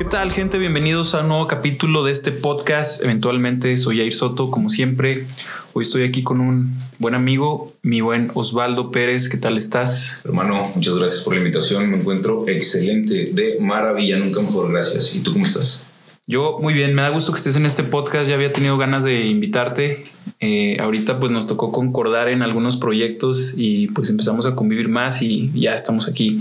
[0.00, 0.56] ¿Qué tal, gente?
[0.56, 3.04] Bienvenidos a un nuevo capítulo de este podcast.
[3.04, 5.26] Eventualmente soy Jair Soto, como siempre.
[5.74, 9.28] Hoy estoy aquí con un buen amigo, mi buen Osvaldo Pérez.
[9.28, 10.22] ¿Qué tal estás?
[10.24, 11.90] Hermano, muchas gracias por la invitación.
[11.90, 14.72] Me encuentro excelente, de maravilla, nunca mejor.
[14.72, 15.14] Gracias.
[15.14, 15.89] ¿Y tú cómo estás?
[16.30, 19.02] Yo muy bien, me da gusto que estés en este podcast, ya había tenido ganas
[19.02, 20.04] de invitarte.
[20.38, 25.22] Eh, ahorita pues nos tocó concordar en algunos proyectos y pues empezamos a convivir más
[25.22, 26.40] y ya estamos aquí.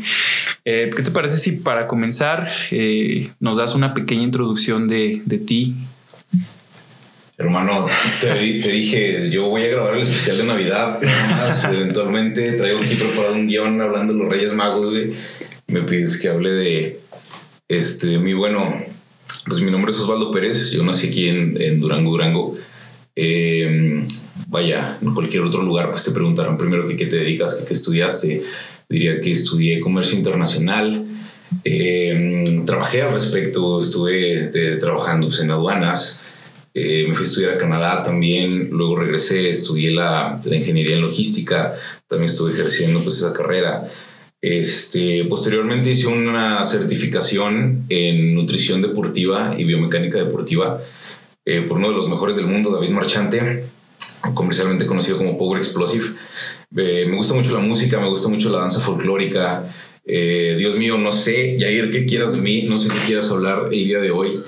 [0.63, 5.39] Eh, ¿Qué te parece si para comenzar eh, nos das una pequeña introducción de, de
[5.39, 5.73] ti?
[7.39, 7.87] Hermano,
[8.21, 10.99] te, te, dije, yo voy a grabar el especial de Navidad,
[11.31, 15.13] más eventualmente traigo aquí preparado un guion hablando de los Reyes Magos, güey.
[15.65, 16.99] Me pides que hable de,
[17.67, 18.71] este, mi bueno,
[19.45, 22.55] pues mi nombre es Osvaldo Pérez, yo nací aquí en, Durango, Durango.
[23.15, 24.05] Eh,
[24.47, 28.43] vaya, en cualquier otro lugar, pues te preguntarán primero que qué te dedicas, qué estudiaste.
[28.87, 31.05] Diría que estudié comercio internacional.
[31.63, 36.21] Eh, trabajé al respecto, estuve trabajando pues, en aduanas.
[36.73, 41.01] Eh, me fui a estudiar a Canadá también, luego regresé, estudié la, la, ingeniería en
[41.01, 41.75] logística,
[42.07, 43.89] también estuve ejerciendo pues esa carrera.
[44.41, 50.81] Este, posteriormente hice una certificación en nutrición deportiva y biomecánica deportiva
[51.45, 53.65] eh, por uno de los mejores del mundo, David Marchante,
[54.33, 56.05] comercialmente conocido como Power Explosive.
[56.77, 59.65] Eh, me gusta mucho la música, me gusta mucho la danza folclórica.
[60.05, 63.69] Eh, Dios mío, no sé, Jair, qué quieras de mí, no sé qué quieras hablar
[63.71, 64.41] el día de hoy.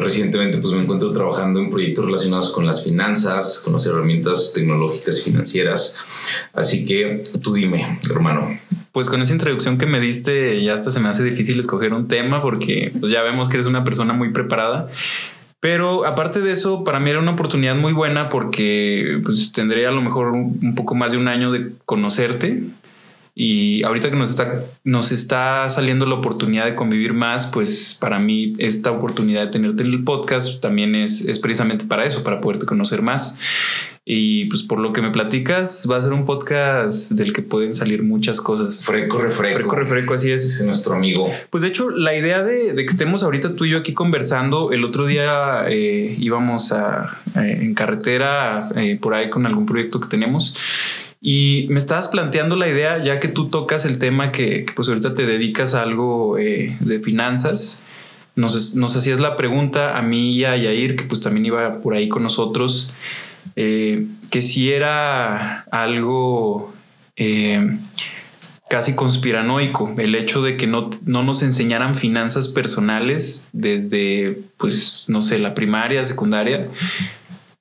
[0.00, 5.18] Recientemente pues me encuentro trabajando en proyectos relacionados con las finanzas, con las herramientas tecnológicas
[5.18, 5.98] y financieras.
[6.52, 8.48] Así que tú dime, hermano,
[8.92, 12.08] pues con esa introducción que me diste, ya hasta se me hace difícil escoger un
[12.08, 14.88] tema porque pues ya vemos que eres una persona muy preparada.
[15.60, 19.90] Pero aparte de eso, para mí era una oportunidad muy buena porque pues, tendré a
[19.90, 22.62] lo mejor un, poco más de un año de conocerte.
[23.40, 28.18] Y ahorita que nos está, nos está saliendo la oportunidad de convivir más, pues para
[28.18, 32.40] mí esta oportunidad de tenerte en el podcast también es, es precisamente para eso, para
[32.40, 33.38] poderte conocer más.
[34.04, 37.76] Y pues por lo que me platicas, va a ser un podcast del que pueden
[37.76, 38.84] salir muchas cosas.
[38.84, 39.58] Freco, refreco.
[39.58, 40.44] Freco, refreco, así es.
[40.44, 41.30] Es nuestro amigo.
[41.50, 44.82] Pues de hecho, la idea de, que estemos ahorita tú y yo aquí conversando, el
[44.82, 50.08] otro día eh, íbamos a, eh, en carretera eh, por ahí con algún proyecto que
[50.08, 50.56] tenemos.
[51.20, 55.14] Y me estabas planteando la idea, ya que tú tocas el tema que, pues ahorita
[55.14, 57.84] te dedicas a algo de finanzas.
[58.36, 61.94] Nos, nos hacías la pregunta a mí y a Yair, que pues también iba por
[61.94, 62.94] ahí con nosotros
[63.56, 66.72] eh, que si era algo
[67.16, 67.76] eh,
[68.70, 75.22] casi conspiranoico el hecho de que no, no, nos enseñaran finanzas personales desde, pues, no
[75.22, 76.68] sé, la primaria, secundaria.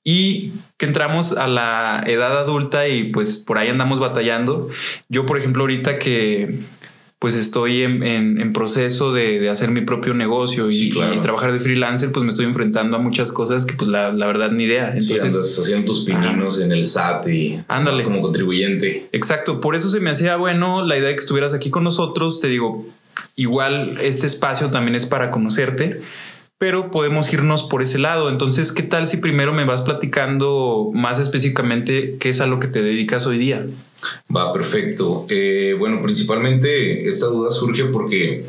[0.09, 4.69] Y que entramos a la edad adulta y pues por ahí andamos batallando.
[5.09, 6.59] Yo, por ejemplo, ahorita que,
[7.19, 12.29] pues estoy en, proceso de, hacer mi propio negocio y, trabajar de freelancer, pues me
[12.29, 14.96] estoy enfrentando a muchas cosas que pues la, verdad ni idea.
[14.96, 18.06] Entonces, sí, haciendo tus pininos en el SAT y ándale.
[18.06, 19.09] como contribuyente.
[19.12, 22.40] Exacto, por eso se me hacía bueno la idea de que estuvieras aquí con nosotros.
[22.40, 22.85] Te digo,
[23.35, 26.01] igual este espacio también es para conocerte
[26.57, 28.29] pero podemos irnos por ese lado.
[28.29, 32.68] Entonces, ¿qué tal si primero me vas platicando más específicamente qué es a lo que
[32.68, 33.66] te dedicas hoy día?
[34.35, 35.25] Va, perfecto.
[35.29, 38.46] Eh, bueno, principalmente esta duda surge porque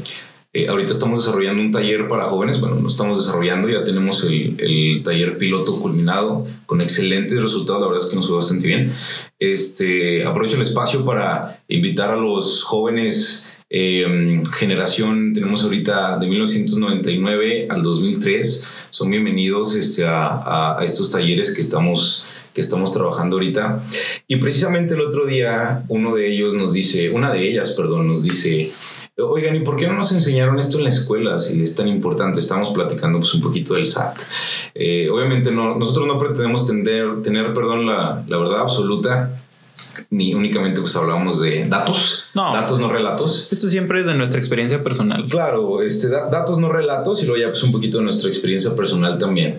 [0.55, 2.61] eh, ahorita estamos desarrollando un taller para jóvenes.
[2.61, 7.83] Bueno, no estamos desarrollando, ya tenemos el, el, taller piloto culminado con excelentes resultados.
[7.83, 8.93] La verdad es que nos fue bastante bien.
[9.39, 17.67] Este, aprovecho el espacio para invitar a los jóvenes Em, generación, tenemos ahorita de 1999
[17.69, 22.25] al 2003, son bienvenidos este, a, a, estos talleres que estamos,
[22.55, 23.85] que estamos trabajando ahorita.
[24.27, 28.23] Y precisamente el otro día uno de ellos nos dice, una de ellas, perdón, nos
[28.23, 28.73] dice,
[29.21, 32.39] Oigan, ¿y por qué no nos enseñaron esto en la escuela si es tan importante?
[32.39, 34.23] Estamos platicando pues, un poquito del SAT.
[34.77, 39.39] Eh, obviamente no, nosotros no pretendemos tener, tener perdón, la, la verdad absoluta
[40.11, 43.53] ni únicamente pues hablábamos de datos, no, datos no relatos.
[43.53, 45.25] Esto siempre es de nuestra experiencia personal.
[45.29, 49.19] Claro, este, datos no relatos y luego ya pues un poquito de nuestra experiencia personal
[49.19, 49.59] también.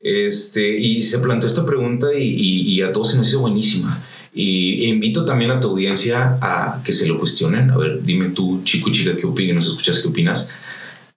[0.00, 4.00] Este, y se planteó esta pregunta y, y, a todos se nos hizo buenísima.
[4.32, 7.70] Y e invito también a tu audiencia a que se lo cuestionen.
[7.70, 10.48] A ver, dime tú, chico, chica, qué opinas, nos escuchas, qué opinas.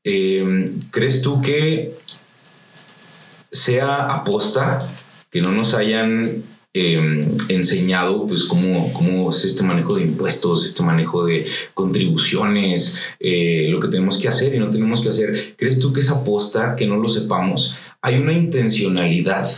[0.03, 1.93] Em, ¿Crees tú que
[3.51, 4.87] sea aposta
[5.29, 10.81] que no nos hayan Em, enseñado pues cómo, cómo es este manejo de impuestos, este
[10.83, 15.55] manejo de contribuciones, eh, lo que tenemos que hacer y no tenemos que hacer.
[15.57, 17.75] ¿Crees tú que esa aposta que no lo sepamos?
[18.01, 19.51] ¿Hay una intencionalidad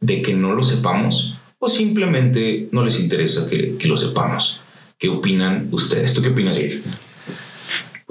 [0.00, 1.34] de que no lo sepamos?
[1.58, 4.60] ¿O simplemente no les interesa que, que lo sepamos?
[4.98, 6.14] ¿Qué opinan ustedes?
[6.14, 6.80] ¿Tú qué opinas, Jair?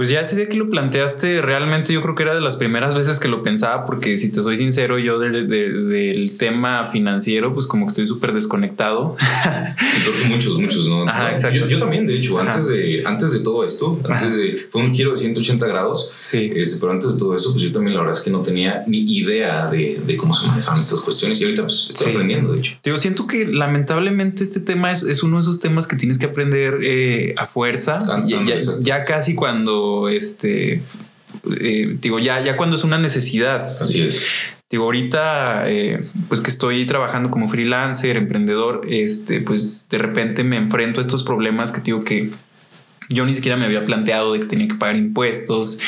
[0.02, 3.20] Pues ya día que lo planteaste, realmente yo creo que era de las primeras veces
[3.20, 7.90] que lo pensaba, porque si te soy sincero, yo del tema financiero, pues como que
[7.90, 9.16] estoy súper desconectado.
[11.48, 11.68] exacto.
[11.68, 15.12] Yo, también, de hecho, antes de, antes de todo esto, antes de, fue un giro
[15.12, 16.52] de 180 grados, sí.
[16.56, 18.84] Este, pero antes de todo eso, pues yo también la verdad es que no tenía
[18.88, 22.60] ni idea de, de cómo se manejaban estas cuestiones y ahorita pues estoy aprendiendo, de
[22.60, 22.78] hecho.
[22.84, 26.26] Digo, siento que lamentablemente este tema es, es uno de esos temas que tienes que
[26.26, 30.82] aprender eh, a fuerza, ya, ya casi cuando este
[31.60, 33.82] eh, digo, ya, ya cuando es una necesidad.
[33.82, 34.28] Así es.
[34.72, 40.56] Digo, ahorita, eh, pues que estoy trabajando como freelancer, emprendedor, este, pues de repente me
[40.56, 42.30] enfrento a estos problemas que digo que
[43.10, 45.80] yo ni siquiera me había planteado de que tenía que pagar impuestos,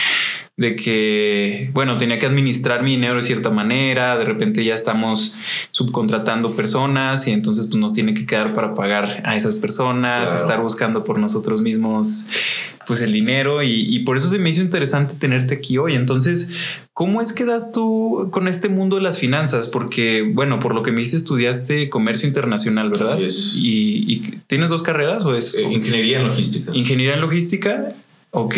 [0.55, 5.35] de que, bueno, tenía que administrar mi dinero de cierta manera, de repente ya estamos
[5.71, 10.61] subcontratando personas y entonces pues nos tiene que quedar para pagar a esas personas, estar
[10.61, 12.29] buscando por nosotros mismos
[12.85, 15.95] pues el dinero y, por eso se me hizo interesante tenerte aquí hoy.
[15.95, 16.51] Entonces,
[16.93, 19.67] ¿cómo es que das tú con este mundo de las finanzas?
[19.67, 23.17] Porque, bueno, por lo que me dice, estudiaste comercio internacional, ¿verdad?
[23.55, 25.55] Y, tienes dos carreras o es...
[25.55, 26.75] Eh, ingeniería en logística.
[26.75, 27.93] Ingeniería en logística.
[28.35, 28.57] Ok.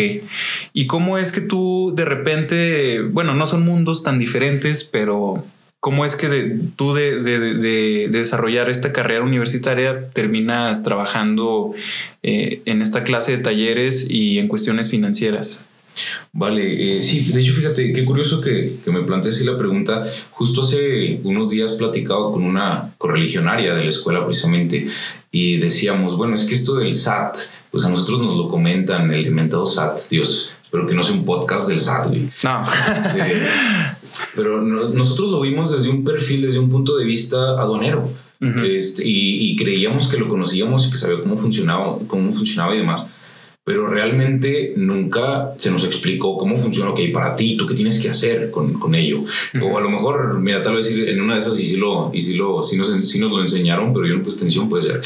[0.72, 5.44] ¿Y cómo es que tú de repente, bueno, no son mundos tan diferentes, pero
[5.80, 11.74] ¿cómo es que tú de, desarrollar esta carrera universitaria terminas trabajando
[12.22, 15.66] eh, en esta clase de talleres y en cuestiones financieras?
[16.32, 20.06] Vale, eh, sí, de hecho fíjate, qué curioso que, me plantees la pregunta.
[20.30, 24.86] Justo hace unos días platicado con una correligionaria de la escuela precisamente
[25.30, 27.36] y decíamos, bueno, es que esto del SAT,
[27.70, 31.24] pues a nosotros nos lo comentan, el inventado SAT, Dios, espero que no sea un
[31.24, 32.64] podcast del SAT, No.
[33.16, 33.46] Eh,
[34.34, 38.08] pero nosotros lo vimos desde un perfil, desde un punto de vista aduanero.
[38.40, 43.06] este, y, creíamos que lo conocíamos y que sabía cómo funcionaba, cómo funcionaba y demás.
[43.64, 48.08] Pero realmente nunca se nos explicó cómo funciona, ok, para ti, tú qué tienes que
[48.08, 49.24] hacer con, con ello.
[49.60, 52.22] O a lo mejor, mira, tal vez en una de esas y sí, lo, y
[52.22, 55.02] sí, lo, sí nos, sí nos lo enseñaron, pero yo no puse atención, puede ser.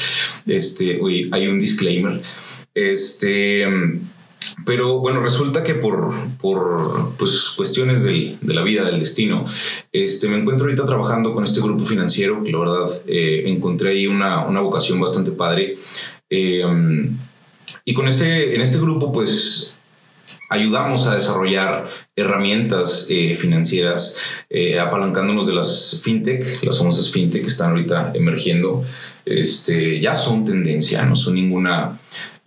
[0.47, 2.21] Este, oye, hay un disclaimer.
[2.75, 3.67] Este
[4.65, 9.45] pero bueno, resulta que por, por pues, cuestiones de la vida, del destino,
[9.93, 14.07] este, me encuentro ahorita trabajando con este grupo financiero que la verdad eh, encontré ahí
[14.07, 15.77] una, una, vocación bastante padre.
[16.29, 16.65] Eh,
[17.85, 19.75] y con ese, en este grupo pues
[20.51, 24.17] ayudamos a desarrollar herramientas eh, financieras,
[24.81, 28.85] apalancándonos de las fintech, las famosas fintech que están ahorita emergiendo.
[29.25, 31.99] Este, ya son tendencia, no son ninguna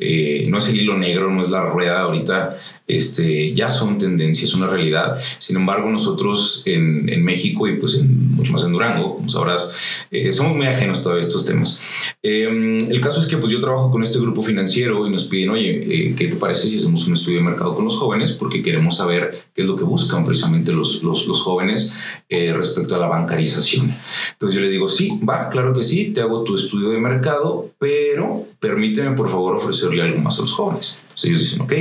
[0.04, 2.58] eh, no es el hilo negro, no es la rueda ahorita,
[2.88, 5.18] este, ya son tendencias, una realidad.
[5.40, 9.74] Sin embargo, nosotros en, en México y pues en, mucho más en Durango, como sabrás,
[10.12, 11.82] eh, somos muy ajenos a todos estos temas.
[12.22, 15.52] Em, el caso es que pues yo trabajo con este grupo financiero y nos piden,
[15.52, 18.34] oye, eh, ¿qué te parece si hacemos un estudio de mercado con los jóvenes?
[18.34, 21.94] Porque queremos saber qué es lo que buscan precisamente los, los, los jóvenes
[22.30, 23.94] respecto a la bancarización.
[24.32, 27.70] Entonces yo le digo, sí, va, claro que sí, te hago tu estudio de mercado,
[27.78, 31.00] pero permíteme por favor ofrecerle algo más a los jóvenes.
[31.04, 31.74] Entonces ellos dicen, ok,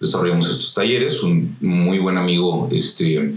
[0.00, 3.32] desarrollamos estos talleres, un muy buen amigo este,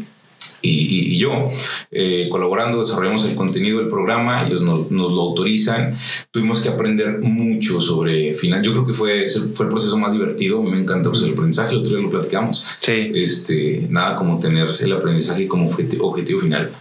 [0.66, 1.50] y, yo,
[1.92, 5.98] eh, colaborando, desarrollamos el contenido del programa, ellos nos, nos, lo autorizan,
[6.32, 10.62] tuvimos que aprender mucho sobre final, yo creo que fue, fue el proceso más divertido,
[10.62, 13.12] me encanta pues, el aprendizaje, otro día lo platicamos, sí.
[13.16, 16.72] este, nada como tener el aprendizaje como objetivo final.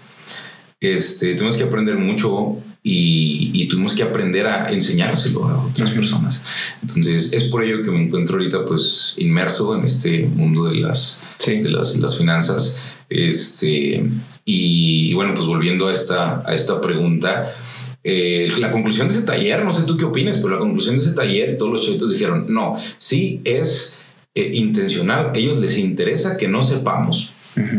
[0.80, 6.42] Este, tuvimos que aprender mucho, y, tuvimos que aprender a enseñárselo a otras personas.
[6.82, 11.22] Entonces es por ello que me encuentro ahorita pues inmerso en este mundo de las,
[11.46, 12.84] de las, las, finanzas.
[13.14, 14.04] Este,
[14.44, 17.54] y, bueno, pues volviendo a esta, a esta pregunta,
[18.02, 21.02] eh, la conclusión de ese taller, no sé tú qué opinas, pero la conclusión de
[21.02, 24.02] ese taller, todos los chavitos dijeron, no, sí es
[24.34, 27.30] eh, intencional, ellos les interesa que no sepamos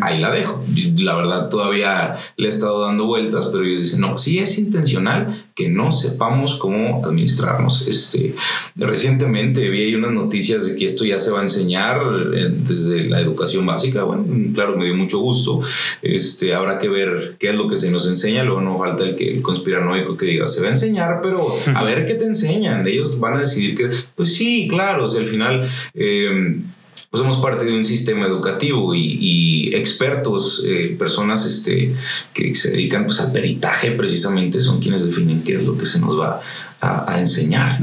[0.02, 0.64] ahí la dejo.
[0.98, 5.46] La verdad todavía le he estado dando vueltas, pero ellos dicen, no, sí es intencional
[5.56, 7.88] que no sepamos cómo administrarnos.
[7.88, 8.36] Este,
[8.76, 12.02] recientemente vi ahí unas noticias de que esto ya se va a enseñar
[12.34, 14.04] eh, desde la educación básica.
[14.04, 15.62] Bueno, claro, me dio mucho gusto.
[16.02, 18.44] Este, habrá que ver qué es lo que se nos enseña.
[18.44, 21.84] Luego no falta el que el conspiranoico que diga, se va a enseñar, pero a
[21.84, 22.86] ver qué te enseñan.
[22.88, 25.68] Ellos van a decidir que, pues sí, claro, o sea, al final...
[25.94, 26.60] Eh,
[27.10, 31.94] pues somos parte de un sistema educativo y, expertos, eh, personas este,
[32.34, 36.00] que se dedican pues, al peritaje precisamente, son quienes definen qué es lo que se
[36.00, 36.42] nos va
[36.82, 37.80] a, enseñar.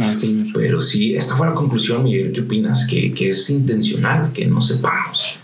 [0.55, 2.87] Pero sí, esta fue la conclusión, Miguel, ¿qué opinas?
[2.87, 5.38] Que, que es intencional, que no sepamos.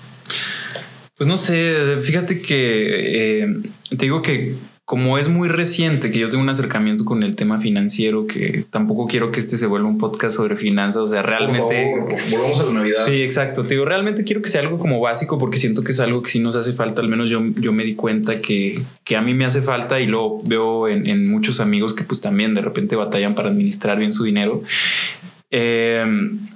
[1.17, 3.57] Pues no sé, fíjate que eh,
[3.91, 4.55] te digo que
[4.89, 9.07] como es muy reciente que yo tengo un acercamiento con el tema financiero, que tampoco
[9.07, 11.95] quiero que este se vuelva un podcast sobre finanzas, o sea, realmente...
[12.31, 13.05] volvamos a la Navidad.
[13.05, 13.65] Sí, exacto.
[13.65, 16.31] Te digo, realmente quiero que sea algo como básico porque siento que es algo que
[16.31, 19.35] sí nos hace falta, al menos yo, yo me di cuenta que, que a mí
[19.35, 22.97] me hace falta y lo veo en, en muchos amigos que pues también de repente
[22.97, 24.63] batallan para administrar bien su dinero.
[25.51, 26.05] Eh,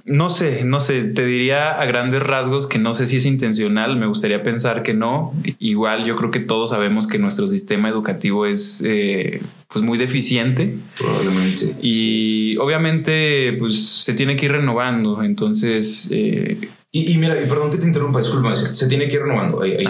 [0.05, 3.95] no sé, no sé, te diría a grandes rasgos que no sé si es intencional,
[3.95, 5.33] me gustaría pensar que no.
[5.59, 10.75] Igual yo creo que todos sabemos que nuestro sistema educativo es eh, pues muy deficiente.
[10.97, 11.75] Probablemente.
[11.81, 16.07] Y obviamente pues se tiene que ir renovando, entonces...
[16.11, 16.57] Eh,
[16.95, 19.63] y, mira, y perdón que te interrumpa, disculpa, se, tiene que ir renovando.
[19.63, 19.85] Ahí, ahí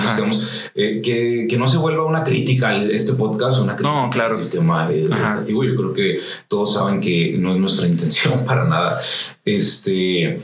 [0.74, 4.38] eh, que, que, no se vuelva una crítica a este podcast, una crítica no, claro.
[4.38, 5.66] al sistema educativo.
[5.66, 9.02] Yo creo que todos saben que no es nuestra intención para nada.
[9.44, 10.40] Este eh,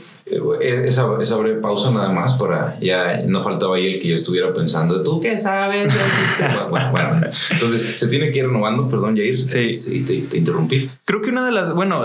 [0.60, 4.52] esa, esa breve pausa nada más para ya no faltaba ahí el que yo estuviera
[4.52, 5.92] pensando, ¿tú qué sabes?
[6.70, 7.20] bueno, bueno,
[7.50, 9.46] entonces se tiene que ir renovando, perdón, Jair.
[9.46, 10.88] Sí, sí te, interrumpí.
[11.04, 12.02] Creo que una de las, bueno,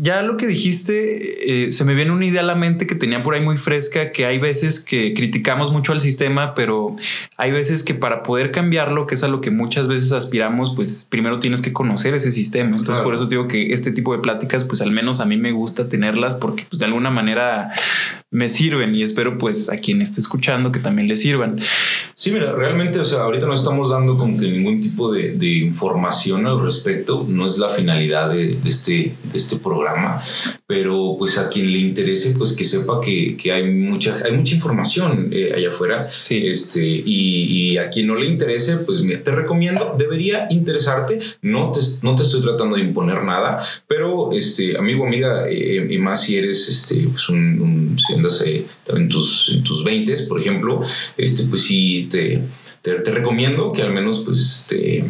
[0.00, 3.22] ya lo que dijiste, eh, se me viene una idea a la mente que tenía
[3.22, 6.96] por ahí muy fresca, que hay veces que criticamos mucho al sistema, pero
[7.36, 11.06] hay veces que para poder cambiarlo, que es a lo que muchas veces aspiramos, pues
[11.08, 12.76] primero tienes que conocer ese sistema.
[12.76, 15.52] Entonces por eso digo que este tipo de pláticas, pues al menos a mí me
[15.52, 18.21] gusta tenerlas porque pues de alguna manera 啊。
[18.32, 21.60] Me sirven y espero pues a quien esté escuchando que también le sirvan.
[22.14, 25.48] Sí, mira, realmente, o sea, ahorita no estamos dando como que ningún tipo de, de
[25.58, 30.22] información al respecto, no es la finalidad de, de, este, de este programa,
[30.66, 34.54] pero pues a quien le interese, pues que sepa que, que hay, mucha, hay mucha
[34.54, 36.08] información eh, allá afuera.
[36.20, 36.46] Sí.
[36.46, 41.70] Este, y, y, a quien no le interese, pues mira, te recomiendo, debería interesarte, no
[41.70, 46.22] te, no te estoy tratando de imponer nada, pero este, amigo, amiga, eh, y más
[46.22, 50.82] si eres este, pues un un, eh, en tus, en tus 20, por ejemplo,
[51.16, 52.42] este, pues sí te,
[52.82, 55.04] te, recomiendo que al menos pues te,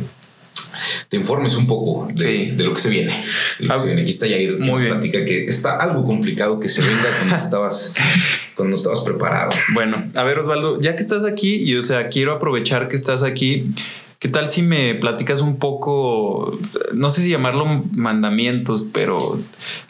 [1.09, 3.25] te informes un poco de, de lo que se viene.
[3.59, 4.03] Lo que se viene.
[4.03, 7.95] Aquí está Yair, que Muy platica que está algo complicado que se venga cuando estabas,
[8.55, 9.53] cuando estabas preparado.
[9.75, 13.23] Bueno, a ver, Osvaldo, ya que estás aquí, y o sea, quiero aprovechar que estás
[13.23, 13.67] aquí
[14.23, 16.57] ¿Qué tal si me platicas un poco,
[16.95, 19.37] no sé si llamarlo mandamientos, pero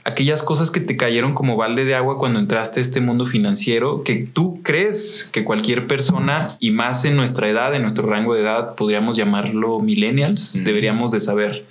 [0.05, 4.03] aquellas cosas que te cayeron como balde de agua cuando entraste a este mundo financiero,
[4.05, 8.41] que tú crees que cualquier persona, y más en nuestra edad, en nuestro rango de
[8.41, 11.67] edad, podríamos llamarlo millennials, deberíamos de saber?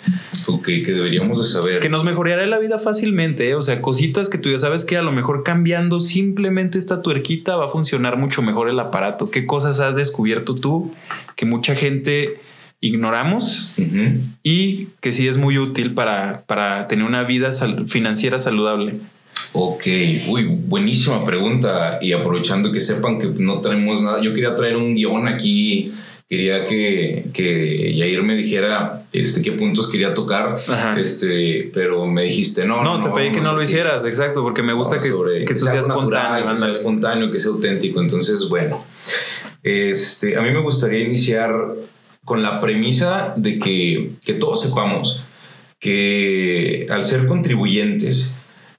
[0.46, 1.80] Ok, que deberíamos de saber.
[1.80, 3.56] Que nos mejoraría la vida fácilmente, ¿eh?
[3.56, 7.56] o sea, cositas que tú ya sabes que a lo mejor cambiando simplemente esta tuerquita
[7.56, 9.32] va a funcionar mucho mejor el aparato.
[9.32, 10.94] ¿Qué cosas has descubierto tú
[11.36, 12.40] que mucha gente
[12.82, 13.76] ignoramos
[14.44, 17.54] y que sí es muy útil para, para tener una vida
[17.88, 18.96] financiera saludable.
[19.54, 19.84] Ok,
[20.28, 22.00] uy, buenísima pregunta.
[22.02, 25.94] Y aprovechando que sepan que no traemos nada, yo quería traer un guion aquí.
[26.28, 30.62] Quería que, que Yair me dijera este, qué puntos quería tocar,
[30.98, 32.82] este, pero me dijiste no.
[32.86, 35.82] No, te pedí que no lo hicieras, exacto, porque me gusta que, que, que, sea
[35.82, 36.50] espontáneo.
[36.50, 38.00] que sea espontáneo, que sea auténtico.
[38.00, 38.82] Entonces, bueno,
[39.62, 41.52] este, a mí me gustaría iniciar
[42.26, 45.24] con la premisa de que, que todos sepamos
[45.80, 48.36] que al ser contribuyentes,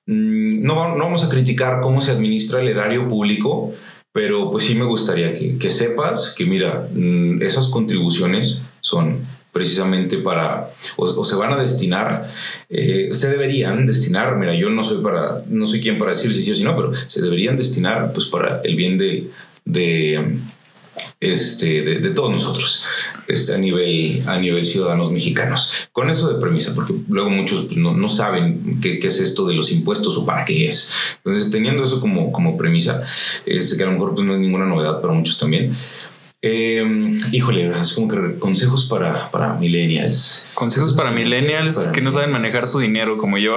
[0.07, 3.75] mm, no, no, vamos a criticar cómo se administra el erario público,
[4.13, 9.19] pero pues sí me gustaría que, que sepas que, mira, mm, esas contribuciones son
[9.53, 12.31] precisamente para, o, se van a destinar,
[12.71, 16.43] eh, se deberían destinar, mira, yo no soy para, no soy quien para decir si
[16.43, 19.29] sí o si no, pero se deberían destinar pues para el bien de,
[19.65, 20.39] de
[21.21, 22.85] este, de, todos nosotros
[23.29, 25.73] este, a, nivel, a nivel ciudadanos mexicanos.
[25.93, 29.47] Con eso de premisa, porque luego muchos pues, no, no saben qué, qué, es esto
[29.47, 30.91] de los impuestos o para qué es.
[31.25, 33.01] Entonces, teniendo eso como, como premisa,
[33.47, 35.75] este, que a lo mejor pues, no es ninguna novedad para muchos también,
[36.45, 36.85] eh,
[37.31, 40.49] híjole, es como que consejos para, para millennials.
[40.55, 43.53] Consejos para millennials que no saben manejar su dinero como yo.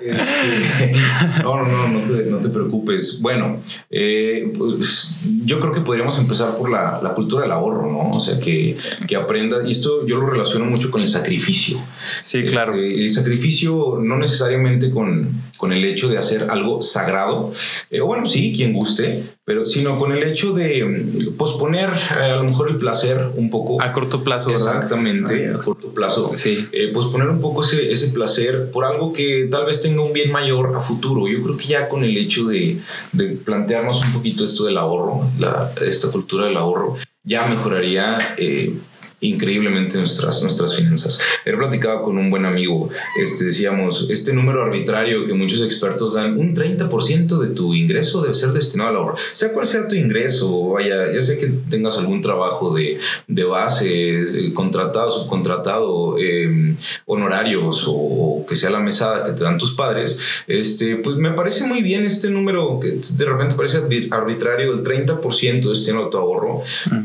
[0.00, 0.92] Este,
[1.42, 3.20] no, no, no, no te, preocupes.
[3.20, 3.60] Bueno,
[3.90, 8.10] eh, pues, yo creo que podríamos empezar por la, la, cultura del ahorro, ¿no?
[8.10, 8.76] O sea, que,
[9.08, 11.80] que aprendas, y esto yo lo relaciono mucho con el sacrificio.
[12.20, 12.72] Sí, claro.
[12.74, 17.52] Este, el sacrificio no necesariamente con, con el hecho de hacer algo sagrado,
[17.90, 22.36] eh, bueno, sí, quien guste, pero sino con el hecho de mm, posponer eh, a
[22.36, 23.82] lo mejor el placer un poco.
[23.82, 24.50] A corto plazo.
[24.50, 26.30] Exactamente, a corto plazo.
[26.34, 26.68] Sí.
[26.72, 30.30] Eh, posponer un poco ese, ese placer por algo que tal vez tenga un bien
[30.30, 31.26] mayor a futuro.
[31.26, 32.78] Yo creo que ya con el hecho de,
[33.12, 38.34] de plantearnos un poquito esto del ahorro, la, esta cultura del ahorro, ya mejoraría.
[38.38, 38.74] Eh,
[39.22, 41.20] increíblemente nuestras, nuestras finanzas.
[41.44, 46.38] He platicado con un buen amigo, este, decíamos, este número arbitrario que muchos expertos dan,
[46.38, 49.16] un 30% de tu ingreso debe ser destinado al ahorro.
[49.32, 52.98] Sea cual sea tu ingreso, vaya, ya sé que tengas algún trabajo de,
[53.28, 56.74] de base, eh, contratado, subcontratado, eh,
[57.06, 61.66] honorarios o, que sea la mesada que te dan tus padres, este, pues me parece
[61.66, 63.78] muy bien este número que de repente parece
[64.10, 66.62] arbitrario, el 30% destinado a tu ahorro.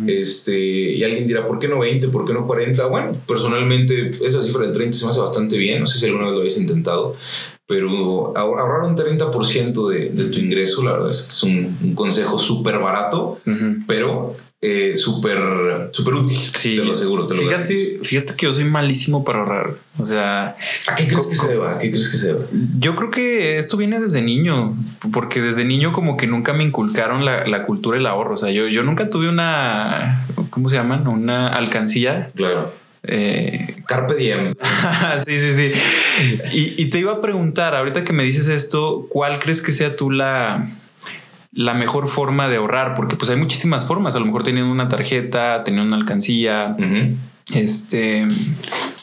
[0.07, 2.06] este, y alguien dirá, ¿por qué no 20?
[2.09, 2.85] ¿Por qué no 40?
[2.87, 6.25] Bueno, personalmente esa cifra del 30 se me hace bastante bien, no sé si alguna
[6.25, 7.15] vez lo habéis intentado,
[7.65, 12.39] pero ahorrar un 30% de, de tu ingreso, la verdad es que es un, consejo
[12.39, 13.39] súper barato,
[13.87, 16.37] pero eh, súper super útil.
[16.37, 17.27] Sí, te lo aseguro.
[17.27, 19.73] Te lo fíjate, fíjate que yo soy malísimo para ahorrar.
[19.99, 20.55] O sea,
[20.87, 21.75] ¿a qué crees que se deba?
[21.75, 22.45] ¿A qué crees que se deba?
[22.79, 24.75] Yo creo que esto viene desde niño,
[25.13, 28.33] porque desde niño como que nunca me inculcaron la, la cultura del ahorro.
[28.33, 31.07] O sea, yo, yo nunca tuve una, ¿cómo se llaman?
[31.07, 32.31] Una alcancía.
[32.33, 32.73] Claro.
[33.03, 34.49] Eh, Carpe diem.
[35.25, 35.71] sí, sí, sí.
[36.51, 39.95] Y, y, te iba a preguntar, ahorita que me dices esto, ¿cuál crees que sea
[39.95, 40.67] tú la,
[41.57, 42.93] la mejor forma de ahorrar?
[42.93, 44.15] Porque pues hay muchísimas formas.
[44.15, 46.77] A lo mejor teniendo una tarjeta, teniendo una alcancía,
[47.51, 48.27] este,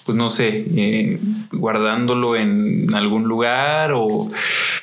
[0.07, 1.19] pues no sé, eh,
[1.53, 4.29] guardándolo en algún lugar o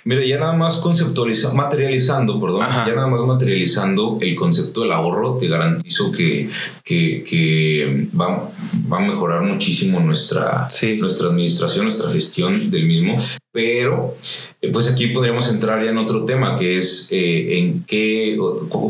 [0.03, 5.37] Mira, ya nada más conceptualizando, materializando, perdón, ya nada más materializando el concepto del ahorro,
[5.37, 6.49] te garantizo que,
[6.83, 8.49] que, que va,
[8.91, 10.67] va, a mejorar muchísimo nuestra,
[10.99, 13.19] nuestra administración, nuestra gestión del mismo.
[13.53, 14.15] Pero,
[14.61, 18.37] eh, pues aquí podríamos entrar ya en otro tema, que es eh, en qué,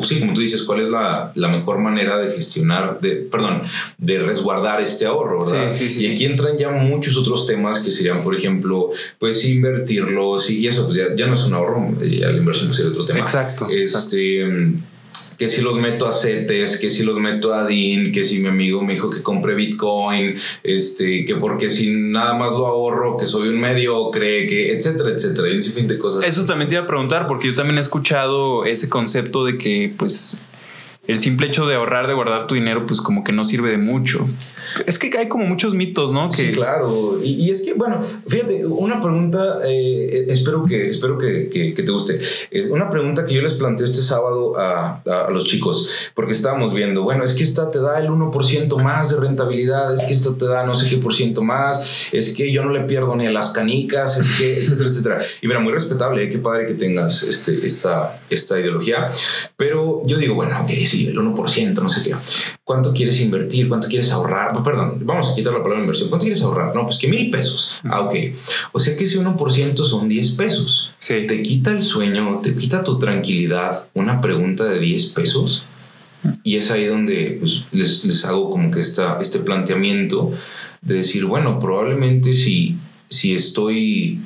[0.04, 3.64] sí, como tú dices, cuál es la, la, mejor manera de gestionar, de, perdón,
[3.98, 5.76] de resguardar este ahorro, ¿verdad?
[5.80, 10.86] y aquí entran ya muchos otros temas que serían, por ejemplo, pues invertirlos y eso,
[10.86, 13.22] pues ya, ya no es un ahorro, ya la inversión sería otro tema.
[13.22, 13.68] Exacto.
[13.68, 14.46] Este,
[15.42, 18.50] que si los meto a CETES, que si los meto a DIN, que si mi
[18.50, 23.26] amigo me dijo que compre Bitcoin, este, que porque si nada más lo ahorro, que
[23.26, 26.28] soy un mediocre, que etcétera, etcétera, y un fin de cosas.
[26.28, 29.92] Eso también te iba a preguntar, porque yo también he escuchado ese concepto de que,
[29.98, 30.44] pues,
[31.08, 33.78] el simple hecho de ahorrar, de guardar tu dinero, pues como que no sirve de
[33.78, 34.28] mucho.
[34.86, 36.32] Es que hay como muchos mitos, ¿no?
[36.32, 37.20] Sí, claro.
[37.24, 42.20] Y, es que, bueno, fíjate, una pregunta, eh, espero, que, espero que, que, te guste.
[42.70, 47.02] Una pregunta que yo les planteé este sábado a, a, los chicos, porque estábamos viendo,
[47.02, 50.46] bueno, es que esta te da el 1% más de rentabilidad, es que esta te
[50.46, 53.32] da no sé qué por ciento más, es que yo no le pierdo ni a
[53.32, 55.22] las canicas, es que, etcétera, etcétera.
[55.42, 56.30] Y mira, muy respetable, ¿eh?
[56.30, 59.10] qué padre que tengas este, esta, esta ideología.
[59.58, 62.16] Pero yo digo, bueno, ok, sí, el 1%, no sé qué.
[62.64, 63.68] ¿Cuánto quieres invertir?
[63.68, 64.62] ¿Cuánto quieres ahorrar?
[64.64, 66.10] perdón, vamos a quitar la palabra inversión.
[66.10, 66.76] ¿Cuánto quieres ahorrar?
[66.76, 67.76] No, pues que mil pesos.
[67.84, 68.16] Ah, ok.
[68.74, 70.94] O sea que ese 1% son 10 pesos.
[71.00, 71.26] Sí.
[71.28, 75.64] Te quita el sueño, te quita tu tranquilidad una pregunta de 10 pesos.
[76.44, 80.32] Y es ahí donde pues, les, les, hago como que esta, este planteamiento
[80.82, 82.78] de decir, bueno, probablemente si,
[83.10, 84.20] si estoy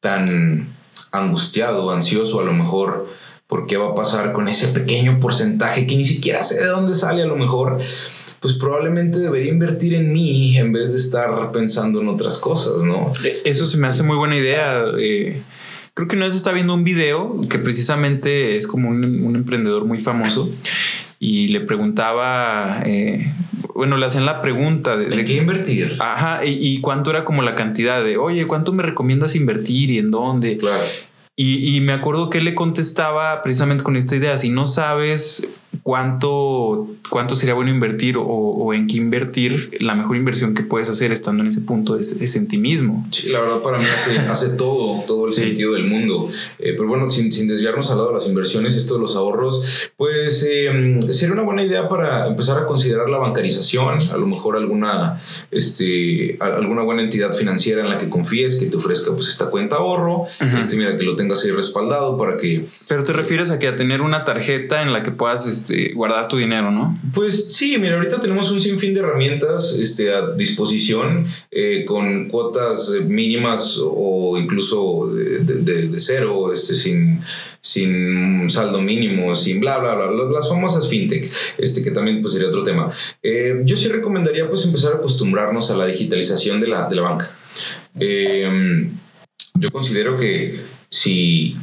[0.00, 0.68] tan
[1.12, 3.08] angustiado, ansioso, a lo mejor
[3.48, 6.94] por qué va a pasar con ese pequeño porcentaje que ni siquiera sé de dónde
[6.94, 7.78] sale a lo mejor,
[8.40, 13.10] pues probablemente debería invertir en mí en vez de estar pensando en otras cosas, ¿no?
[13.24, 14.84] Eh, eso se me hace muy buena idea.
[14.98, 15.40] Eh,
[15.94, 19.98] creo que una vez está viendo un video que precisamente es como un, emprendedor muy
[19.98, 20.52] famoso
[21.18, 23.32] y le preguntaba, eh,
[23.74, 25.96] bueno, le hacen la pregunta de, ¿De qué invertir.
[26.00, 29.98] Ajá, y, y, cuánto era como la cantidad de, oye, ¿cuánto me recomiendas invertir y
[29.98, 30.58] en dónde?
[30.58, 30.84] Claro.
[31.40, 35.57] Y, y, me acuerdo que él le contestaba precisamente con esta idea, si no sabes
[35.88, 41.12] cuánto, cuánto sería bueno invertir o, en qué invertir, la mejor inversión que puedes hacer
[41.12, 43.06] estando en ese punto es, en ti mismo.
[43.10, 43.86] Sí, la verdad para mí
[44.28, 46.28] hace, todo, todo el sentido del mundo.
[46.58, 49.90] Eh, pero bueno, sin, sin, desviarnos al lado de las inversiones, esto de los ahorros,
[49.96, 54.58] pues eh, sería una buena idea para empezar a considerar la bancarización, a lo mejor
[54.58, 55.18] alguna,
[55.50, 59.76] este, alguna buena entidad financiera en la que confíes que te ofrezca pues esta cuenta
[59.76, 62.66] ahorro, este, mira que lo tengas ahí respaldado para que...
[62.88, 66.28] Pero te refieres a que a tener una tarjeta en la que puedas este, guardar
[66.28, 66.98] tu dinero, ¿no?
[67.14, 72.90] Pues sí, mira, ahorita tenemos un sinfín de herramientas este, a disposición eh, con cuotas
[73.06, 77.20] mínimas o incluso de, cero, este, sin,
[77.60, 82.48] sin saldo mínimo, sin bla, bla, bla, las famosas fintech, este, que también pues, sería
[82.48, 82.90] otro tema.
[83.22, 87.02] Eh, yo sí recomendaría pues empezar a acostumbrarnos a la digitalización de la, de la
[87.02, 87.30] banca.
[88.00, 88.88] Eh,
[89.54, 90.60] yo considero que
[90.90, 91.56] si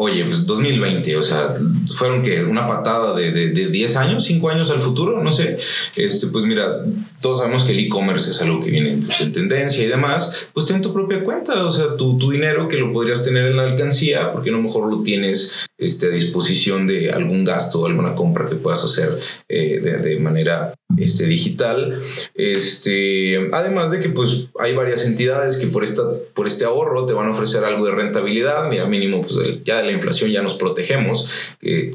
[0.00, 1.56] oye, pues 2020, o sea,
[1.96, 5.58] fueron que una patada de, de, 10 años, 5 años al futuro, no sé.
[5.96, 6.84] Este, pues mira,
[7.20, 10.46] todos sabemos que el e-commerce es algo que viene en tendencia y demás.
[10.54, 13.56] Pues ten tu propia cuenta, o sea, tu, tu dinero que lo podrías tener en
[13.56, 17.86] la alcancía, porque a lo mejor lo tienes este, a disposición de algún gasto o
[17.86, 21.98] alguna compra que puedas hacer eh, de, de, manera este, digital.
[22.34, 26.02] Este, además de que pues hay varias entidades que por, esta,
[26.34, 29.84] por este ahorro te van a ofrecer algo de rentabilidad, mira, mínimo pues ya de
[29.84, 31.30] la inflación ya nos protegemos,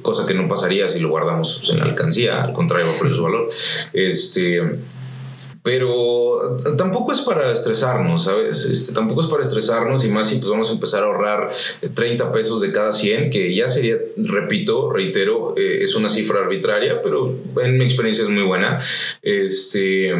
[0.01, 3.13] cosa que no pasaría si lo guardamos pues, en la alcancía, al contrario va por
[3.13, 3.49] su valor.
[3.91, 4.61] Este,
[5.63, 8.65] pero tampoco es para estresarnos, ¿sabes?
[8.65, 11.51] Este, tampoco es para estresarnos y más si pues vamos a empezar a ahorrar
[11.93, 17.01] 30 pesos de cada 100, que ya sería, repito, reitero, eh, es una cifra arbitraria,
[17.01, 18.81] pero en mi experiencia es muy buena.
[19.21, 20.13] Este,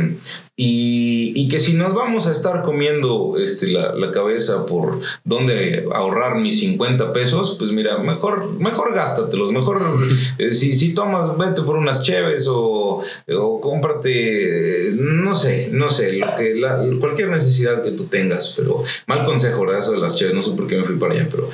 [0.55, 5.87] y, y, que si nos vamos a estar comiendo este, la, la, cabeza por dónde
[5.91, 9.81] ahorrar mis 50 pesos, pues mira, mejor, mejor gástatelos, mejor
[10.37, 13.01] eh, si, si tomas, vete por unas cheves o,
[13.35, 18.83] o cómprate, no sé, no sé, lo que la, cualquier necesidad que tú tengas, pero
[19.07, 19.79] mal consejo, ¿verdad?
[19.79, 21.49] Eso de las cheves, no sé por qué me fui para allá, pero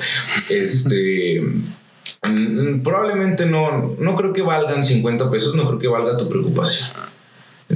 [0.50, 1.42] este...
[2.22, 6.90] Mm, probablemente no, no creo que valgan 50 pesos, no creo que valga tu preocupación.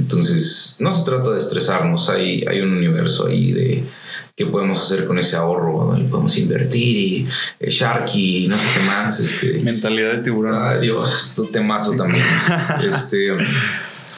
[0.05, 3.85] Entonces, no se trata de estresarnos, hay, hay un universo ahí de
[4.37, 9.19] qué podemos hacer con ese ahorro, podemos invertir y eh, Sharky, no sé qué más.
[9.19, 10.59] Este, Mentalidad de tiburón.
[10.61, 12.23] Ay, Dios, esto temazo también.
[12.87, 13.31] este,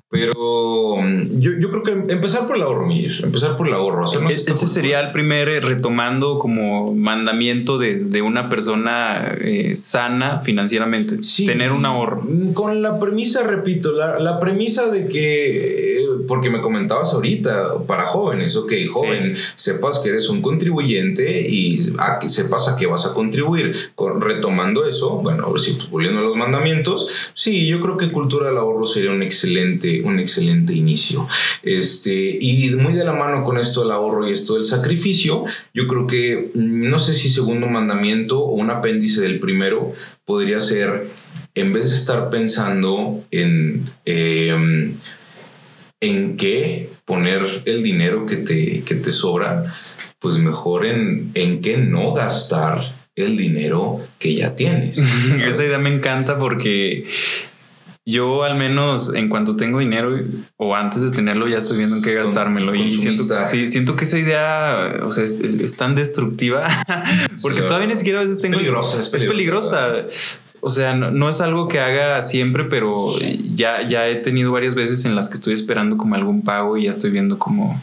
[0.09, 4.05] pero mm, yo, yo, creo que empezar por el ahorro, Miguel, empezar por el ahorro.
[4.07, 10.41] E-, ese sería el primer eh, retomando como mandamiento de, de una persona eh, sana
[10.41, 12.23] financieramente, tener un ahorro.
[12.23, 17.79] Mm, con la premisa, repito, la, la premisa de que, eh, porque me comentabas ahorita,
[17.89, 22.87] para jóvenes, ok, joven, sepas que eres un contribuyente y a que sepas a qué
[22.87, 23.75] vas a contribuir.
[23.97, 27.97] Con, retomando eso, bueno, a ver si pues, volviendo a los mandamientos, sí, yo creo
[27.97, 31.29] que cultura del ahorro sería un excelente un excelente inicio.
[31.63, 35.87] Este, y muy de la mano con esto del ahorro y esto del sacrificio, yo
[35.87, 39.93] creo que mm, no sé si segundo mandamiento o un apéndice del primero
[40.25, 41.09] podría ser,
[41.55, 44.95] en vez de estar pensando en, em,
[46.01, 49.73] en qué poner el dinero que te, que te sobra,
[50.19, 54.99] pues mejor en, en qué no gastar el dinero que ya tienes.
[55.47, 57.05] Esa idea me encanta porque
[58.07, 60.17] yo al menos en cuanto tengo dinero
[60.57, 64.05] o antes de tenerlo ya estoy viendo en qué gastármelo y siento, sí, siento que
[64.05, 66.69] esa idea o sea, es, tan destructiva
[67.43, 68.59] porque todavía ni siquiera a veces tengo...
[68.59, 70.05] Peligrosa, es peligrosa.
[70.61, 73.13] O sea, no, es algo que haga siempre, pero
[73.55, 76.85] ya, ya he tenido varias veces en las que estoy esperando como algún pago y
[76.85, 77.81] ya estoy viendo como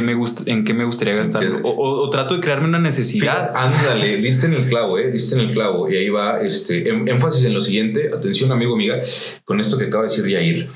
[0.00, 1.60] me gusta, en qué me gustaría gastarlo.
[1.62, 3.52] O, trato de crearme una necesidad.
[3.54, 5.90] ándale, diste en el clavo, eh, diste en el clavo.
[5.90, 8.10] Y ahí va este em, énfasis en lo siguiente.
[8.14, 9.00] Atención, amigo, amiga,
[9.44, 10.68] con esto que acaba de decir Yair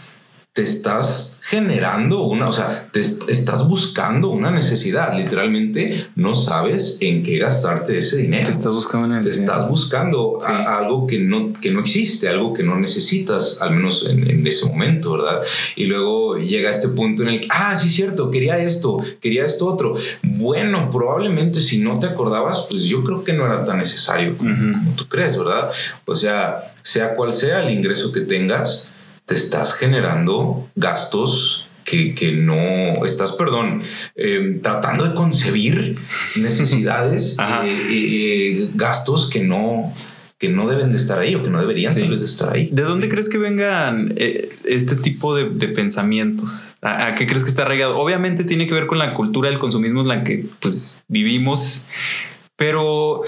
[0.52, 5.16] te estás generando una, o sea, te estás buscando una necesidad.
[5.16, 8.46] Literalmente no sabes en qué gastarte ese dinero.
[8.46, 9.22] Te estás buscando una.
[9.22, 14.08] Te estás buscando algo que no, que no existe, algo que no necesitas, al menos
[14.08, 15.42] en, ese momento, ¿verdad?
[15.76, 19.66] Y luego llega este punto en el que, ah, sí, cierto, quería esto, quería esto
[19.66, 19.96] otro.
[20.22, 24.54] Bueno, probablemente si no te acordabas, pues yo creo que no era tan necesario como,
[24.72, 25.70] como tú crees, ¿verdad?
[26.04, 28.88] O sea, sea cual sea el ingreso que tengas,
[29.28, 33.82] te estás generando gastos que, que, no estás, perdón,
[34.16, 35.96] eh, tratando de concebir
[36.36, 39.94] necesidades, eh, eh, gastos que no,
[40.38, 42.70] que no deben de estar ahí o que no deberían de estar ahí.
[42.72, 44.14] ¿De dónde crees que vengan
[44.64, 46.70] este tipo de, pensamientos?
[46.80, 47.98] ¿A, qué crees que está arraigado?
[47.98, 51.86] Obviamente tiene que ver con la cultura del consumismo en la que pues vivimos
[52.58, 53.22] pero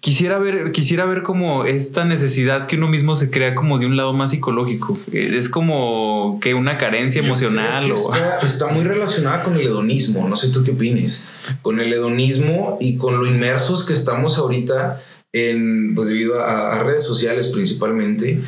[0.00, 3.96] quisiera ver, quisiera ver como esta necesidad que uno mismo se crea como de un
[3.96, 4.98] lado más psicológico.
[5.12, 7.92] Es como que una carencia emocional.
[7.92, 7.96] o...
[8.44, 10.28] está, muy relacionada con el hedonismo.
[10.28, 11.28] No sé tú qué opines.
[11.62, 15.00] Con el hedonismo y con lo inmersos que estamos ahorita
[15.32, 18.40] en, pues debido a redes sociales principalmente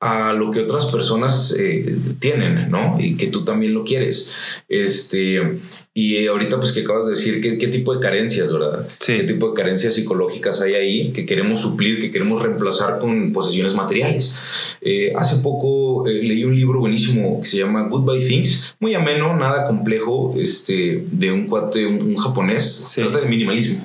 [0.00, 2.96] a lo que otras personas eh, tienen, ¿no?
[3.00, 4.32] Y que tú también lo quieres.
[4.68, 5.58] Este,
[5.92, 8.86] y ahorita pues que acabas de decir, ¿qué, qué tipo de carencias, verdad?
[9.04, 13.74] ¿Qué tipo de carencias psicológicas hay ahí que queremos suplir, que queremos reemplazar con posesiones
[13.74, 14.36] materiales?
[14.80, 19.36] Eh, hace poco eh, leí un libro buenísimo que se llama Goodbye Things, muy ameno,
[19.36, 23.84] nada complejo, este, de un cuate, un, japonés, se trata del minimalismo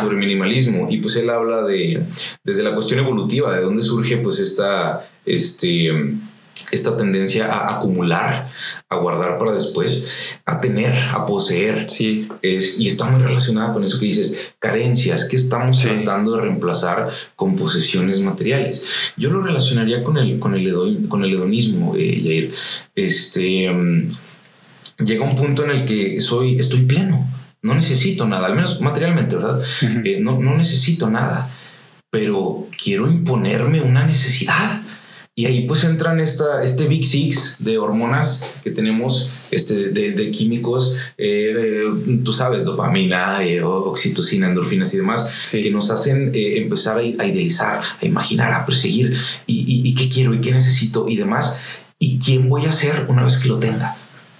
[0.00, 2.02] sobre minimalismo y pues él habla de
[2.44, 5.90] desde la cuestión evolutiva, de dónde surge pues esta, este,
[6.70, 8.48] esta tendencia a acumular,
[8.88, 11.88] a guardar para después, a tener, a poseer.
[11.90, 12.28] Sí.
[12.42, 17.10] Es, y está muy relacionada con eso que dices, carencias que estamos tratando de reemplazar
[17.34, 19.12] con posesiones materiales.
[19.16, 22.54] Yo lo relacionaría con el, con el, con el hedonismo, eh, Yair.
[22.94, 24.10] Este, mm,
[25.04, 27.26] llega un punto en el que soy, estoy pleno
[27.62, 29.60] no necesito nada, al menos materialmente, ¿verdad?
[30.04, 31.48] Eh, no, no necesito nada.
[32.08, 34.80] pero quiero imponerme una necesidad.
[35.38, 40.96] Y ahí pues entran esta, este Big Six de hormonas que tenemos, este, de, químicos,
[41.18, 41.84] eh,
[42.24, 47.82] tú sabes, dopamina, eh, oxitocina, endorfinas y demás, que nos hacen eh, empezar a, idealizar,
[48.00, 49.14] a imaginar, a perseguir
[49.46, 51.58] y, y qué quiero y qué necesito y demás.
[51.98, 53.94] Y quién voy a ser una vez que lo tenga.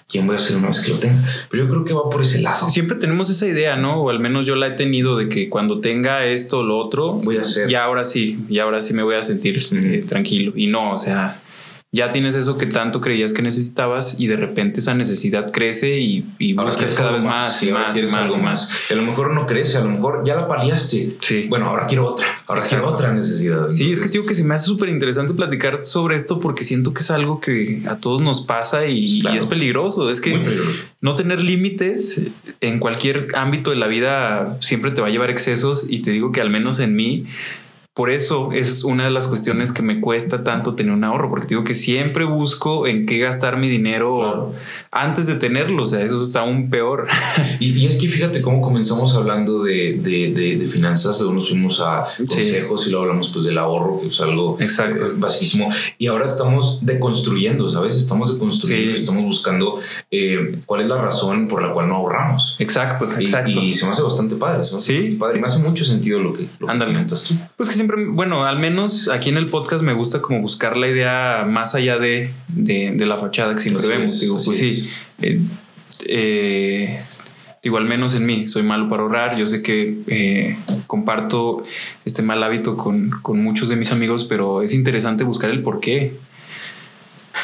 [0.08, 1.22] ¿Quién voy a ser una vez que lo tenga?
[1.50, 2.68] Pero yo creo que va por ese lado.
[2.68, 4.02] Siempre tenemos esa idea, ¿no?
[4.02, 7.14] O al menos yo la he tenido de que cuando tenga esto o lo otro,
[7.14, 7.68] voy a hacer.
[7.68, 10.52] Ya ahora sí, ya ahora sí me voy a sentir eh, tranquilo.
[10.54, 11.40] Y no, o sea,
[11.96, 16.26] ya tienes eso que tanto creías que necesitabas y de repente esa necesidad crece y,
[16.38, 18.70] y buscas cada vez más, y más y más y más.
[18.90, 21.16] A lo mejor no crece, a lo mejor ya la paliaste.
[21.22, 21.46] Sí.
[21.48, 23.70] Bueno, ahora quiero otra, ahora quiero otra necesidad.
[23.70, 26.92] Sí, es que digo que se me hace súper interesante platicar sobre esto porque siento
[26.92, 30.10] que es algo que a todos nos pasa y, es peligroso.
[30.10, 30.38] Es que
[31.00, 32.26] no tener límites
[32.60, 36.30] en cualquier ámbito de la vida siempre te va a llevar excesos y te digo
[36.30, 37.24] que al menos en mí
[37.96, 41.46] por eso es una de las cuestiones que me cuesta tanto tener un ahorro, porque
[41.46, 44.52] digo que siempre busco en qué gastar mi dinero
[44.90, 45.84] antes de tenerlo.
[45.84, 47.08] O sea, eso es aún peor.
[47.58, 52.04] Y, es que fíjate cómo comenzamos hablando de, de, de, finanzas, luego nos fuimos a
[52.18, 55.06] consejos y luego hablamos pues del ahorro, que es algo Exacto.
[55.06, 57.96] Eh, Y ahora estamos deconstruyendo, ¿sabes?
[57.96, 59.80] Estamos deconstruyendo y estamos buscando
[60.10, 62.56] eh, cuál es la razón por la cual no ahorramos.
[62.58, 63.50] Exacto, y, exacto.
[63.50, 64.64] Y, se me hace bastante padre.
[64.66, 65.40] Sí, padre.
[65.40, 67.34] Me hace mucho sentido lo que, lo comentas tú.
[67.56, 70.88] Pues que siempre, bueno, al menos aquí en el podcast me gusta como buscar la
[70.88, 74.20] idea más allá de, de, la fachada que siempre vemos.
[74.20, 74.90] Digo, pues sí,
[75.22, 75.40] eh,
[76.06, 77.00] eh,
[77.62, 79.36] digo, al menos en mí, soy malo para ahorrar.
[79.36, 81.62] Yo sé que eh, comparto
[82.04, 85.80] este mal hábito con, con, muchos de mis amigos, pero es interesante buscar el por
[85.80, 86.14] qué.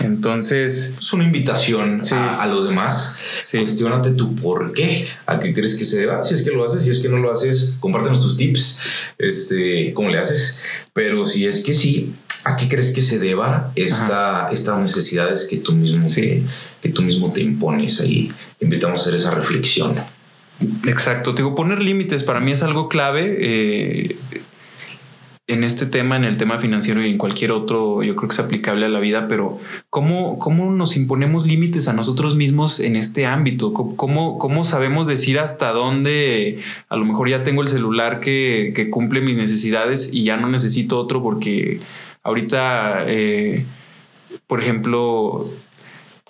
[0.00, 0.98] Entonces.
[1.00, 3.16] Es una invitación a, los demás.
[3.44, 3.58] Sí.
[3.58, 5.06] Cuestiónate tu por qué.
[5.26, 6.22] ¿A qué crees que se deba?
[6.22, 8.82] Si es que lo haces, si es que no lo haces, compártenos tus tips.
[9.18, 10.62] Este, ¿Cómo le haces?
[10.92, 15.58] Pero si es que sí, ¿a qué crees que se deba esta, estas necesidades que
[15.58, 16.42] tú mismo te,
[16.82, 18.30] que tú mismo te impones ahí.
[18.60, 19.94] Invitamos a hacer esa reflexión.
[20.86, 23.36] Exacto, digo, poner límites para mí es algo clave.
[23.40, 24.16] Eh,
[25.52, 28.40] en este tema, en el tema financiero y en cualquier otro, yo creo que es
[28.40, 29.60] aplicable a la vida, pero
[29.90, 33.74] ¿cómo, cómo nos imponemos límites a nosotros mismos en este ámbito?
[33.74, 38.88] ¿Cómo, ¿Cómo sabemos decir hasta dónde a lo mejor ya tengo el celular que, que
[38.88, 41.80] cumple mis necesidades y ya no necesito otro porque
[42.22, 43.66] ahorita, eh,
[44.46, 45.44] por ejemplo,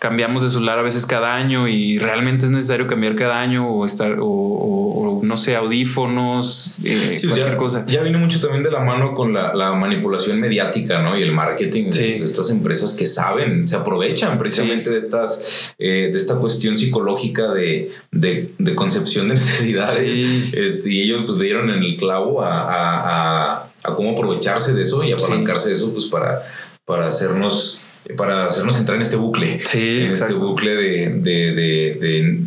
[0.02, 3.86] cambiamos de celular a veces cada año y realmente es necesario cambiar cada año o
[3.86, 7.86] estar o, no sé audífonos eh, cualquier cosa.
[7.86, 11.92] ya viene mucho también de la mano con la, manipulación mediática no y el marketing
[11.92, 17.52] de estas empresas que saben se aprovechan precisamente de estas eh, de esta cuestión psicológica
[17.52, 20.18] de, de, concepción de necesidades.
[20.52, 25.04] Este, y ellos pues dieron en el clavo a, a, a, cómo aprovecharse de eso
[25.04, 26.42] y apalancarse de eso pues para
[26.84, 27.82] para hacernos
[28.16, 29.60] para hacernos entrar en este bucle.
[29.64, 32.40] Sí, en este bucle de, de, de,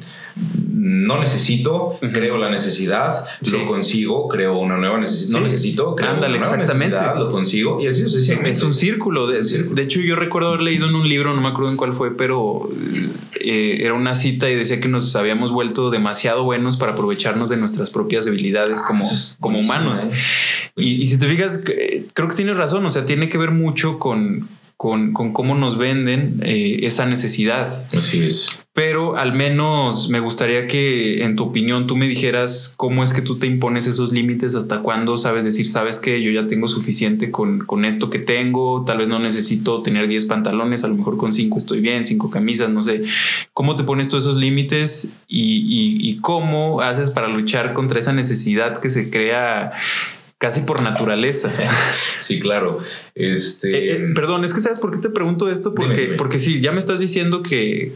[0.86, 5.40] no necesito, creo la necesidad, lo consigo, creo una nueva necesidad.
[5.40, 6.98] No necesito, creo Ándale, una exactamente.
[7.18, 8.04] lo consigo y así
[8.44, 9.28] Es un círculo.
[9.28, 11.94] De, de, hecho, yo recuerdo haber leído en un libro, no me acuerdo en cuál
[11.94, 12.70] fue, pero
[13.40, 17.58] eh, era una cita y decía que nos habíamos vuelto demasiado buenos para aprovecharnos de
[17.58, 20.04] nuestras propias debilidades ah, como, como humanos.
[20.04, 20.12] ¿eh?
[20.76, 21.62] Y, y si te fijas,
[22.14, 26.42] creo que tienes razón, o sea, tiene que ver mucho con con, cómo nos venden
[26.44, 27.86] eh, esa necesidad.
[27.96, 28.50] Así es.
[28.74, 33.22] Pero al menos me gustaría que en tu opinión tú me dijeras cómo es que
[33.22, 37.32] tú te impones esos límites, hasta cuándo sabes decir, sabes que yo ya tengo suficiente
[37.32, 41.16] con, con esto que tengo, tal vez no necesito tener 10 pantalones, a lo mejor
[41.16, 43.04] con 5 estoy bien, 5 camisas, no sé.
[43.54, 48.82] ¿Cómo te pones tú esos límites y, y cómo haces para luchar contra esa necesidad
[48.82, 49.72] que se crea
[50.38, 51.52] casi por naturaleza.
[52.20, 52.80] Sí, claro.
[53.14, 53.70] Este.
[53.70, 56.72] Eh, eh, perdón, es que sabes por qué te pregunto esto, porque, porque sí, ya
[56.72, 57.94] me estás diciendo que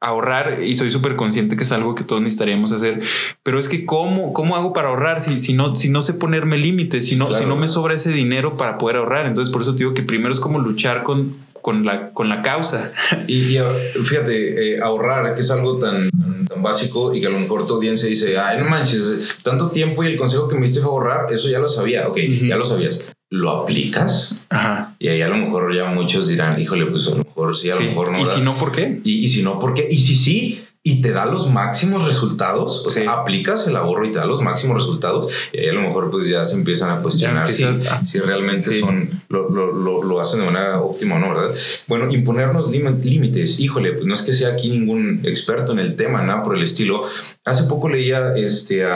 [0.00, 3.00] ahorrar y soy súper consciente que es algo que todos necesitaríamos hacer,
[3.42, 6.56] pero es que cómo, cómo hago para ahorrar si, si no, si no sé ponerme
[6.56, 9.26] límites, si no, si no me sobra ese dinero para poder ahorrar.
[9.26, 12.42] Entonces, por eso te digo que primero es como luchar con, con la, con la
[12.42, 12.92] causa.
[13.26, 13.58] Y,
[14.04, 17.74] fíjate, eh, ahorrar, que es algo tan, tan, básico y que a lo mejor tu
[17.74, 21.32] audiencia dice, ay, no manches, tanto tiempo y el consejo que me diste fue ahorrar,
[21.32, 22.08] eso ya lo sabía.
[22.08, 23.08] Ok, ya lo sabías.
[23.30, 24.46] ¿Lo aplicas?
[24.48, 24.96] Ajá.
[24.98, 27.74] Y ahí a lo mejor ya muchos dirán, híjole, pues a lo mejor sí, a
[27.74, 28.22] lo mejor no.
[28.22, 29.00] ¿Y si no, por qué?
[29.04, 29.86] Y, y si no, ¿por qué?
[29.90, 34.12] Y si sí, y te da los máximos resultados, o sea, aplicas el ahorro y
[34.12, 37.02] te da los máximos resultados, y ahí a lo mejor pues ya se empiezan a
[37.02, 37.66] cuestionar si,
[38.06, 41.54] si, realmente son, lo, lo, lo, hacen de manera óptima o no, ¿verdad?
[41.88, 46.22] Bueno, imponernos límites, híjole, pues no es que sea aquí ningún experto en el tema,
[46.22, 47.02] nada por el estilo.
[47.44, 48.86] Hace poco leía este...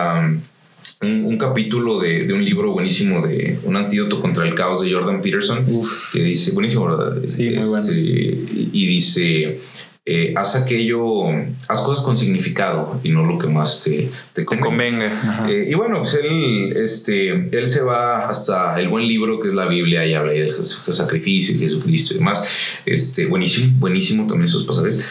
[1.02, 5.66] un, capítulo de, un libro buenísimo de Un antídoto contra el caos de Jordan Peterson,
[6.11, 7.20] que dice, buenísimo, ¿verdad?
[7.26, 7.85] Sí, muy bueno.
[7.85, 9.61] Este, y dice,
[10.04, 11.28] eh, haz aquello,
[11.68, 15.46] haz cosas con significado y no lo que más te, te convenga.
[15.48, 19.54] Eh, y bueno, pues él, este, él se va hasta el buen libro que es
[19.54, 22.82] la Biblia y habla del sacrificio y Jesucristo y demás.
[22.84, 25.04] Este, buenísimo, buenísimo también esos pasajes.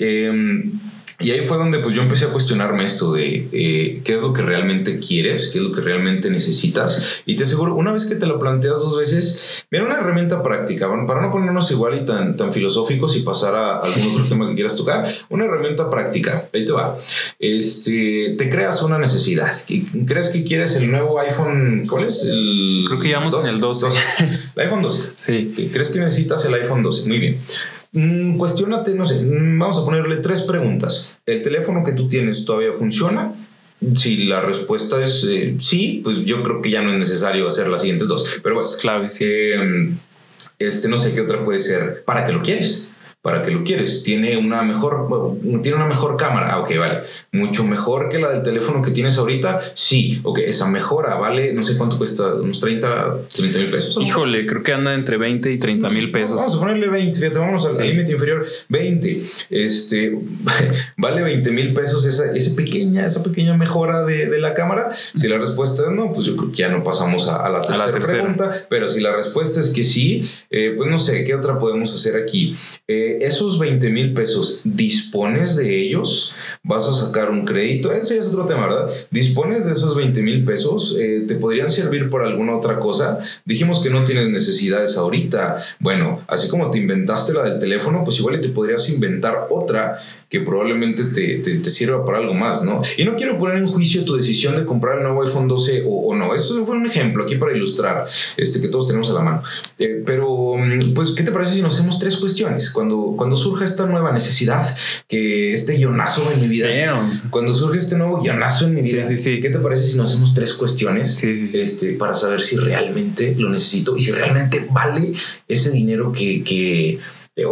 [0.00, 0.64] Eh,
[1.22, 4.32] y ahí fue donde pues yo empecé a cuestionarme esto de eh, qué es lo
[4.32, 7.22] que realmente quieres, qué es lo que realmente necesitas.
[7.26, 10.88] Y te aseguro, una vez que te lo planteas dos veces, mira una herramienta práctica,
[11.06, 14.54] para no ponernos igual y tan, tan filosóficos y pasar a algún otro tema que
[14.54, 16.96] quieras tocar, una herramienta práctica, ahí te va.
[17.38, 19.50] Este, te creas una necesidad.
[20.06, 21.86] ¿Crees que quieres el nuevo iPhone?
[21.88, 22.24] ¿Cuál es?
[22.24, 23.86] El Creo que ya vamos en el 12.
[24.56, 25.02] El iPhone 12.
[25.16, 25.70] Sí.
[25.72, 27.08] ¿Crees que necesitas el iPhone 12?
[27.08, 27.38] Muy bien.
[27.92, 31.16] Mm, cuestionate, no sé, mm, vamos a ponerle tres preguntas.
[31.26, 33.34] ¿El teléfono que tú tienes todavía funciona?
[33.94, 37.68] Si la respuesta es eh, sí, pues yo creo que ya no es necesario hacer
[37.68, 38.40] las siguientes dos.
[38.42, 39.24] Pero bueno, es clave, sí.
[39.26, 39.98] Em,
[40.58, 42.02] este no sé qué otra puede ser.
[42.04, 42.91] ¿Para qué lo quieres?
[43.22, 44.02] Para que lo quieres.
[44.02, 46.52] Tiene una mejor, tiene una mejor cámara.
[46.52, 47.00] Ah, ok, vale.
[47.30, 49.62] Mucho mejor que la del teléfono que tienes ahorita.
[49.74, 54.02] Sí, ok, esa mejora vale, no sé cuánto cuesta, unos 30, 30 mil pesos.
[54.02, 56.36] Híjole, creo que anda entre 20 y 30 mil pesos.
[56.36, 59.22] Vamos a ponerle 20, fíjate, vamos al límite inferior, 20.
[59.50, 60.18] Este,
[60.96, 64.90] vale 20 mil pesos esa, esa, pequeña, esa pequeña mejora de, de, la cámara.
[64.94, 68.02] Si la respuesta es no, pues yo creo que ya no pasamos a, la, tercera
[68.02, 68.66] pregunta.
[68.68, 72.20] Pero si la respuesta es que sí, eh, pues no sé, ¿qué otra podemos hacer
[72.20, 72.56] aquí?
[72.88, 76.34] Eh, esos 20 mil pesos, ¿dispones de ellos?
[76.62, 77.92] ¿Vas a sacar un crédito?
[77.92, 78.90] Ese es otro tema, ¿verdad?
[79.10, 80.96] ¿Dispones de esos 20 mil pesos?
[80.98, 83.20] Eh, ¿Te podrían servir por alguna otra cosa?
[83.44, 85.58] Dijimos que no tienes necesidades ahorita.
[85.80, 89.98] Bueno, así como te inventaste la del teléfono, pues igual te podrías inventar otra
[90.32, 92.80] que probablemente te, te, sirva para algo más, ¿no?
[92.96, 96.14] Y no quiero poner en juicio tu decisión de comprar el nuevo iPhone 12 o,
[96.14, 96.34] no.
[96.34, 98.04] Eso fue un ejemplo aquí para ilustrar,
[98.38, 99.42] este, que todos tenemos a la mano.
[99.78, 102.70] Eh, pero, mm, pues, ¿qué te parece si nos hacemos tres cuestiones?
[102.70, 104.66] Cuando, cuando surja esta nueva necesidad,
[105.06, 109.18] que este guionazo en mi vida, cuando surge este nuevo guionazo en mi vida, sí,
[109.18, 113.50] sí, ¿qué te parece si nos hacemos tres cuestiones este, para saber si realmente lo
[113.50, 115.12] necesito y si realmente vale
[115.46, 117.00] ese dinero que, que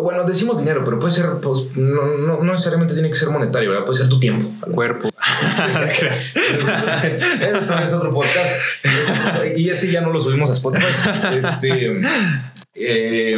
[0.03, 3.87] bueno, decimos dinero, pero puede ser, pues, no, no, necesariamente tiene que ser monetario, ¿verdad?
[3.87, 4.47] Puede ser tu tiempo.
[4.71, 5.09] Cuerpo.
[6.35, 8.61] Eso es otro podcast.
[9.57, 10.85] Y ese ya no lo subimos a Spotify.
[11.33, 12.01] Este,
[12.81, 13.35] eh,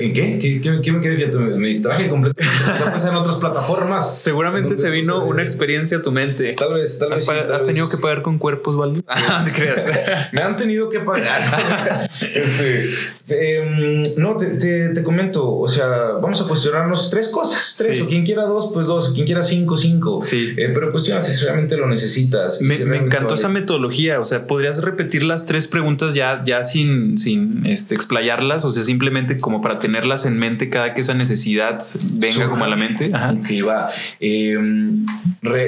[0.00, 0.38] ¿En qué?
[0.38, 1.28] ¿Qué, qué, qué me quedé?
[1.56, 2.56] Me distraje completamente.
[3.02, 4.18] Ya en otras plataformas.
[4.22, 6.54] Seguramente se vino una experiencia a tu mente.
[6.54, 7.28] Tal vez, tal vez.
[7.28, 9.02] ¿Has, tenido que pagar con cuerpos, Valdo?
[9.28, 9.82] Ah, te creas.
[10.32, 12.08] me han tenido que pagar.
[12.20, 12.90] este,
[13.28, 15.56] em, no, te, te, te, comento.
[15.56, 17.76] O sea, vamos a cuestionarnos tres cosas.
[17.78, 18.00] Tres.
[18.02, 19.10] O quien quiera dos, pues dos.
[19.10, 20.20] O quien quiera cinco, cinco.
[20.22, 20.54] Sí.
[20.56, 22.60] Eh, pero cuestiona si realmente lo necesitas.
[22.60, 24.20] Me, me encantó esa metodología.
[24.20, 28.84] O sea, podrías repetir las tres preguntas ya, ya sin, sin este explayarlas, o sea,
[28.84, 33.10] simplemente como para tenerlas en mente cada que esa necesidad venga como a la mente.
[33.46, 33.90] Que va.
[34.20, 35.04] Em,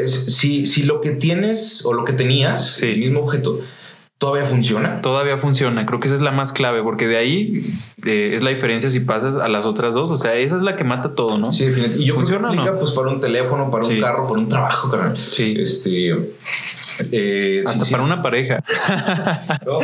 [0.07, 3.61] si, si, lo que tienes o lo que tenías, el mismo objeto,
[4.19, 5.01] todavía funciona.
[5.01, 5.87] Todavía funciona.
[5.87, 7.67] Creo que esa es la más clave, porque de ahí
[8.05, 10.11] eh, es la diferencia si pasas a las otras dos.
[10.11, 11.53] O sea, esa es la que mata todo, ¿no?
[11.53, 12.03] Sí, definitivamente.
[12.03, 12.79] Y yo funciona no?
[12.79, 15.17] pues para un teléfono, para un carro, para un trabajo, carnal.
[15.17, 15.57] Sí.
[15.59, 16.15] Este
[17.13, 18.63] eh, Hasta para una pareja.
[19.65, 19.81] No.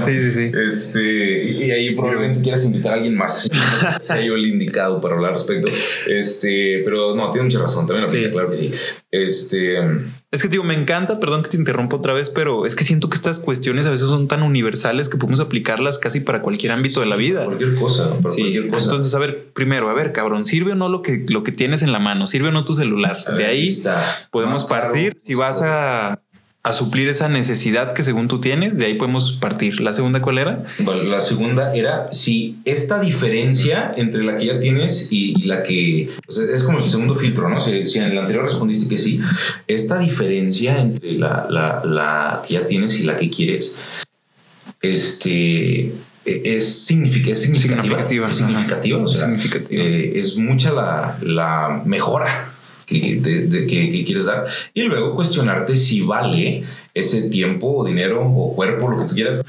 [0.00, 0.52] Sí, sí, sí.
[0.68, 3.48] Este, y, ahí probablemente quieras invitar a alguien más.
[4.00, 5.68] sea yo el indicado para hablar al respecto.
[6.06, 7.86] Este, pero no, tiene mucha razón.
[7.86, 8.70] También aplica, claro que sí.
[9.10, 9.78] Este.
[10.36, 13.08] Es que, digo, me encanta, perdón que te interrumpa otra vez, pero es que siento
[13.08, 17.00] que estas cuestiones a veces son tan universales que podemos aplicarlas casi para cualquier ámbito
[17.00, 17.46] de la vida.
[17.46, 18.84] Cualquier cosa, para cualquier cosa.
[18.84, 21.80] Entonces, a ver, primero, a ver, cabrón, ¿sirve o no lo que, lo que tienes
[21.80, 22.26] en la mano?
[22.26, 23.16] ¿Sirve o no tu celular?
[23.34, 23.82] de ahí
[24.30, 25.16] podemos partir.
[25.18, 26.20] si vas a
[26.66, 29.80] a suplir esa necesidad que según tú tienes, de ahí podemos partir.
[29.80, 30.64] ¿La segunda cuál era?
[30.80, 36.62] la segunda era si esta diferencia entre la que ya tienes y, la que es
[36.64, 37.60] como el segundo filtro, ¿no?
[37.60, 39.20] Si, en el anterior respondiste que sí,
[39.68, 43.72] esta diferencia entre la, la, que ya tienes y la que quieres,
[44.82, 45.92] este
[46.24, 47.36] es, significativa.
[47.36, 48.28] significativa.
[48.28, 48.98] Es significativa.
[48.98, 49.28] O sea,
[49.70, 52.55] eh, es mucha la, la mejora
[52.86, 56.62] que, de, que, quieres dar y luego cuestionarte si vale
[56.94, 59.42] ese tiempo o dinero o cuerpo, lo que tú quieras,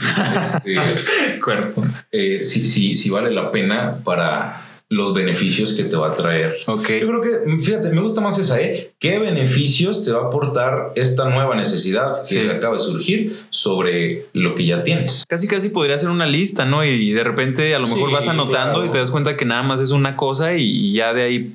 [0.56, 0.76] este,
[1.44, 6.14] cuerpo, eh, si, si, si vale la pena para los beneficios que te va a
[6.14, 6.56] traer.
[6.68, 6.90] Ok.
[7.02, 8.94] Yo creo que, fíjate, me gusta más esa, ¿eh?
[9.00, 14.56] ¿Qué beneficios te va a aportar esta nueva necesidad que acaba de surgir sobre lo
[14.56, 15.26] que ya tienes?
[15.28, 16.86] Casi, casi podría ser una lista, ¿no?
[16.86, 19.82] Y de repente a lo mejor vas anotando y te das cuenta que nada más
[19.82, 21.54] es una cosa y ya de ahí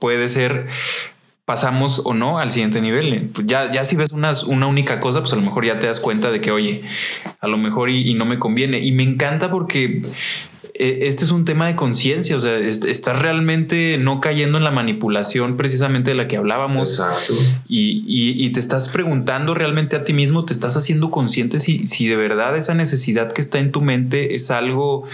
[0.00, 0.66] puede ser
[1.50, 3.28] pasamos o no al siguiente nivel.
[3.44, 5.98] Ya, ya si ves una, una única cosa, pues a lo mejor ya te das
[5.98, 6.82] cuenta de que, oye,
[7.40, 8.78] a lo mejor y, no me conviene.
[8.78, 10.00] Y me encanta porque
[10.74, 14.70] eh, este es un tema de conciencia, o sea, estás realmente no cayendo en la
[14.70, 17.00] manipulación precisamente de la que hablábamos.
[17.00, 17.34] Exacto.
[17.66, 22.06] Y, y, te estás preguntando realmente a ti mismo, te estás haciendo consciente si, si
[22.06, 25.04] de verdad esa necesidad que está en tu mente es algo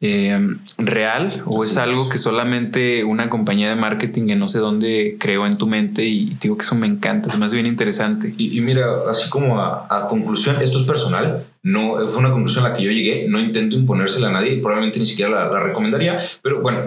[0.00, 0.38] eh,
[0.78, 5.44] real o es algo que solamente una compañía de marketing en no sé dónde creó
[5.44, 8.32] en tu mente y digo que eso me encanta, es más bien interesante.
[8.38, 12.74] Y, mira, así como a, conclusión, esto es personal, no fue una conclusión a la
[12.74, 16.62] que yo llegué, no intento imponérsela a nadie y probablemente ni siquiera la, recomendaría, pero
[16.62, 16.80] bueno,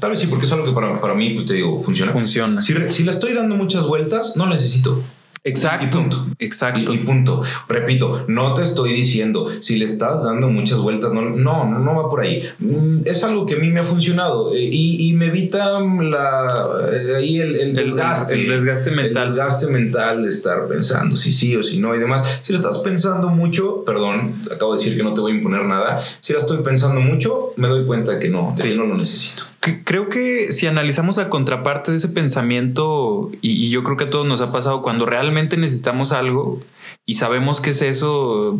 [0.00, 2.10] tal vez sí, porque es algo que para, para mí, pues, te digo, funciona.
[2.10, 2.60] Funciona.
[2.60, 5.00] Si, si le estoy dando muchas vueltas, no necesito.
[5.42, 6.04] Exacto.
[6.38, 6.92] Exacto.
[6.92, 7.42] Y, punto.
[7.68, 12.10] Repito, no te estoy diciendo si le estás dando muchas vueltas, no, no, no va
[12.10, 12.46] por ahí.
[12.58, 17.16] Mm, es algo que a mí me ha funcionado eh, y, me evita la, eh,
[17.16, 18.34] ahí el, desgaste.
[18.34, 19.28] El desgaste mental.
[19.28, 22.40] El desgaste mental de estar pensando si sí o si no y demás.
[22.42, 25.64] Si le estás pensando mucho, perdón, acabo de decir que no te voy a imponer
[25.64, 26.02] nada.
[26.20, 29.44] Si la estoy pensando mucho, me doy cuenta que no, de que no lo necesito.
[29.60, 34.26] Creo que si analizamos la contraparte de ese pensamiento, y, yo creo que a todos
[34.26, 36.62] nos ha pasado, cuando realmente necesitamos algo
[37.04, 38.58] y sabemos que es eso,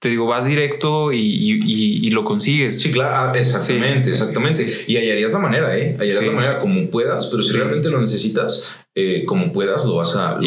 [0.00, 2.78] te digo, vas directo y, lo consigues.
[2.80, 4.84] Sí, claro, ah, exactamente, exactamente.
[4.86, 5.96] Y hallarías la manera, ¿eh?
[5.98, 10.14] Hallarías la manera como puedas, pero si realmente lo necesitas, eh, como puedas, lo vas
[10.14, 10.38] a...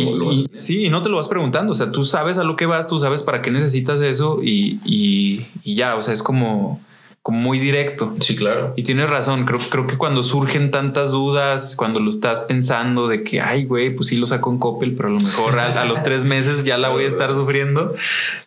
[0.55, 2.87] sí, y no te lo vas preguntando, o sea, tú sabes a lo que vas,
[2.87, 6.79] tú sabes para qué necesitas eso y ya, o sea, es como
[7.27, 8.15] como muy directo.
[8.21, 8.73] Sí, claro.
[8.77, 13.25] Y tienes razón, creo, creo que cuando surgen tantas dudas, cuando lo estás pensando de
[13.25, 16.03] que, ay, güey, pues sí lo saco en Coppel, pero a lo mejor a, los
[16.03, 17.93] tres meses ya la voy a estar sufriendo,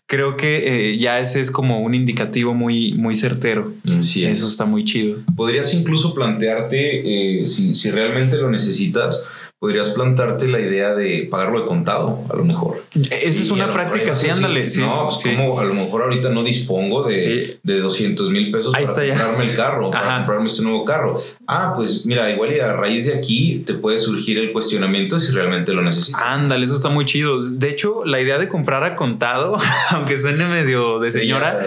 [0.07, 3.71] creo que eh, ya ese es como un indicativo muy, muy certero.
[4.01, 5.19] Sí, Eso está muy chido.
[5.37, 9.27] Podrías incluso plantearte, eh, si, si realmente lo necesitas,
[9.61, 12.83] podrías plantarte la idea de pagarlo de contado, a lo mejor.
[12.95, 14.67] Esa es una práctica, sí, ándale.
[14.79, 18.87] no, pues como a lo mejor ahorita no dispongo de, de 200 mil pesos para
[18.87, 21.23] comprarme el carro, para comprarme este nuevo carro.
[21.47, 25.31] Ah, pues mira, igual y a raíz de aquí te puede surgir el cuestionamiento si
[25.33, 26.23] realmente lo necesitas.
[26.25, 27.43] Ándale, eso está muy chido.
[27.43, 29.59] De hecho, la idea de comprar a contado,
[29.91, 31.63] aunque suene medio de señora,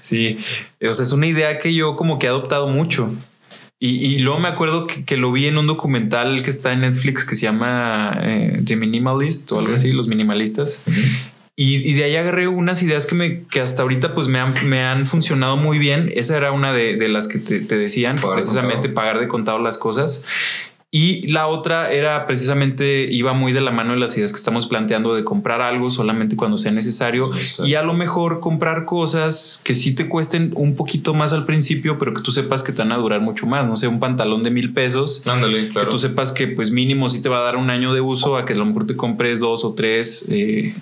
[0.00, 0.36] sí,
[0.82, 3.08] o sea, es una idea que yo como que he adoptado mucho.
[3.80, 7.34] Y, luego me acuerdo que, lo vi en un documental que está en Netflix que
[7.34, 10.84] se llama eh, The Minimalist o algo así, los minimalistas.
[11.54, 14.84] y, de ahí agarré unas ideas que, me, que hasta ahorita pues me han, me
[14.84, 16.10] han funcionado muy bien.
[16.14, 20.24] Esa era una de, las que te, decían, precisamente pagar de contado las cosas.
[20.96, 24.68] Y la otra era precisamente, iba muy de la mano de las ideas que estamos
[24.68, 27.32] planteando de comprar algo solamente cuando sea necesario
[27.64, 31.98] y a lo mejor comprar cosas que sí te cuesten un poquito más al principio,
[31.98, 33.66] pero que tú sepas que te van a durar mucho más.
[33.66, 35.26] No sé, un pantalón de mil pesos.
[35.26, 35.88] Ándale, claro.
[35.88, 38.36] Que tú sepas que pues mínimo sí te va a dar un año de uso
[38.36, 40.74] a que a lo mejor te compres dos o tres, eh,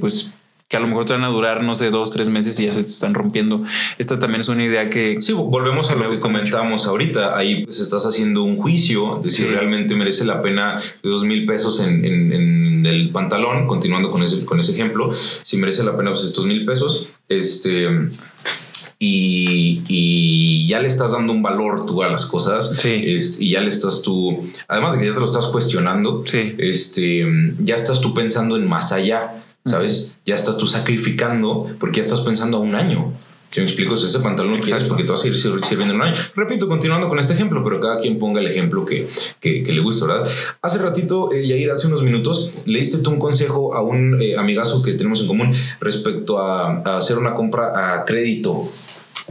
[0.00, 0.37] pues
[0.68, 2.74] que a lo mejor te van a durar, no sé, dos, tres meses y ya
[2.74, 3.64] se te están rompiendo.
[3.96, 5.16] Esta también es una idea que...
[5.22, 7.38] Sí, volvemos a lo que comentamos ahorita.
[7.38, 11.80] Ahí pues estás haciendo un juicio de si realmente merece la pena dos mil pesos
[11.80, 16.24] en, en, el pantalón, continuando con ese, con ese ejemplo, si merece la pena pues,
[16.24, 17.08] estos mil pesos.
[17.28, 17.88] Este...
[19.00, 23.68] Y, y, ya le estás dando un valor tú a las cosas y ya le
[23.68, 26.24] estás tú, además de que ya te lo estás cuestionando,
[26.58, 27.26] este,
[27.60, 29.38] ya estás tú pensando en más allá.
[29.68, 30.17] ¿sabes?
[30.28, 33.14] Ya estás tú sacrificando porque ya estás pensando a un año.
[33.48, 36.02] Si me explico, si ese pantalón no quieres porque te vas a ir sirviendo un
[36.02, 36.14] año.
[36.36, 39.08] Repito, continuando con este ejemplo, pero cada quien ponga el ejemplo que,
[39.40, 40.30] que, le gusta, ¿verdad?
[40.60, 44.36] Hace ratito, eh, Yair, hace unos minutos, le diste tú un consejo a un eh,
[44.36, 48.66] amigazo que tenemos en común respecto a, hacer una compra a crédito.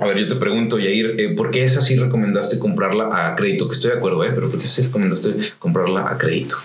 [0.01, 3.67] A ver, yo te pregunto, Yair, eh, ¿por qué esa sí recomendaste comprarla a crédito?
[3.67, 4.31] Que estoy de acuerdo, ¿eh?
[4.33, 6.55] Pero ¿por qué sí recomendaste comprarla a crédito?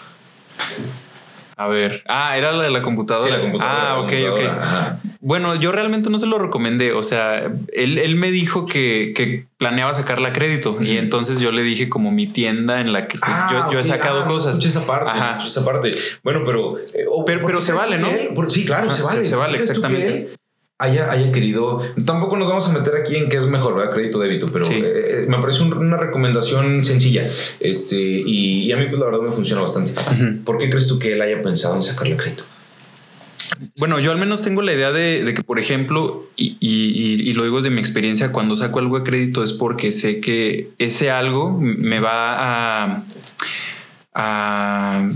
[1.56, 2.02] A ver.
[2.08, 3.26] Ah, era la de la computadora.
[3.26, 3.92] Sí, la computadora.
[3.92, 5.10] Ah, ok, ok.
[5.20, 6.92] Bueno, yo realmente no se lo recomendé.
[6.92, 10.78] O sea, él, me dijo que, planeaba sacarla a crédito.
[10.80, 13.32] Y entonces yo le dije como mi tienda en la que pues,
[13.70, 14.64] yo, he ah, sacado ah, cosas.
[14.64, 15.46] esa parte.
[15.46, 15.92] esa parte.
[16.22, 16.78] Bueno, pero.
[16.78, 18.10] Eh, pero, se vale, ¿no?
[18.48, 19.26] sí, claro, se vale.
[19.26, 20.41] Se, vale, exactamente
[20.82, 21.80] haya, haya querido.
[22.04, 23.92] Tampoco nos vamos a meter aquí en qué es mejor, ¿verdad?
[23.92, 27.28] Crédito débito, pero eh, eh, me parece una recomendación sencilla.
[27.60, 29.92] Este, y, a mí, pues la verdad me funciona bastante.
[30.44, 32.44] ¿Por qué crees tú que él haya pensado en sacarle crédito?
[33.78, 37.56] Bueno, yo al menos tengo la idea de, que, por ejemplo, y, y, lo digo
[37.56, 42.00] desde mi experiencia, cuando saco algo de crédito es porque sé que ese algo me
[42.00, 43.04] va a
[44.14, 45.08] a,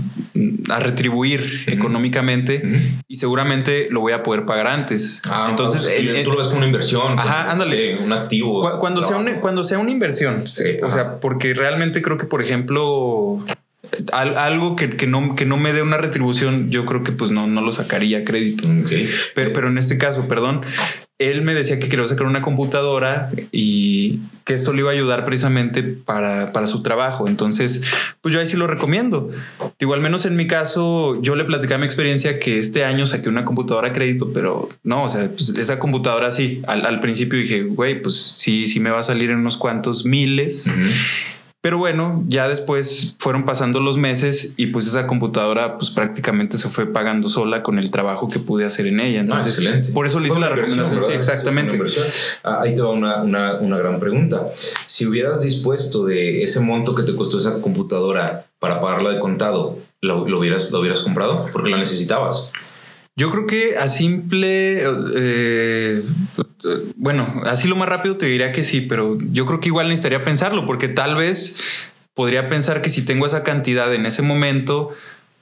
[0.79, 2.63] retribuir económicamente
[3.07, 5.21] y seguramente lo voy a poder pagar antes.
[5.29, 5.87] Ah, Entonces,
[6.23, 7.19] tú lo ves como una inversión.
[7.19, 7.97] Ajá, ándale.
[7.97, 8.79] Un activo.
[8.79, 10.43] Cuando, sea una, cuando sea una inversión.
[10.43, 13.43] O sea, porque realmente creo que, por ejemplo,
[14.13, 17.47] algo que, que, no, que no me dé una retribución, yo creo que pues no,
[17.47, 18.67] no lo sacaría a crédito.
[19.35, 20.61] Pero, pero en este caso, perdón,
[21.19, 25.25] él me decía que quería sacar una computadora y que esto le iba a ayudar
[25.25, 27.27] precisamente para, para, su trabajo.
[27.27, 27.85] Entonces,
[28.21, 29.29] pues yo ahí sí lo recomiendo.
[29.79, 33.29] Digo, al menos en mi caso, yo le platicé mi experiencia que este año saqué
[33.29, 37.39] una computadora a crédito, pero no, o sea, pues esa computadora sí, al, al principio
[37.39, 40.69] dije, güey, pues sí, sí me va a salir en unos cuantos miles.
[41.67, 46.69] Pero bueno, ya después fueron pasando los meses y pues esa computadora pues prácticamente se
[46.69, 49.19] fue pagando sola con el trabajo que pude hacer en ella.
[49.19, 51.03] Entonces, por eso le hice la recomendación.
[51.03, 51.77] Sí, exactamente.
[52.45, 54.47] Ah, ahí te va una, una, una gran pregunta.
[54.87, 59.77] Si hubieras dispuesto de ese monto que te costó esa computadora para pagarla de contado,
[59.99, 61.49] ¿lo, lo hubieras, lo hubieras comprado?
[61.51, 62.49] Porque la necesitabas.
[63.17, 64.83] Yo creo que a simple,
[65.15, 66.03] eh,
[66.97, 70.23] bueno, así lo más rápido te diría que sí, pero yo creo que igual necesitaría
[70.23, 71.59] pensarlo, porque tal vez
[72.13, 74.93] podría pensar que si tengo esa cantidad en ese momento,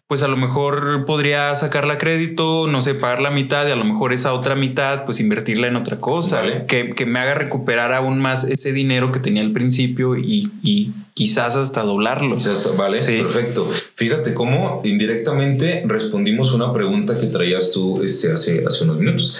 [0.07, 3.75] pues a lo mejor podría sacarla a crédito, no sé, pagar la mitad y a
[3.75, 7.91] lo mejor esa otra mitad, pues invertirla en otra cosa, que, que, me haga recuperar
[7.91, 12.37] aún más ese dinero que tenía al principio y, y quizás hasta doblarlo.
[12.77, 13.71] vale, perfecto.
[13.95, 19.39] Fíjate cómo indirectamente respondimos una pregunta que traías tú este, hace, hace unos minutos.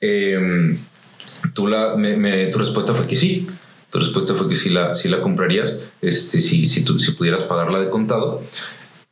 [0.00, 0.78] Em,
[1.54, 1.94] tú la,
[2.50, 3.46] tu respuesta fue que sí.
[3.90, 7.42] Tu respuesta fue que sí la, sí la comprarías, este, si, si, tú, si pudieras
[7.42, 8.42] pagarla de contado.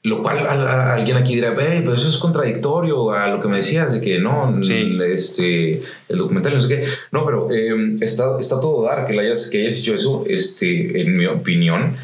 [0.06, 4.00] Lo cual alguien aquí dirá, pero eso es contradictorio a lo que me decías de
[4.00, 6.84] que no, este, el documental, no sé qué.
[7.10, 11.16] No, pero em, está, está todo dar que, hayas, que hayas hecho eso, este, en
[11.16, 11.96] mi opinión,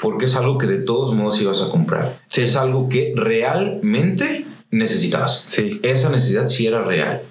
[0.00, 2.16] porque es algo que de todos modos ibas a comprar.
[2.32, 5.42] Es algo que realmente necesitabas.
[5.48, 5.80] Sí.
[5.82, 7.22] Esa necesidad sí era real.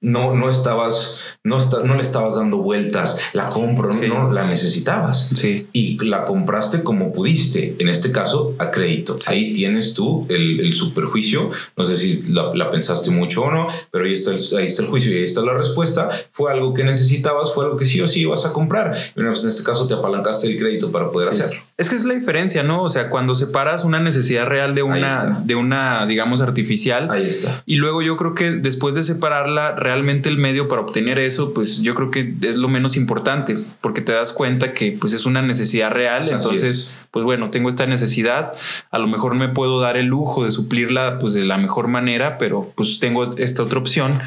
[0.00, 5.30] No, no estabas no, no le estabas dando vueltas, la compro, no, la necesitabas.
[5.34, 5.68] Sí.
[5.72, 9.16] Y la compraste como pudiste, en este caso a crédito.
[9.26, 14.06] Ahí tienes tú el, el superjuicio, no sé si la, pensaste mucho o no, pero
[14.06, 16.10] ahí está, el, ahí está el juicio y ahí está la respuesta.
[16.32, 18.96] Fue algo que necesitabas, fue algo que sí o sí ibas a comprar.
[19.14, 21.60] Bueno, pues en este caso te apalancaste el crédito para poder hacerlo.
[21.78, 22.82] Es que es la diferencia, ¿no?
[22.82, 27.10] O sea, cuando separas una necesidad real de una, de una, digamos, artificial.
[27.10, 27.62] Ahí está.
[27.66, 31.82] Y luego yo creo que después de separarla, realmente el medio para obtener eso pues
[31.82, 35.42] yo creo que es lo menos importante, porque te das cuenta que pues es una
[35.42, 38.54] necesidad real, entonces, pues bueno, tengo esta necesidad,
[38.90, 42.38] a lo mejor me puedo dar el lujo de suplirla pues de la mejor manera,
[42.38, 44.20] pero pues tengo esta otra opción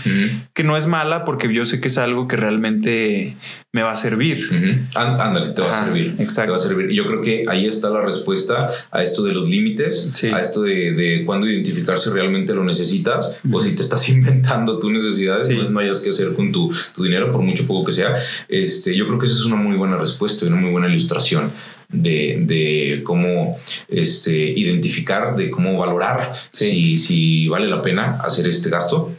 [0.53, 3.35] que no es mala porque yo sé que es algo que realmente
[3.71, 4.49] me va a servir.
[4.95, 6.15] Ándale, te va a servir.
[6.19, 6.53] Exacto.
[6.53, 6.89] Te va a servir.
[6.89, 10.93] Yo creo que ahí está la respuesta a esto de los límites, a esto de,
[10.93, 15.69] de cuándo identificar si realmente lo necesitas o si te estás inventando tus necesidades, pues
[15.69, 18.17] no hayas que hacer con tu, tu, dinero, por mucho poco que sea.
[18.47, 21.51] Este, yo creo que esa es una muy buena respuesta y una muy buena ilustración.
[21.91, 28.69] De, de, cómo este, identificar, de cómo valorar si, si, vale la pena hacer este
[28.69, 29.11] gasto.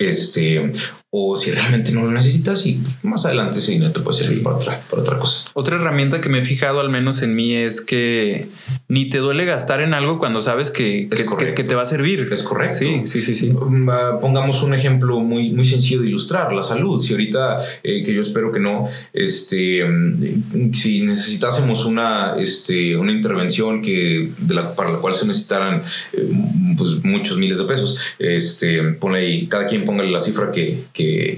[0.00, 0.72] Este,
[1.14, 4.56] o si realmente no lo necesitas y más adelante ese dinero te puede servir para,
[4.56, 5.50] otra, para otra cosa.
[5.52, 8.48] Otra herramienta que me he fijado al menos en mí es que
[8.88, 11.10] ni te duele gastar en algo cuando sabes que,
[11.54, 12.30] que, te va a servir.
[12.32, 12.76] Es correcto.
[12.76, 13.50] Sí, sí, sí, sí.
[13.50, 13.90] Mm,
[14.22, 16.98] pongamos un ejemplo muy, muy sencillo de ilustrar, la salud.
[16.98, 23.12] Si ahorita, eh, que yo espero que no, este, mm, si necesitásemos una, este, una
[23.12, 25.82] intervención que, de la, para la cual se necesitaran
[26.14, 26.28] eh,
[26.78, 30.84] pues, muchos miles de pesos, este, pone ahí, cada quien ponga la cifra que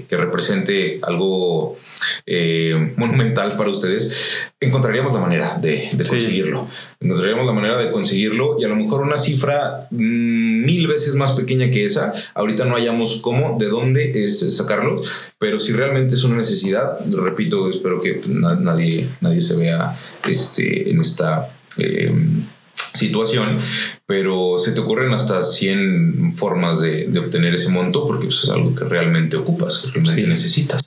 [0.07, 1.77] que, represente algo
[2.25, 6.67] eh, monumental para ustedes, encontraríamos la manera de, conseguirlo.
[6.99, 11.31] Encontraríamos la manera de conseguirlo y a lo mejor una cifra mm, mil veces más
[11.31, 12.13] pequeña que esa.
[12.33, 15.01] Ahorita no hayamos cómo, de dónde es sacarlo,
[15.37, 19.95] pero si realmente es una necesidad, repito, espero que nadie, nadie se vea
[20.27, 21.49] este, en esta...
[21.77, 22.13] Eh,
[22.95, 23.59] situación,
[24.05, 28.75] pero se te ocurren hasta 100 formas de, obtener ese monto porque pues, es algo
[28.75, 30.81] que realmente ocupas, que realmente necesitas.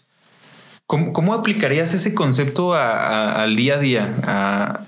[0.86, 4.86] ¿Cómo, aplicarías ese concepto al día a día?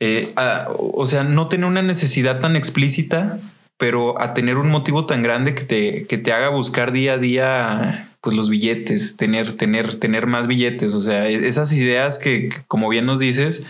[0.00, 0.32] Eh,
[0.78, 3.38] o sea, no tener una necesidad tan explícita,
[3.76, 7.18] pero a tener un motivo tan grande que te, que te haga buscar día a
[7.18, 10.94] día pues los billetes, tener, tener, tener más billetes.
[10.94, 13.66] O sea, e-, esas ideas que, como bien nos dices,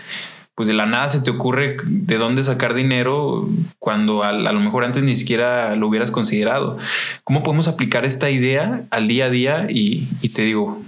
[0.55, 3.49] pues de la nada se te ocurre de dónde sacar dinero
[3.79, 6.77] cuando a, lo mejor antes ni siquiera lo hubieras considerado.
[7.23, 10.79] ¿Cómo podemos aplicar esta idea al día a día y, te digo,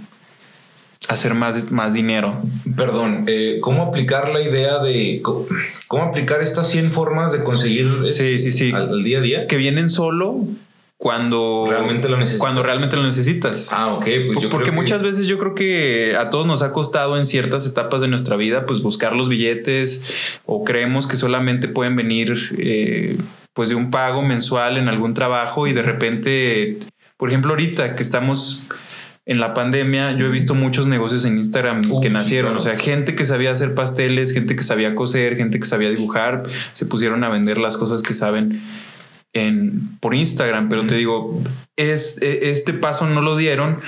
[1.08, 2.40] hacer más, más dinero?
[2.76, 8.38] Perdón, eh, ¿cómo aplicar la idea de cómo, aplicar estas 100 formas de conseguir sí,
[8.38, 8.72] sí, sí.
[8.72, 9.46] Al, día a día?
[9.48, 10.46] Que vienen solo
[10.98, 12.40] cuando realmente lo necesitas.
[12.40, 13.68] Cuando realmente lo necesitas.
[13.70, 14.06] Ah, ok.
[14.26, 17.66] Pues yo Porque muchas veces yo creo que a todos nos ha costado en ciertas
[17.66, 20.10] etapas de nuestra vida, pues buscar los billetes
[20.46, 23.18] o creemos que solamente pueden venir eh,
[23.52, 26.78] pues de un pago mensual en algún trabajo y de repente,
[27.16, 28.68] por ejemplo, ahorita que estamos
[29.26, 32.56] en la pandemia, yo he visto muchos negocios en Instagram que nacieron.
[32.56, 36.44] O sea, gente que sabía hacer pasteles, gente que sabía coser, gente que sabía dibujar,
[36.74, 38.62] se pusieron a vender las cosas que saben
[40.00, 41.42] por Instagram, pero te digo,
[41.76, 43.78] es, e, este paso no lo dieron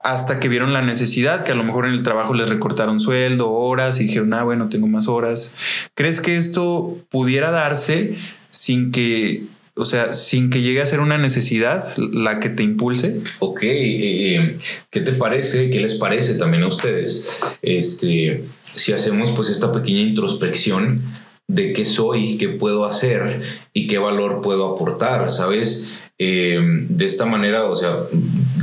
[0.00, 3.50] hasta que vieron la necesidad, que a lo mejor en el trabajo les recortaron sueldo,
[3.50, 5.56] horas y dijeron, ah, bueno, tengo más horas.
[5.94, 8.14] ¿Crees que esto pudiera darse
[8.50, 9.44] sin que,
[9.74, 13.20] o sea, sin que llegue a ser una necesidad la que te impulse?
[13.40, 14.56] Ok, eh, eh,
[14.90, 15.68] ¿qué te parece?
[15.68, 17.28] ¿Qué les parece también a ustedes?
[17.60, 21.02] Este, si hacemos pues esta pequeña introspección
[21.48, 23.40] de qué soy, qué puedo hacer
[23.72, 25.94] y qué valor puedo aportar, ¿sabes?
[26.18, 28.04] Eh, de esta manera, o sea,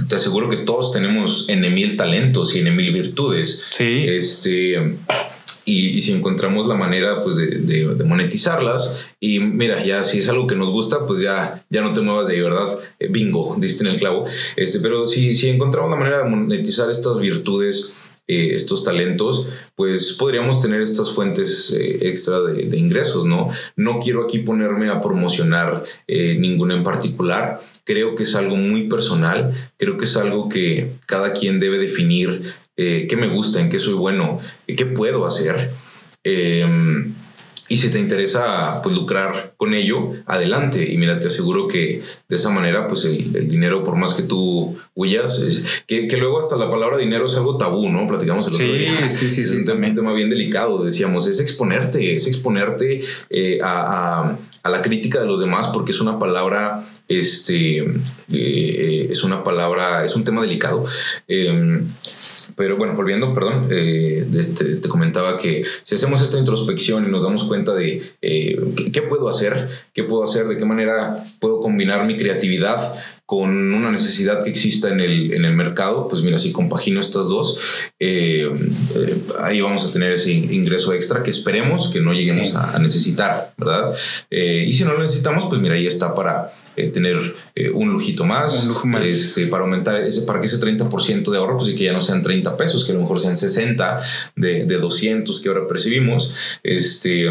[0.07, 3.65] te aseguro que todos tenemos en mil talentos y en mil virtudes.
[3.71, 4.05] Sí.
[4.07, 4.97] Este,
[5.65, 10.55] y, si encontramos la manera pues, de, monetizarlas, y mira, ya si es algo que
[10.55, 12.77] nos gusta, pues ya, ya no te muevas de ahí, ¿verdad?
[12.99, 14.25] Eh, bingo, diste en el clavo.
[14.57, 17.95] Este, pero si, si encontramos la manera de monetizar estas virtudes,
[18.27, 23.51] eh, estos talentos, pues podríamos tener estas fuentes eh, extra de, ingresos, ¿no?
[23.75, 28.87] No quiero aquí ponerme a promocionar eh, ninguna en particular, creo que es algo muy
[28.87, 33.79] personal, creo que es algo que cada quien debe definir qué me gusta, en qué
[33.79, 35.71] soy bueno, qué puedo hacer.
[37.67, 40.91] Y si te interesa pues lucrar con ello, adelante.
[40.91, 44.77] Y mira, te aseguro que de esa manera pues el, dinero, por más que tú
[44.93, 45.39] huyas,
[45.87, 48.07] que, que, luego hasta la palabra dinero es algo tabú, ¿no?
[48.07, 49.09] Platicamos el otro día.
[49.09, 49.41] Sí, sí, sí.
[49.41, 55.19] Es un tema bien delicado, decíamos, es exponerte, es exponerte eh, a, a, la crítica
[55.19, 57.79] de los demás porque es una palabra, este,
[58.31, 60.85] eh, es una palabra, es un tema delicado.
[61.27, 61.87] Em,
[62.55, 64.25] pero bueno, volviendo, perdón, eh,
[64.81, 68.59] te, comentaba que si hacemos esta introspección y nos damos cuenta de eh,
[68.93, 72.93] ¿qué, puedo hacer, qué puedo hacer, de qué manera puedo combinar mi creatividad
[73.25, 77.27] con una necesidad que exista en el, en el mercado, pues mira, si compagino estas
[77.27, 77.59] dos,
[77.99, 78.47] eh,
[79.41, 83.95] ahí vamos a tener ese ingreso extra que esperemos que no lleguemos a, necesitar, ¿verdad?
[84.29, 88.25] y si no lo necesitamos, pues mira, ahí está para eh, tener eh, un lujito
[88.25, 88.69] más,
[89.03, 92.01] Este, para aumentar, ese, para que ese 30% de ahorro, pues y que ya no
[92.01, 94.01] sean 30 pesos, que a lo mejor sean 60
[94.35, 97.25] de, de 200 que ahora percibimos, este,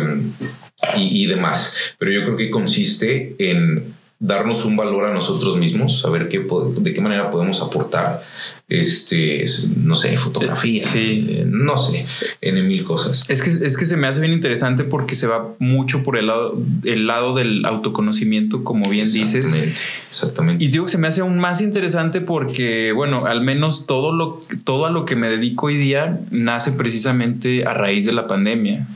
[0.96, 1.94] y, y demás.
[1.98, 3.93] Pero yo creo que consiste en
[4.24, 6.42] darnos un valor a nosotros mismos, saber qué,
[6.78, 8.22] de qué manera podemos aportar,
[8.70, 9.44] este,
[9.76, 12.06] no sé, fotografía, eh, no sé,
[12.40, 13.26] en mil cosas.
[13.28, 16.28] Es que, es que se me hace bien interesante porque se va mucho por el
[16.28, 19.74] lado, el lado del autoconocimiento, como bien dices.
[20.08, 20.64] Exactamente.
[20.64, 24.40] Y digo que se me hace aún más interesante porque, bueno, al menos todo, lo,
[24.64, 28.86] todo a lo que me dedico hoy día nace precisamente a raíz de la pandemia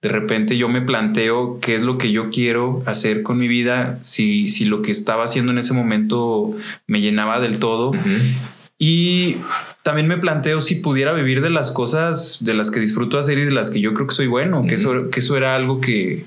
[0.00, 3.98] de repente yo me planteo qué es lo que yo quiero hacer con mi vida,
[4.02, 6.54] si, si lo que estaba haciendo en ese momento
[6.86, 7.92] me llenaba del todo.
[8.78, 9.38] Y
[9.82, 13.44] también me planteo si pudiera vivir de las cosas de las que disfruto hacer y
[13.44, 16.24] de las que yo creo que soy bueno, que, eso, que eso era algo que,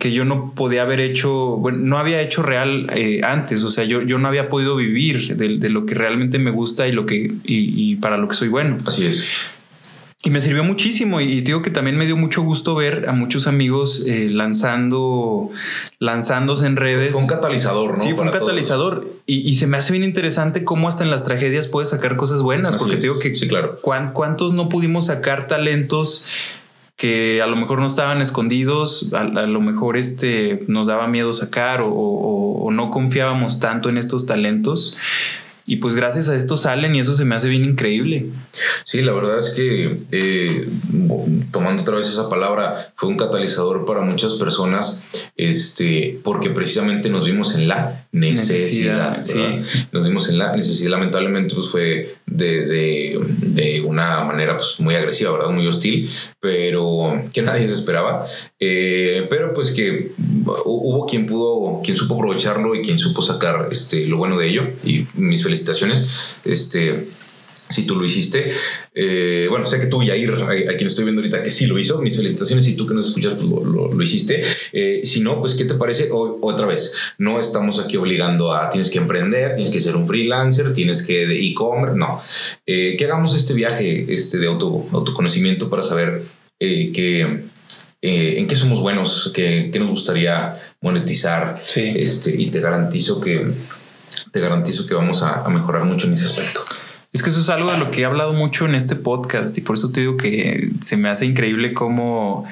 [0.00, 3.84] que, yo no podía haber hecho, bueno, no había hecho real eh, antes, o sea,
[3.84, 7.32] yo, yo no había podido vivir de, lo que realmente me gusta y, lo que,
[7.44, 8.78] y para lo que soy bueno.
[8.84, 9.24] Así es.
[10.26, 13.46] Y me sirvió muchísimo y, digo que también me dio mucho gusto ver a muchos
[13.46, 15.50] amigos eh, lanzando,
[15.98, 17.12] lanzándose en redes.
[17.12, 18.02] Fue un catalizador, ¿no?
[18.02, 19.06] Sí, fue un catalizador.
[19.26, 22.76] Y, se me hace bien interesante cómo hasta en las tragedias puedes sacar cosas buenas,
[22.76, 23.78] porque digo que, sí, claro.
[23.82, 26.26] ¿cuántos no pudimos sacar talentos
[26.96, 31.80] que a lo mejor no estaban escondidos, a, lo mejor este, nos daba miedo sacar
[31.82, 34.96] o no confiábamos tanto en estos talentos?
[35.66, 38.26] Y pues gracias a esto salen y eso se me hace bien increíble.
[38.84, 40.68] Sí, la verdad es que eh,
[41.50, 45.04] tomando otra vez esa palabra, fue un catalizador para muchas personas,
[45.36, 49.18] este, porque precisamente nos vimos en la necesidad.
[49.92, 50.90] Nos vimos en la necesidad.
[50.90, 55.50] Lamentablemente, pues fue de, de, de una manera pues, muy agresiva, ¿verdad?
[55.50, 56.10] Muy hostil,
[56.40, 58.26] pero que nadie se esperaba.
[58.58, 60.12] Eh, pero pues que
[60.64, 64.68] hubo quien pudo, quien supo aprovecharlo y quien supo sacar este, lo bueno de ello.
[64.84, 66.36] Y mis felicitaciones.
[66.44, 67.08] Este,
[67.74, 68.52] si tú lo hiciste.
[68.94, 71.78] Eh, bueno, sé que tú, Yair, a, a, quien estoy viendo ahorita, que sí lo
[71.78, 72.00] hizo.
[72.00, 72.66] Mis felicitaciones.
[72.68, 74.42] Y tú que nos escuchas, pues lo, lo, hiciste.
[74.72, 76.08] Eh, si no, pues, ¿qué te parece?
[76.12, 80.72] otra vez, no estamos aquí obligando a tienes que emprender, tienes que ser un freelancer,
[80.72, 81.96] tienes que de e-commerce.
[81.96, 82.22] No.
[82.66, 86.22] Eh, que hagamos este viaje este, de auto, autoconocimiento para saber
[86.58, 87.44] que,
[88.00, 91.62] en qué somos buenos, qué, qué nos gustaría monetizar.
[91.66, 91.92] Sí.
[91.96, 93.46] Este, y te garantizo que
[94.30, 96.60] te garantizo que vamos a, a mejorar mucho en ese aspecto.
[97.14, 99.60] Es que eso es algo de lo que he hablado mucho en este podcast y
[99.60, 102.44] por eso te digo que se me hace increíble cómo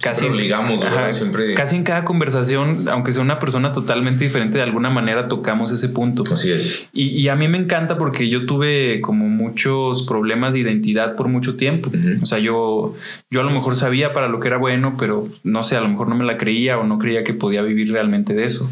[0.00, 0.80] casi ligamos,
[1.12, 1.54] Siempre...
[1.54, 5.90] casi en cada conversación, aunque sea una persona totalmente diferente, de alguna manera tocamos ese
[5.90, 6.24] punto.
[6.24, 6.88] Así es.
[6.92, 11.56] Y, a mí me encanta porque yo tuve como muchos problemas de identidad por mucho
[11.56, 11.90] tiempo.
[12.20, 12.96] O sea, yo,
[13.30, 15.88] yo a lo mejor sabía para lo que era bueno, pero no sé, a lo
[15.88, 18.68] mejor no me la creía o no creía que podía vivir realmente de eso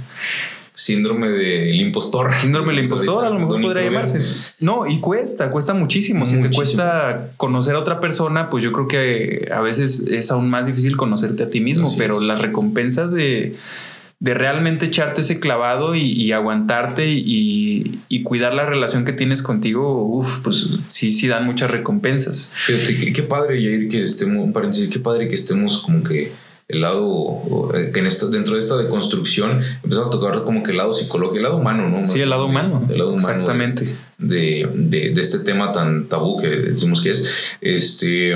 [0.77, 2.33] síndrome del impostor.
[2.41, 4.23] Síndrome del impostor, a lo mejor podría llamarse.
[4.61, 6.29] No, y cuesta, cuesta muchísimo.
[6.29, 10.49] Si te cuesta conocer a otra persona, pues yo creo que a veces es aún
[10.51, 13.57] más difícil conocerte a ti mismo, pero las recompensas de,
[14.21, 20.41] de, realmente echarte ese clavado y, aguantarte y, cuidar la relación que tienes contigo, uff,
[20.43, 22.53] pues sí, sí dan muchas recompensas.
[22.55, 26.33] Fíjate, qué, padre, Jair, que estemos, un paréntesis, qué padre que estemos como que
[26.69, 30.79] el lado, que en esto, dentro de esta deconstrucción empezó a tocar como que el
[30.79, 32.05] lado psicológico, el lado humano, ¿no?
[32.05, 32.85] Sí, el lado humano.
[32.91, 33.29] El lado humano.
[33.29, 33.97] Exactamente.
[34.19, 37.57] De, de, de, este tema tan tabú que decimos que es.
[37.61, 38.35] Este,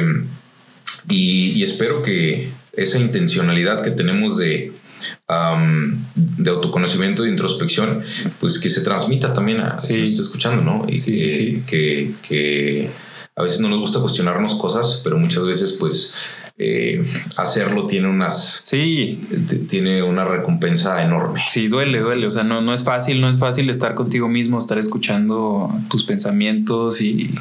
[1.09, 4.73] y, y espero que esa intencionalidad que tenemos de,
[6.15, 8.03] de autoconocimiento, de introspección,
[8.39, 9.89] pues que se transmita también a sí.
[9.89, 10.87] quien esté escuchando, ¿no?
[10.89, 12.91] Y sí, que, sí, que, que,
[13.37, 16.15] a veces no nos gusta cuestionarnos cosas, pero muchas veces pues
[16.63, 17.03] eh,
[17.39, 18.61] hacerlo tiene unas.
[18.63, 19.19] Sí.
[19.67, 21.43] Tiene una recompensa enorme.
[21.49, 22.27] Sí, duele, duele.
[22.27, 26.05] O sea, no, no es fácil, no es fácil estar contigo mismo, estar escuchando tus
[26.05, 27.35] pensamientos y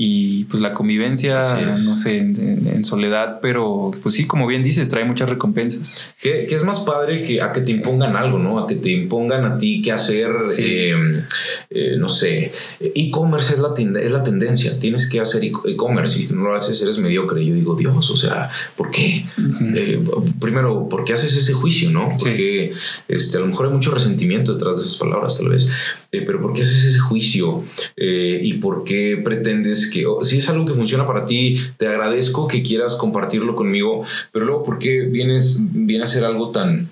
[0.00, 1.40] y pues la convivencia,
[1.84, 6.14] no sé, en, soledad, pero pues sí, como bien dices, trae muchas recompensas.
[6.22, 8.60] ¿Qué, es más padre que a que te impongan algo, ¿no?
[8.60, 11.24] A que te impongan a ti qué hacer, em,
[11.70, 16.34] eh, no sé, e-commerce es la, es la tendencia, tienes que hacer e-commerce y si
[16.36, 17.44] no lo haces eres mediocre.
[17.44, 19.26] Yo digo, Dios, o sea, ¿por qué?
[19.74, 20.00] Eh,
[20.38, 22.14] primero, ¿por qué haces ese juicio, no?
[22.16, 22.72] Porque
[23.08, 25.68] este, a lo mejor hay mucho resentimiento detrás de esas palabras, tal vez,
[26.12, 27.64] eh, pero ¿por qué haces ese juicio?
[27.96, 32.62] ¿Y por qué pretendes que si es algo que funciona para ti, te agradezco que
[32.62, 36.88] quieras compartirlo conmigo, pero luego, ¿por qué vienes, viene a ser algo tan...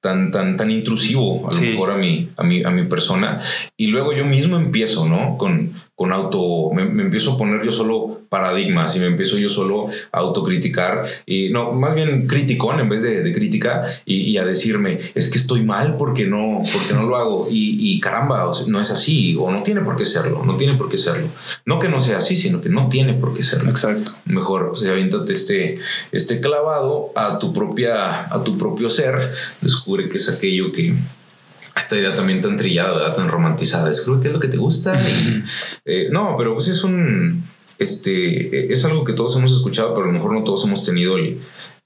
[0.00, 3.40] tan, tan, tan intrusivo a lo mejor a mi, a, mi, a mi persona.
[3.76, 5.38] Y luego yo mismo empiezo, ¿no?
[5.38, 9.88] Con, con auto, me, empiezo a poner yo solo paradigmas y me empiezo yo solo
[10.10, 14.98] a autocriticar y no, más bien criticón en vez de, de crítica y, a decirme,
[15.14, 19.36] es que estoy mal porque no, porque no lo hago y, caramba, no es así
[19.38, 21.28] o no tiene por qué serlo, no tiene por qué serlo.
[21.64, 23.70] No que no sea así, sino que no tiene por qué serlo.
[23.70, 24.12] Exacto.
[24.24, 25.78] Mejor, pues aviéntate este,
[26.10, 29.30] este clavado a tu propia, a tu propio ser,
[29.60, 30.94] descubre que es aquello que,
[31.76, 33.90] esta idea también tan trillada, tan romantizada.
[33.90, 34.98] Es creo que es lo que te gusta.
[35.86, 37.44] Eh, no, pero pues es un,
[37.78, 41.16] este, es algo que todos hemos escuchado, pero a lo mejor no todos hemos tenido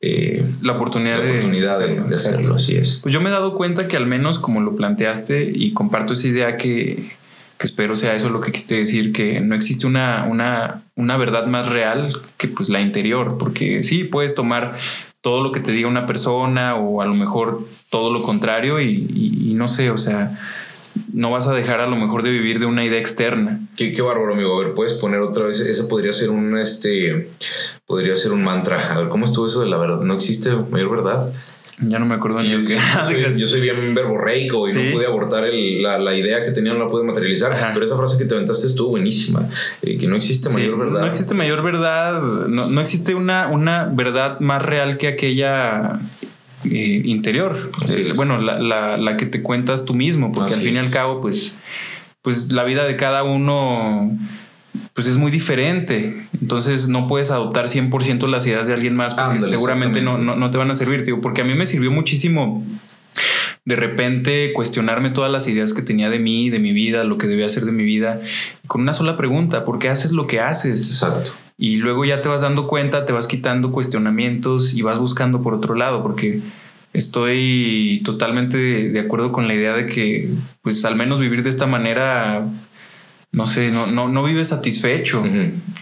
[0.01, 3.01] eh, la oportunidad, de, hacerlo, Así es.
[3.03, 6.29] Pues yo me he dado cuenta que al menos como lo planteaste y comparto esa
[6.29, 7.11] idea que,
[7.59, 11.47] que espero sea eso lo que quisiste decir, que no existe una, una, una verdad
[11.47, 14.77] más real que pues la interior, porque sí puedes tomar
[15.21, 19.53] todo lo que te diga una persona o a lo mejor todo lo contrario y,
[19.55, 20.39] no sé, o sea,
[21.13, 23.61] no vas a dejar a lo mejor de vivir de una idea externa.
[23.77, 24.57] Qué, qué bárbaro, amigo.
[24.57, 27.31] A ver, puedes poner otra vez, esa podría ser un, este,
[27.87, 28.95] podría ser un mantra.
[28.95, 30.01] A ver, ¿cómo estuvo eso de la verdad?
[30.01, 31.33] ¿No existe mayor verdad?
[31.81, 32.77] Ya no me acuerdo ni yo, qué.
[33.37, 37.05] Yo, soy, bien verborreico y no pude abortar la, idea que tenía, no la pude
[37.05, 37.57] materializar.
[37.73, 39.47] Pero esa frase que te aventaste estuvo buenísima.
[39.83, 41.01] Eh, que no existe mayor verdad.
[41.01, 42.21] No existe mayor verdad.
[42.49, 46.01] No, no existe una, una verdad más real que aquella
[46.65, 47.71] eh, interior.
[47.89, 50.91] Eh, bueno, la, la, la, que te cuentas tú mismo, porque al fin y al
[50.91, 51.59] cabo, pues,
[52.23, 54.11] pues la vida de cada uno
[54.95, 56.27] pues es muy diferente.
[56.41, 60.59] Entonces no puedes adoptar 100% las ideas de alguien más porque seguramente no, no, te
[60.59, 61.21] van a servir, tío.
[61.21, 62.65] Porque a mí me sirvió muchísimo
[63.65, 67.27] de repente cuestionarme todas las ideas que tenía de mí, de mi vida, lo que
[67.27, 68.21] debía hacer de mi vida,
[68.67, 71.03] con una sola pregunta, ¿por qué haces lo que haces?
[71.03, 71.33] Exacto.
[71.59, 75.53] Y luego ya te vas dando cuenta, te vas quitando cuestionamientos y vas buscando por
[75.53, 76.41] otro lado, porque
[76.93, 78.57] estoy totalmente
[78.89, 80.31] de acuerdo con la idea de que,
[80.63, 82.47] pues al menos vivir de esta manera
[83.31, 85.23] no sé, no, no, no vives satisfecho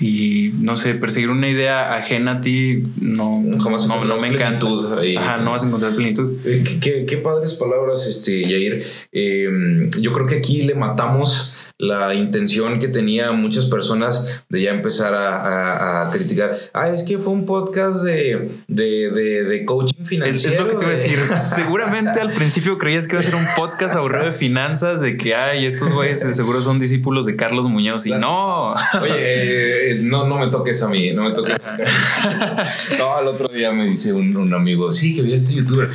[0.01, 4.67] y no sé, perseguir una idea ajena a ti no, Jamás no, no me encanta.
[5.19, 6.39] Ajá, no vas a encontrar plenitud.
[6.45, 8.85] Eh, qué, qué, padres palabras, este, Yair.
[9.13, 14.71] Em, yo creo que aquí le matamos la intención que tenía muchas personas de ya
[14.71, 16.57] empezar a, criticar.
[16.73, 20.55] Ah, es que fue un podcast de, de, de, coaching financiero.
[20.55, 21.19] Es, lo que te iba a decir.
[21.41, 25.35] Seguramente al principio creías que iba a ser un podcast aburrido de finanzas, de que,
[25.35, 28.07] ay, estos güeyes seguro son discípulos de Carlos Muñoz.
[28.07, 28.73] Y no.
[29.03, 31.85] Oye, eh, no, no me toques a mí, no me toques a mí.
[32.99, 35.89] no, el otro día me dice un, un amigo, sí, que vi a este youtuber.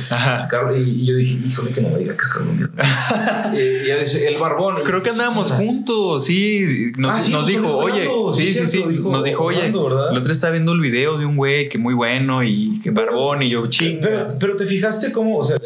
[0.76, 2.52] y yo dije, híjole, que no me diga que es Carlos
[3.54, 4.76] y ya dice, el barbón.
[4.84, 5.71] Creo que andábamos juntos,
[6.20, 6.92] sí.
[6.96, 8.84] Nos, ah, nos dijo, oye, sí, sí, sí.
[9.02, 12.42] nos dijo, oye, el otro está viendo el video de un güey que muy bueno
[12.42, 13.98] y que barbón y yo, ching.
[14.00, 15.56] Pero, pero, te fijaste cómo, o sea,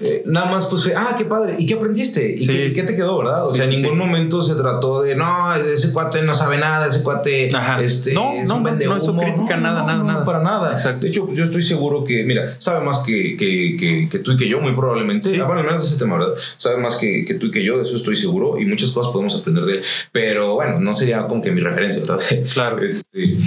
[0.00, 1.56] eh, nada más pues ah, qué padre.
[1.58, 2.34] ¿Y qué aprendiste?
[2.38, 3.46] ¿Y qué, te quedó, verdad?
[3.46, 7.02] O sea, en ningún momento se trató de, no, ese cuate no sabe nada, ese
[7.02, 7.50] cuate.
[7.80, 10.24] Este, no, no, no, no, eso crítica, nada, nada, nada.
[10.24, 10.72] Para nada.
[10.72, 11.00] Exacto.
[11.02, 14.48] De hecho, yo estoy seguro que, mira, sabe más que, que, que, tú y que
[14.48, 15.30] yo, muy probablemente.
[15.30, 15.40] Sí.
[15.40, 16.34] Ah, bueno, menos de ese tema, ¿verdad?
[16.56, 18.58] Sabe más que, que tú y que yo, de eso estoy seguro.
[18.58, 19.84] Y muchas cosas podemos aprender de él.
[20.12, 22.24] Pero bueno, no sería como que mi referencia, ¿verdad?
[22.52, 22.78] Claro.
[22.84, 23.38] Este,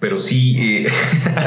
[0.00, 0.88] pero sí, eh,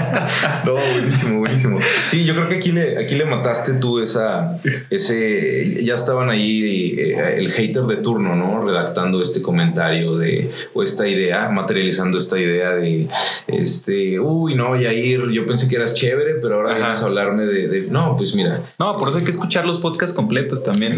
[0.65, 1.79] no, buenísimo, buenísimo.
[2.05, 6.95] Sí, yo creo que aquí le, aquí le mataste tú esa, ese, ya estaban ahí
[6.97, 8.65] eh, el hater de turno, ¿no?
[8.65, 13.07] Redactando este comentario de, o esta idea, materializando esta idea de,
[13.47, 17.87] este, uy, no, Yair, yo pensé que eras chévere, pero ahora vienes a hablarme de,
[17.89, 18.61] no, pues mira.
[18.79, 20.97] No, por eso hay que escuchar los podcasts completos también.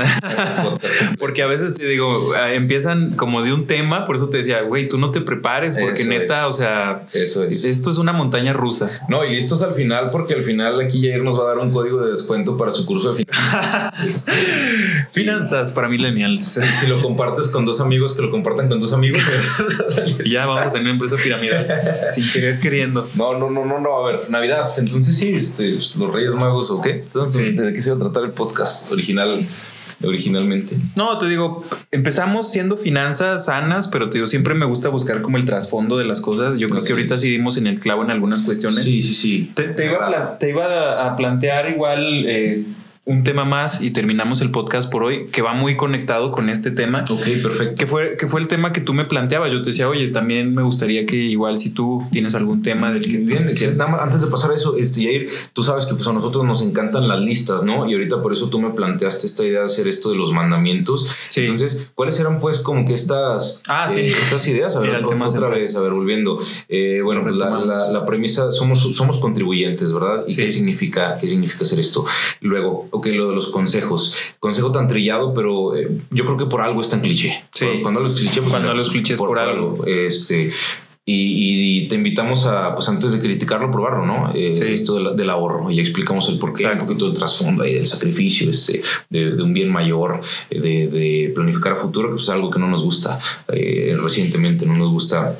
[1.19, 4.87] porque a veces te digo, empiezan como de un tema, por eso te decía, güey,
[4.87, 7.03] tú no te prepares, porque neta, o sea...
[7.41, 9.05] Esto es una montaña rusa.
[9.09, 11.71] No, y listos al final, porque al final aquí Jair nos va a dar un
[11.71, 14.25] código de descuento para su curso de finanzas.
[15.11, 16.59] finanzas para millennials.
[16.79, 19.21] Si lo compartes con dos amigos, que lo compartan con dos amigos.
[20.25, 21.67] ya vamos a tener una empresa piramidal.
[22.13, 23.07] sin querer queriendo.
[23.15, 23.97] No, no, no, no, no.
[23.97, 24.71] A ver, Navidad.
[24.77, 27.03] Entonces sí, este, los Reyes Magos o qué.
[27.03, 29.45] ¿De qué se iba a tratar el podcast original?
[30.03, 30.77] Originalmente?
[30.95, 35.37] No, te digo, empezamos siendo finanzas sanas, pero te digo, siempre me gusta buscar como
[35.37, 36.59] el trasfondo de las cosas.
[36.59, 38.85] Yo creo que ahorita sí dimos en el clavo en algunas cuestiones.
[38.85, 39.51] Sí, sí, sí.
[39.55, 42.25] Te, iba, a, plantear igual...
[42.27, 42.63] Eh,
[43.05, 46.71] un tema más y terminamos el podcast por hoy que va muy conectado con este
[46.71, 47.03] tema.
[47.09, 47.75] Ok, perfecto.
[47.75, 49.51] Que fue, que fue el tema que tú me planteabas.
[49.51, 53.03] Yo te decía, oye, también me gustaría que igual si tú tienes algún tema del
[53.03, 53.17] que...
[53.17, 53.53] Bien,
[53.99, 57.09] antes de pasar a eso, este, Jair, tú sabes que pues a nosotros nos encantan
[57.09, 57.89] las listas, ¿no?
[57.89, 61.09] Y ahorita por eso tú me planteaste esta idea de hacer esto de los mandamientos.
[61.27, 61.41] Sí.
[61.41, 63.99] Entonces, ¿cuáles eran pues como que estas, ah, sí.
[63.99, 64.77] Eh, estas ideas?
[64.77, 66.39] A ver, otra vez, a ver, volviendo.
[66.69, 67.49] Eh, bueno, pues la,
[67.91, 70.23] la, premisa, somos, somos contribuyentes, ¿verdad?
[70.25, 72.05] ¿Y qué significa, qué significa hacer esto?
[72.39, 74.15] Luego, ok, lo de los consejos.
[74.39, 77.43] Consejo tan trillado, pero eh, yo creo que por algo es tan cliché.
[77.53, 77.65] Sí.
[77.81, 79.83] Cuando los clichés, pues, cuando los clichés por, por, algo.
[79.85, 80.51] Este,
[81.05, 84.31] y, te invitamos a, pues antes de criticarlo, probarlo, ¿no?
[84.33, 88.49] Eh, esto del, ahorro y explicamos el porqué, un poquito del trasfondo y del sacrificio,
[88.49, 92.69] este, de, un bien mayor, eh, de, planificar a futuro, que es algo que no
[92.69, 95.37] nos gusta recientemente, no nos gusta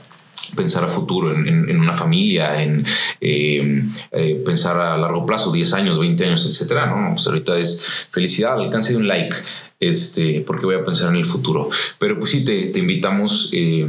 [0.55, 2.83] pensar a futuro en, una familia, en
[3.19, 6.85] em, eh, pensar a largo plazo, 10 años, 20 años, etcétera.
[6.87, 7.13] ¿no?
[7.13, 9.35] Pues ahorita es felicidad, alcance de un like,
[9.79, 11.69] este, porque voy a pensar en el futuro.
[11.99, 13.49] Pero pues sí, te, te invitamos.
[13.53, 13.87] Eh,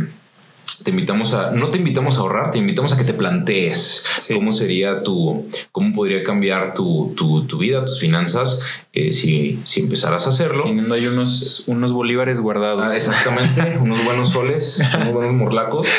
[0.83, 4.05] te invitamos a, no te invitamos a ahorrar, te invitamos a que te plantees
[4.35, 8.62] cómo sería tu, cómo podría cambiar tu, tu, tu vida, tus finanzas,
[8.93, 10.64] eh, si, si empezaras a hacerlo.
[10.64, 12.91] Teniendo ahí unos, unos bolívares guardados.
[12.91, 15.87] Ah, exactamente, unos buenos soles, unos buenos morlacos.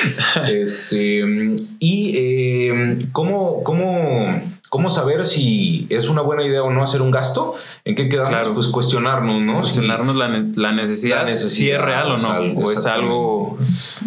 [0.50, 1.24] Este,
[1.80, 4.42] y eh, cómo, cómo
[4.76, 7.56] ¿Cómo saber si es una buena idea o no hacer un gasto?
[7.86, 8.50] ¿En qué quedamos?
[8.54, 9.62] Pues cuestionarnos, ¿no?
[9.62, 10.28] Cuestionarnos la,
[10.74, 13.58] necesidad, si es real o no, o es algo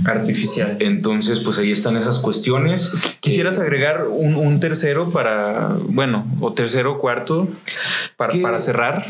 [0.04, 0.76] artificial.
[0.80, 2.92] Entonces, pues ahí están esas cuestiones.
[3.20, 7.48] ¿Quisieras agregar un, tercero para, bueno, o tercero cuarto
[8.18, 9.06] para, para cerrar?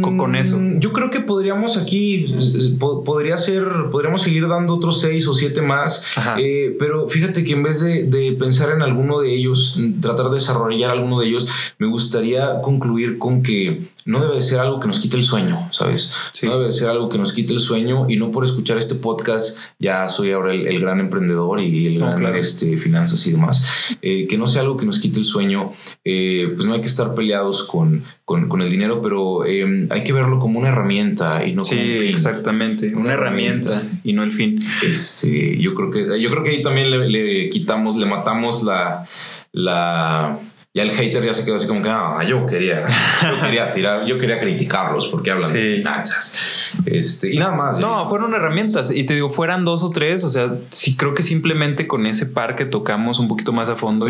[0.00, 0.58] Con, eso.
[0.58, 2.34] Mm, yo creo que podríamos aquí,
[2.78, 7.62] podría ser, podríamos seguir dando otros seis o siete más, eh, pero fíjate que en
[7.62, 11.48] vez de, pensar en alguno de ellos, tratar de desarrollar alguno de ellos,
[11.78, 16.12] me gustaría concluir con que no debe ser algo que nos quite el sueño, ¿sabes?
[16.42, 19.58] No debe ser algo que nos quite el sueño y no por escuchar este podcast
[19.78, 23.96] ya soy ahora el, gran emprendedor y el gran este, finanzas y demás.
[24.02, 25.70] Eh, que no sea algo que nos quite el sueño,
[26.04, 30.12] eh, pues no hay que estar peleados con, con, el dinero, pero em, hay que
[30.12, 32.08] verlo como una herramienta y no como un fin.
[32.08, 34.60] Exactamente, una, herramienta, y no el fin.
[34.82, 39.06] Este, yo creo que yo creo que ahí también le, quitamos, le matamos la,
[39.52, 40.38] la
[40.72, 42.86] ya el hater ya se quedó así como que, ah, yo quería,
[43.22, 46.60] yo quería tirar, yo quería criticarlos porque hablan de finanzas.
[46.86, 47.78] Este, y nada más.
[47.80, 48.90] No, fueron herramientas.
[48.90, 50.24] Y te digo, fueran dos o tres.
[50.24, 53.76] O sea, sí creo que simplemente con ese par que tocamos un poquito más a
[53.76, 54.06] fondo.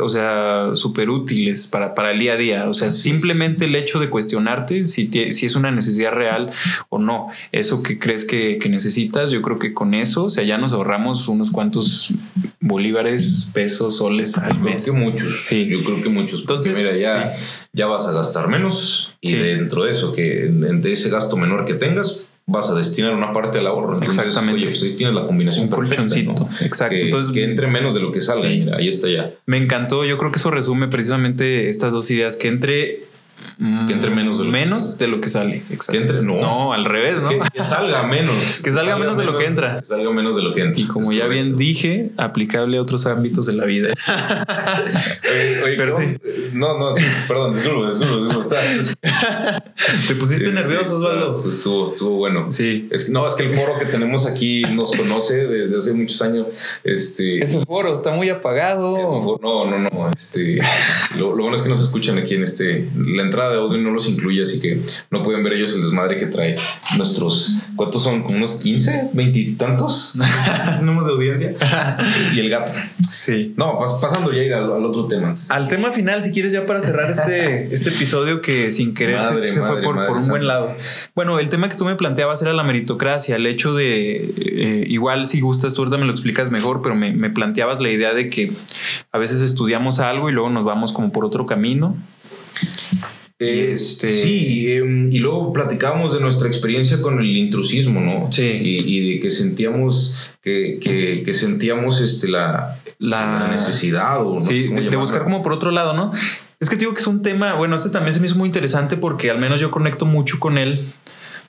[0.00, 2.68] O sea, súper útiles para, para el día a día.
[2.68, 6.50] O sea, simplemente el hecho de cuestionarte si, si es una necesidad real
[6.88, 7.28] o no.
[7.52, 10.72] Eso que crees que, que necesitas, yo creo que con eso, o sea, ya nos
[10.72, 12.14] ahorramos unos cuantos
[12.60, 14.84] bolívares, pesos, soles al mes.
[14.84, 15.46] que muchos.
[15.46, 15.68] Sí.
[15.68, 16.40] Yo creo que muchos.
[16.40, 17.36] Entonces, mira, ya,
[17.72, 21.74] ya vas a gastar menos y dentro de eso, que de ese gasto menor que
[21.74, 24.02] tengas, vas a destinar una parte al ahorro.
[24.02, 24.66] Exactamente.
[24.68, 26.02] Oye, pues tienes la combinación Un perfecta,
[26.64, 26.94] Exacto.
[26.94, 28.48] Que, Entonces, que entre menos de lo que salga.
[28.48, 29.30] Mira, ahí está ya.
[29.46, 30.04] Me encantó.
[30.04, 32.36] Yo creo que eso resume precisamente estas dos ideas.
[32.36, 33.04] Que entre
[33.86, 35.62] que entre menos de lo menos que de lo que sale.
[35.90, 36.40] Que entre, no.
[36.40, 37.28] No, al revés, ¿no?
[37.28, 38.60] Que, salga menos.
[38.64, 39.78] que, salga, menos, de lo que entra.
[39.78, 40.80] Que salga menos de lo que entra.
[40.80, 43.92] Y como ya bien dije, aplicable a otros ámbitos de la vida.
[45.64, 46.16] oye, Pero sí.
[46.52, 49.64] No, no, sí, perdón, disculpa, disculpa, disculpa.
[50.08, 51.38] Te pusiste nervioso, Osvaldo.
[51.38, 52.50] Estuvo, estuvo bueno.
[52.50, 52.88] Sí.
[52.90, 56.46] Es, no, es que el foro que tenemos aquí nos conoce desde hace muchos años.
[56.84, 58.98] Este, Ese foro está muy apagado.
[59.40, 60.10] no, no, no.
[60.16, 60.60] Este,
[61.16, 62.88] lo, lo, bueno es que nos escuchan aquí en este.
[63.22, 64.80] La entrada de audio no los incluye, así que
[65.12, 66.56] no pueden ver ellos el desmadre que trae
[66.96, 67.60] nuestros.
[67.76, 68.24] ¿Cuántos son?
[68.24, 69.10] ¿Como unos 15?
[69.12, 70.18] ¿Veintitantos?
[70.80, 71.54] Tenemos de audiencia.
[72.34, 72.72] y el gato.
[73.00, 73.54] Sí.
[73.56, 75.36] No, pasando ya ir al, otro tema.
[75.50, 79.60] Al tema final, si quieres, ya para cerrar este, este episodio que sin querer se,
[79.60, 80.74] fue por, un buen lado.
[81.14, 85.28] Bueno, el tema que tú me planteabas era la meritocracia, el hecho de, eh, igual
[85.28, 88.28] si gustas, tú ahorita me lo explicas mejor, pero me, me planteabas la idea de
[88.28, 88.50] que
[89.12, 91.96] a veces estudiamos algo y luego nos vamos como por otro camino
[93.42, 94.10] este...
[94.10, 98.30] Sí, em, y luego platicábamos de nuestra experiencia con el intrusismo, ¿no?
[98.32, 98.42] Sí.
[98.42, 105.24] Y, de que sentíamos, que, que, sentíamos este, la, la, necesidad o sí, de, buscar
[105.24, 106.12] como por otro lado, ¿no?
[106.60, 108.96] Es que digo que es un tema, bueno, este también se me hizo muy interesante
[108.96, 110.80] porque al menos yo conecto mucho con él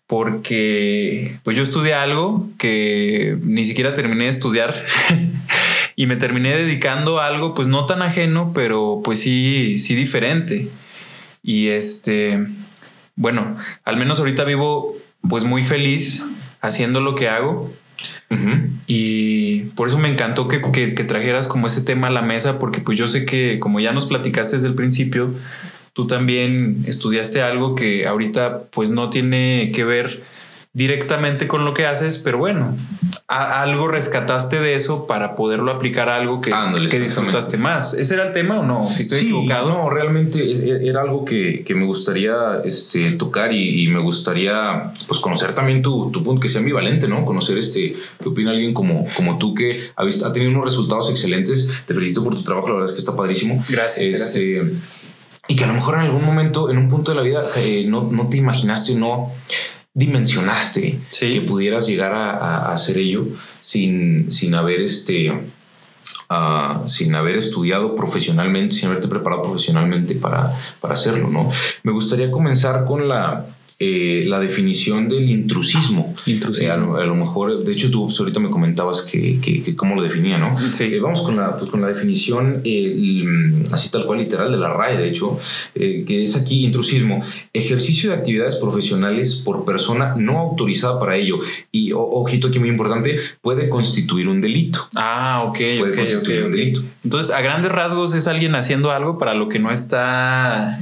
[0.08, 4.86] porque pues yo estudié algo que ni siquiera terminé de estudiar
[5.96, 10.68] y me terminé dedicando a algo pues no tan ajeno, pero pues sí, sí diferente.
[11.44, 12.48] Y este,
[13.16, 14.96] bueno, al menos ahorita vivo
[15.30, 16.26] pues muy feliz
[16.62, 17.72] haciendo lo que hago.
[18.88, 22.82] Y por eso me encantó que, que, trajeras como ese tema a la mesa, porque
[22.82, 25.32] pues yo sé que como ya nos platicaste desde el principio,
[25.94, 30.24] tú también estudiaste algo que ahorita pues no tiene que ver
[30.74, 32.76] directamente con lo que haces, pero bueno,
[33.28, 36.52] algo rescataste de eso para poderlo aplicar a algo que,
[36.90, 37.94] que disfrutaste más.
[37.94, 38.90] ¿Ese era el tema o no?
[38.90, 39.70] Si estoy equivocado.
[39.70, 45.54] No, realmente e, era algo que, me gustaría este, tocar y, me gustaría pues, conocer
[45.54, 47.24] también tu, punto, que sea ambivalente, ¿no?
[47.24, 51.10] Conocer este, qué opina alguien como, como tú que ha, visto, ha tenido unos resultados
[51.12, 51.84] excelentes.
[51.86, 53.64] Te felicito por tu trabajo, la verdad es que está padrísimo.
[53.70, 54.22] Gracias.
[54.22, 54.64] Este,
[55.48, 57.86] y que a lo mejor en algún momento, en un punto de la vida, eh,
[57.88, 59.32] no, no te imaginaste o no
[59.94, 63.28] dimensionaste que pudieras llegar a, hacer ello
[63.62, 70.96] sin, sin haber este uh, sin haber estudiado profesionalmente, sin haberte preparado profesionalmente para, para
[70.96, 71.52] hacerlo, ¿no?
[71.84, 73.46] Me gustaría comenzar con la
[73.80, 76.16] eh, la definición del intrusismo.
[76.26, 76.98] intrusismo.
[76.98, 80.02] Eh, a, lo, mejor, de hecho, tú pues, ahorita me comentabas que, que, cómo lo
[80.02, 80.58] definía, ¿no?
[80.60, 80.86] Sí.
[80.86, 82.62] Eh, vamos con la, pues, con la definición,
[83.72, 85.40] así tal cual literal, de la RAE, de hecho,
[85.74, 91.40] que es aquí intrusismo, ejercicio de actividades profesionales por persona no autorizada para ello.
[91.72, 94.88] Y, ojito aquí muy importante, puede constituir un delito.
[94.96, 96.84] Ah, ok, puede constituir un delito.
[97.04, 100.80] Entonces, a grandes rasgos es alguien haciendo algo para lo que no está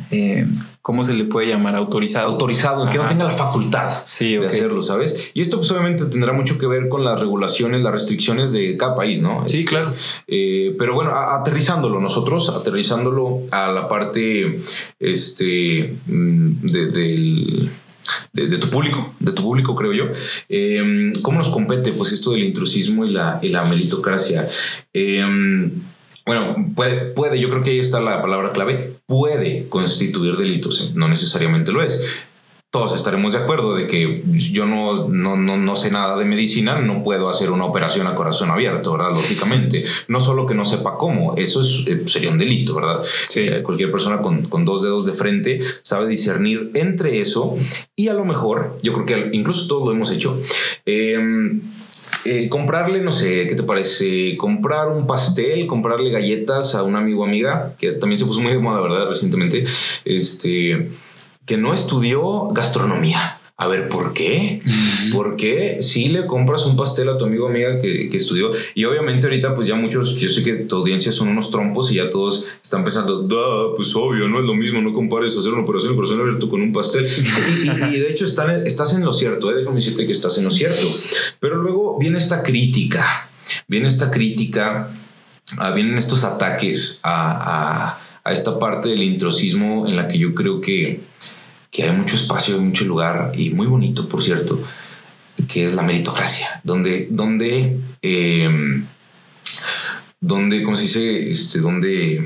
[0.82, 1.76] ¿cómo se le puede llamar?
[1.76, 2.28] Autorizado.
[2.28, 5.32] Autorizado, que no tenga la facultad de hacerlo, ¿sabes?
[5.34, 8.96] Y esto pues obviamente tendrá mucho que ver con las regulaciones, las restricciones de cada
[8.96, 9.44] país, ¿no?
[9.48, 9.94] Sí, este, claro.
[10.28, 14.62] Eh, pero bueno, aterrizándolo nosotros, aterrizándolo a la parte
[15.00, 17.70] este, mm, de,
[18.34, 20.06] de, tu público, de tu público, creo yo.
[20.50, 24.48] Em, ¿Cómo nos compete pues esto del intrusismo y la, y la melitocracia?
[24.94, 25.24] Eh,
[26.26, 31.08] bueno, puede, puede, yo creo que ahí está la palabra clave, puede constituir delitos, no
[31.08, 32.26] necesariamente lo es.
[32.70, 37.04] Todos estaremos de acuerdo de que yo no, no, no, sé nada de medicina, no
[37.04, 39.10] puedo hacer una operación a corazón abierto, ¿verdad?
[39.14, 39.84] Lógicamente.
[40.08, 43.04] No solo que no sepa cómo, eso es, eh, sería un delito, ¿verdad?
[43.36, 47.58] Eh, cualquier persona con, con, dos dedos de frente sabe discernir entre eso
[47.94, 50.42] y a lo mejor, yo creo que incluso todos lo hemos hecho.
[50.86, 51.60] Eh,
[52.26, 54.38] eh, comprarle, no sé, ¿qué te parece?
[54.38, 58.54] Comprar un pastel, comprarle galletas a un amigo o amiga, que también se puso muy
[58.54, 59.10] de moda, ¿verdad?
[59.10, 59.64] Recientemente,
[60.06, 60.90] este,
[61.46, 64.60] que no estudió gastronomía a ver, ¿por qué?
[65.14, 68.50] ¿Por qué si le compras un pastel a tu amigo amiga que, que, estudió?
[68.74, 71.98] Y obviamente ahorita pues ya muchos, yo sé que tu audiencia son unos trompos y
[71.98, 73.28] ya todos están pensando,
[73.76, 76.60] pues obvio, no es lo mismo, no compares hacer una operación de corazón abierto con
[76.60, 77.06] un pastel.
[77.64, 79.56] y, y, de hecho están, estás en lo cierto, ¿eh?
[79.56, 80.88] déjame decirte que estás en lo cierto.
[81.40, 83.30] Pero luego viene esta crítica,
[83.68, 84.90] viene esta crítica,
[85.60, 90.34] ah, vienen estos ataques a, a, a esta parte del intrusismo en la que yo
[90.34, 91.00] creo que
[91.72, 94.62] que hay mucho espacio, mucho lugar y muy bonito, por cierto,
[95.48, 98.84] que es la meritocracia, donde, donde, eh,
[100.22, 101.32] donde, ¿cómo se dice?
[101.32, 102.24] Este, donde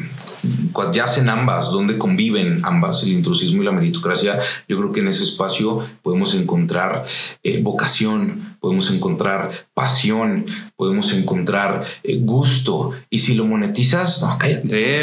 [0.91, 4.37] yacen ambas, donde conviven ambas, el intrusismo y la meritocracia,
[4.67, 7.05] yo creo que en ese espacio podemos encontrar
[7.41, 12.91] eh, vocación, podemos encontrar pasión, podemos encontrar eh, gusto.
[13.09, 15.01] Y si lo monetizas, no, cállate.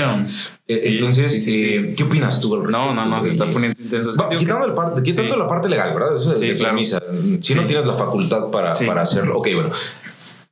[0.69, 2.87] Eh, entonces, ¿qué opinas tú al respecto?
[2.87, 4.11] No, no, no, se está poniendo intenso.
[4.39, 6.17] quitando, parte, quitando la parte legal, ¿verdad?
[6.17, 6.79] Eso es de claro.
[7.41, 9.71] Si no tienes la facultad para, para hacerlo, ok, bueno,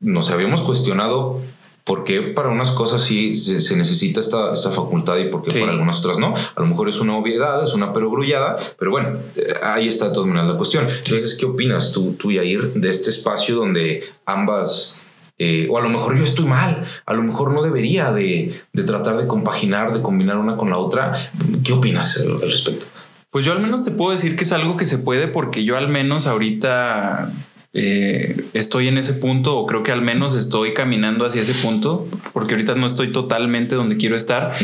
[0.00, 1.40] nos habíamos cuestionado
[1.84, 6.18] porque para unas cosas sí se, necesita esta, esta, facultad y porque para algunas otras
[6.18, 6.34] no.
[6.34, 10.14] A lo mejor es una obviedad, es una perogrullada, pero bueno, eh, ahí está de
[10.14, 10.88] todas maneras la cuestión.
[10.88, 15.02] Entonces, ¿qué opinas tú, tú, Yair, de este espacio donde ambas...
[15.42, 18.82] Eh, o a lo mejor yo estoy mal, a lo mejor no debería de, de,
[18.82, 21.16] tratar de compaginar, de combinar una con la otra.
[21.64, 22.84] ¿Qué opinas al respecto?
[23.30, 25.78] Pues yo al menos te puedo decir que es algo que se puede porque yo
[25.78, 27.32] al menos ahorita
[27.72, 32.08] eh, estoy en ese punto o creo que al menos estoy caminando hacia ese punto
[32.32, 34.56] porque ahorita no estoy totalmente donde quiero estar.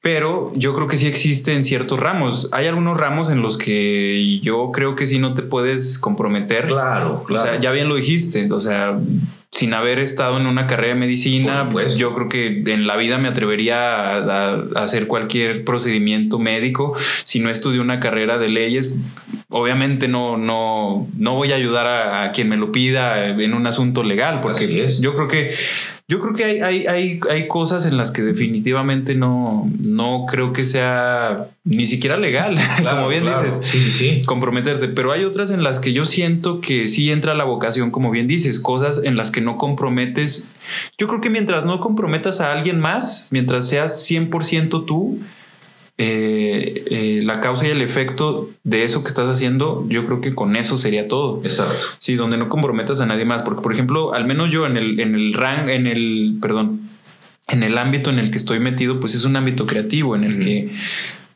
[0.00, 2.50] Pero yo creo que sí existe en ciertos ramos.
[2.52, 6.66] Hay algunos ramos en los que yo creo que sí no te puedes comprometer.
[6.66, 7.42] Claro, claro.
[7.42, 8.52] O sea, ya bien lo dijiste.
[8.52, 8.98] O sea,
[9.54, 13.18] sin haber estado en una carrera de medicina, pues yo creo que en la vida
[13.18, 16.96] me atrevería a, hacer cualquier procedimiento médico.
[17.22, 18.96] Si no estudio una carrera de leyes,
[19.50, 23.68] obviamente no, no, no voy a ayudar a, a quien me lo pida en un
[23.68, 25.54] asunto legal, porque yo creo que
[26.06, 30.52] yo creo que hay, hay, hay, hay cosas en las que definitivamente no, no creo
[30.52, 34.22] que sea ni siquiera legal, como bien dices, sí, sí, sí.
[34.22, 34.88] comprometerte.
[34.88, 38.26] Pero hay otras en las que yo siento que sí entra la vocación, como bien
[38.26, 40.52] dices, cosas en las que no comprometes.
[40.98, 45.18] Yo creo que mientras no comprometas a alguien más, mientras seas 100% tú,
[45.96, 50.34] eh, eh, la causa y el efecto de eso que estás haciendo, yo creo que
[50.34, 51.40] con eso sería todo.
[51.44, 51.86] Exacto.
[52.00, 53.42] Sí, donde no comprometas a nadie más.
[53.42, 55.36] Porque, por ejemplo, al menos yo en el, en el
[55.68, 56.80] en el, perdón,
[57.46, 60.40] en el ámbito en el que estoy metido, pues es un ámbito creativo en el
[60.40, 60.70] que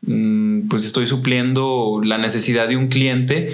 [0.01, 3.53] mm, pues estoy supliendo la necesidad de un cliente.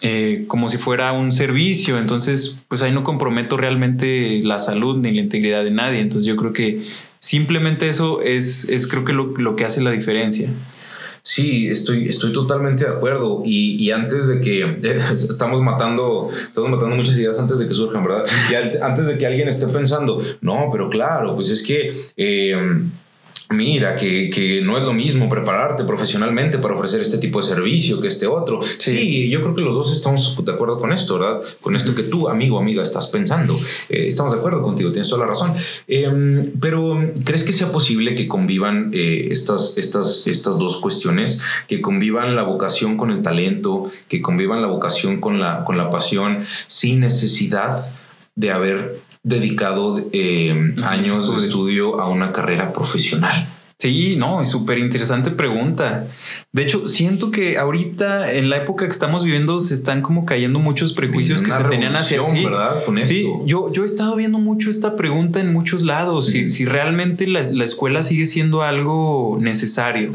[0.00, 5.10] Eh, como si fuera un servicio, entonces pues ahí no comprometo realmente la salud ni
[5.10, 6.86] la integridad de nadie, entonces yo creo que
[7.20, 10.50] Simplemente eso es, es creo que lo, lo, que hace la diferencia.
[11.22, 13.42] Sí, estoy, estoy totalmente de acuerdo.
[13.44, 14.78] Y, y, antes de que
[15.12, 18.24] estamos matando, estamos matando muchas ideas antes de que surjan, ¿verdad?
[18.50, 22.82] Y antes de que alguien esté pensando, no, pero claro, pues es que eh,
[23.50, 28.00] mira, que, que, no es lo mismo prepararte profesionalmente para ofrecer este tipo de servicio
[28.00, 28.60] que este otro.
[28.78, 31.40] Sí, yo creo que los dos estamos de acuerdo con esto, ¿verdad?
[31.60, 33.58] Con esto que tú, amigo, amiga, estás pensando.
[33.88, 35.54] Eh, estamos de acuerdo contigo, tienes toda la razón.
[35.86, 41.40] Em, pero, ¿crees que sea posible que convivan eh, estas, estas, estas dos cuestiones?
[41.66, 45.90] Que convivan la vocación con el talento, que convivan la vocación con la, con la
[45.90, 47.92] pasión, sin necesidad
[48.34, 53.48] de haber dedicado eh, años de estudio a una carrera profesional?
[53.80, 56.08] Sí, no, es súper interesante pregunta.
[56.52, 60.58] De hecho, siento que ahorita en la época que estamos viviendo se están como cayendo
[60.58, 62.84] muchos prejuicios que se tenían hacia sí, ¿verdad?
[62.84, 66.64] Con sí, yo, yo he estado viendo mucho esta pregunta en muchos lados, si, si,
[66.64, 70.10] realmente la, la, escuela sigue siendo algo necesario.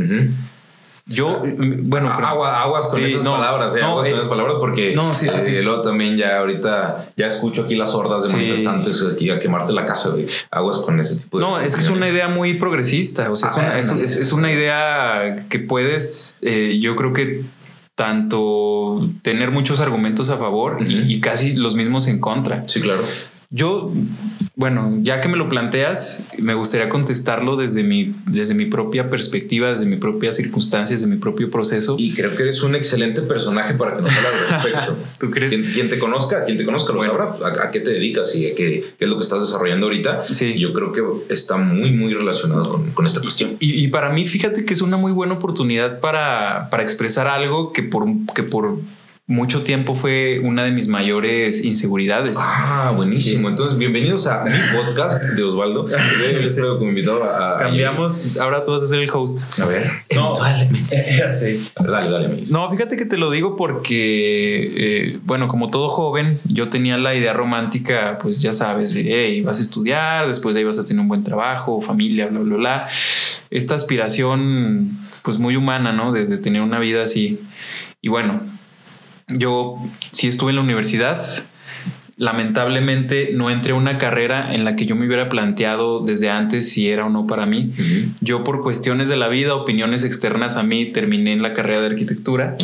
[1.06, 1.44] Yo,
[1.82, 5.52] bueno, aguas con esas palabras, eh, aguas con eh, esas palabras, porque no, sí, sí,
[5.62, 9.86] luego también ya ahorita ya escucho aquí las hordas de manifestantes aquí a quemarte la
[9.86, 10.16] casa,
[10.50, 11.44] Aguas con ese tipo de.
[11.44, 13.30] No, es que es una idea muy progresista.
[13.30, 17.44] O sea, es, una, es, una, idea que puedes, eh, yo creo que
[17.96, 22.64] tanto tener muchos argumentos a favor y, y, casi los mismos en contra.
[22.70, 23.04] Sí, claro.
[23.50, 23.92] Yo,
[24.56, 29.72] bueno, ya que me lo planteas, me gustaría contestarlo desde mi, desde mi propia perspectiva,
[29.72, 31.96] desde mi propia circunstancias, desde mi propio proceso.
[31.98, 34.98] Y creo que eres un excelente personaje para que nos hable al respecto.
[35.20, 35.56] ¿Tú crees?
[35.74, 37.36] Quien, te conozca, quien te conozca lo sabrá.
[37.64, 40.24] ¿A, qué te dedicas y qué, es lo que estás desarrollando ahorita?
[40.32, 40.60] Sí.
[40.60, 43.58] Yo creo que está muy, muy relacionado con, con esta cuestión.
[43.60, 47.74] Y, y, para mí, fíjate que es una muy buena oportunidad para, para expresar algo
[47.74, 48.78] que por, que por
[49.26, 52.36] mucho tiempo fue una de mis mayores inseguridades.
[52.38, 53.48] Ah, buenísimo.
[53.48, 55.86] Entonces, bienvenidos a mi podcast de Osvaldo.
[56.42, 59.60] Les traigo como invitado a, a- Cambiamos, ahora tú vas a ser el host.
[59.62, 60.34] A ver, No.
[60.36, 61.32] eventualmente.
[61.32, 61.70] sí.
[61.80, 62.48] Dale, dale, amigo.
[62.50, 64.74] No, fíjate que te lo digo porque,
[65.14, 69.42] eh, bueno, como todo joven, yo tenía la idea romántica, pues ya sabes, de, hey,
[69.42, 72.56] vas a estudiar, después de ahí vas a tener un buen trabajo, familia, bla, bla,
[72.58, 72.88] bla.
[73.52, 74.90] Esta aspiración,
[75.22, 76.12] pues muy humana, ¿no?
[76.12, 77.40] De, de tener una vida así.
[78.02, 78.42] Y bueno,
[79.38, 79.76] yo
[80.12, 81.22] sí estuve en la universidad.
[82.16, 86.70] Lamentablemente no entré a una carrera en la que yo me hubiera planteado desde antes
[86.70, 87.74] si era o no para mí.
[88.22, 91.88] Yo por cuestiones de la vida, opiniones externas a mí, terminé en la carrera de
[91.88, 92.56] arquitectura.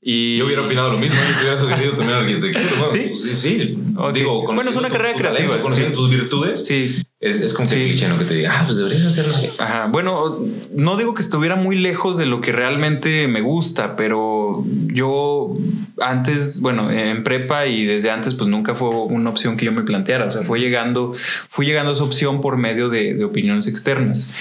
[0.00, 2.64] Y Yo hubiera opinado lo mismo, yo hubiera sugerido también arquitectura.
[2.78, 3.06] Bueno, ¿Sí?
[3.08, 3.78] pues, sí, sí.
[3.96, 4.14] Ok.
[4.14, 5.96] Digo, Bueno, es una conociendo carrera tu creativa, talento, conociendo sí.
[5.96, 7.74] tus virtudes, Sí, es, es como Sí.
[7.74, 8.06] que cliché.
[8.16, 9.48] Que te diga, ah, pues deberías hacerlo así.
[9.58, 9.86] ajá.
[9.90, 10.38] Bueno,
[10.72, 15.56] no digo que estuviera muy lejos de lo que realmente me gusta, pero yo
[16.00, 19.82] antes, bueno, en prepa y desde antes, pues nunca fue una opción que yo me
[19.82, 20.26] planteara.
[20.26, 21.14] O sea, fue llegando,
[21.48, 24.38] fui llegando a esa opción por medio de, de opiniones externas.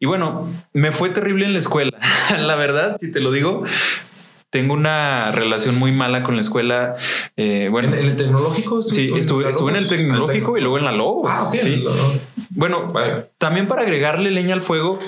[0.00, 1.92] Y bueno, me fue terrible en la escuela.
[2.38, 3.64] la verdad, si te lo digo,
[4.50, 6.96] tengo una relación muy mala con la escuela.
[7.36, 8.82] Eh, bueno, ¿En, en el tecnológico?
[8.82, 11.30] sí, estuve, estuve en el tecnológico y luego en la Lobos.
[11.30, 11.84] Ah, sí.
[12.50, 12.92] Bueno,
[13.38, 14.98] también para agregarle leña al fuego,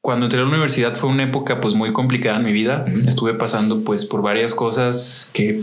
[0.00, 2.84] cuando entré a la universidad fue una época pues muy complicada en mi vida.
[3.06, 5.62] Estuve pasando pues por varias cosas que,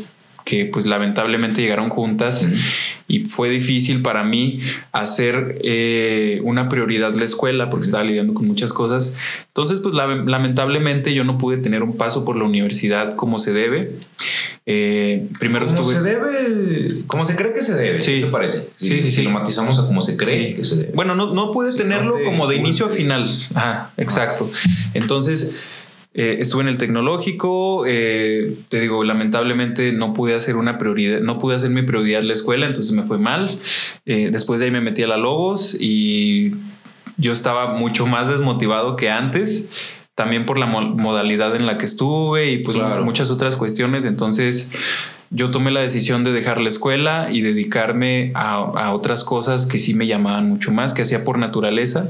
[0.49, 2.53] que pues lamentablemente llegaron juntas
[3.07, 4.61] y fue difícil para mí
[4.91, 9.15] hacer eh, una prioridad la escuela porque estaba lidiando con muchas cosas.
[9.47, 13.53] Entonces pues la- lamentablemente yo no pude tener un paso por la universidad como se
[13.53, 13.91] debe.
[14.65, 15.95] Eh, primero ¿Cómo estuve...
[15.95, 17.01] se debe?
[17.07, 18.01] ¿Cómo se cree que se debe?
[18.01, 18.19] Sí.
[18.19, 18.69] ¿Qué te parece?
[18.75, 19.21] Sí, sí, si sí.
[19.23, 20.55] lo matizamos a cómo se cree Sí.
[20.55, 20.91] que se debe.
[20.93, 23.27] Bueno, no, no pude tenerlo no te como de inicio a final.
[23.55, 24.49] Ajá, exacto.
[24.93, 25.55] Entonces,
[26.13, 27.85] eh, estuve en el tecnológico.
[27.87, 32.33] eh, te digo, lamentablemente no pude hacer una prioridad, no pude hacer mi prioridad la
[32.33, 33.59] escuela, entonces me fue mal.
[34.05, 36.51] Eh, después de ahí me metí a la Lobos y
[37.17, 39.73] yo estaba mucho más desmotivado que antes.
[40.15, 43.05] También por la mo- modalidad en la que estuve y pues Claro.
[43.05, 44.03] muchas otras cuestiones.
[44.03, 44.73] Entonces,
[45.29, 49.79] yo tomé la decisión de dejar la escuela y dedicarme a, a otras cosas que
[49.79, 52.09] sí me llamaban mucho más, que hacía por naturaleza.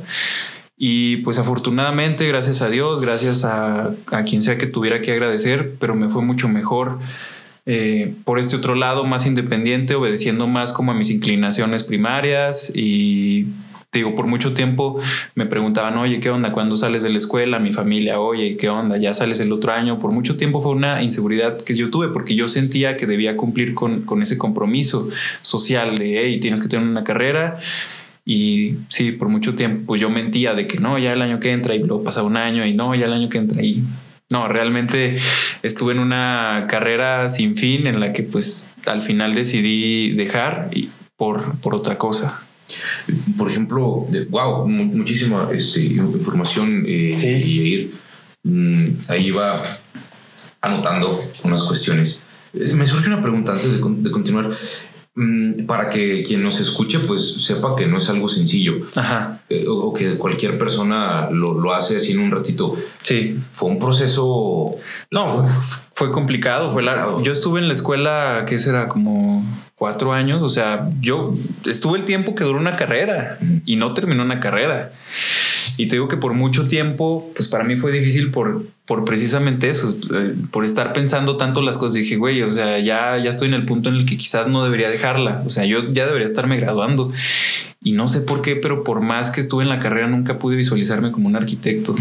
[0.79, 5.75] Y pues afortunadamente, gracias a Dios, gracias a, a quien sea que tuviera que agradecer,
[5.77, 6.97] pero me fue mucho mejor
[7.71, 13.45] eh, por este otro lado, más independiente, obedeciendo más como a mis inclinaciones primarias y
[13.93, 14.99] digo, por mucho tiempo
[15.35, 16.51] me preguntaban, oye, ¿qué onda?
[16.51, 17.59] ¿Cuándo sales de la escuela?
[17.59, 18.97] Mi familia, oye, ¿qué onda?
[18.97, 19.99] ¿Ya sales el otro año?
[19.99, 23.75] Por mucho tiempo fue una inseguridad que yo tuve porque yo sentía que debía cumplir
[23.75, 25.07] con, con ese compromiso
[25.43, 27.59] social de, hey, tienes que tener una carrera.
[28.31, 31.51] Y sí, por mucho tiempo, pues yo mentía de que no, ya el año que
[31.51, 33.81] entra y luego pasaba un año y no, ya el año que entra y
[34.29, 35.17] no, realmente
[35.63, 40.89] estuve en una carrera sin fin en la que pues al final decidí dejar y
[41.17, 42.39] por, por otra cosa.
[43.35, 47.27] Por ejemplo, wow, mu- muchísima este, información eh, Sí.
[47.27, 47.91] y ir.
[48.43, 49.59] mm, ahí va
[50.61, 52.21] anotando unas cuestiones.
[52.53, 54.49] Me surge una pregunta antes de, de continuar.
[55.15, 59.65] Mm, para que quien nos escuche, pues sepa que no es algo sencillo Ajá, eh,
[59.67, 62.75] o, que cualquier persona lo, lo hace así en un ratito.
[63.03, 63.37] sí.
[63.51, 64.75] Fue un proceso.
[65.11, 65.47] No,
[65.93, 67.13] fue complicado, fue largo.
[67.13, 67.25] Complicado.
[67.25, 68.87] Yo estuve en la escuela, ¿qué será?
[68.87, 69.43] Como
[69.79, 70.43] cuatro años.
[70.43, 71.33] O sea, yo
[71.65, 74.91] estuve el tiempo que duró una carrera y no terminó una carrera.
[75.77, 79.69] Y te digo que por mucho tiempo, pues para mí fue difícil por, por precisamente
[79.69, 81.93] eso, eh, por estar pensando tanto las cosas.
[81.93, 84.63] Dije, güey, o sea, ya, ya estoy en el punto en el que quizás no
[84.63, 85.41] debería dejarla.
[85.47, 87.11] O sea, yo ya debería estarme graduando.
[87.81, 90.57] Y no sé por qué, pero por más que estuve en la carrera, nunca pude
[90.57, 91.95] visualizarme como un arquitecto.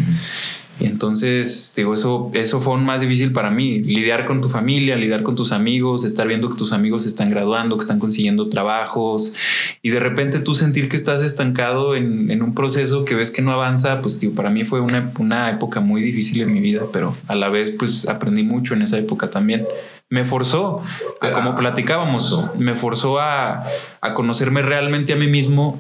[0.80, 4.94] Y entonces, digo, eso, eso fue aún más difícil para mí, lidiar con tu familia,
[4.96, 8.48] lidiar con tus amigos, estar viendo que tus amigos se están graduando, que están consiguiendo
[8.48, 9.34] trabajos
[9.82, 13.42] y de repente tú sentir que estás estancado en, en un proceso que ves que
[13.42, 16.82] no avanza, pues digo, para mí fue una, una época muy difícil en mi vida,
[16.92, 19.66] pero a la vez pues aprendí mucho en esa época también.
[20.10, 20.82] Me forzó,
[21.20, 23.64] a, como Ah, platicábamos, me forzó a,
[24.00, 25.78] a conocerme realmente a mí mismo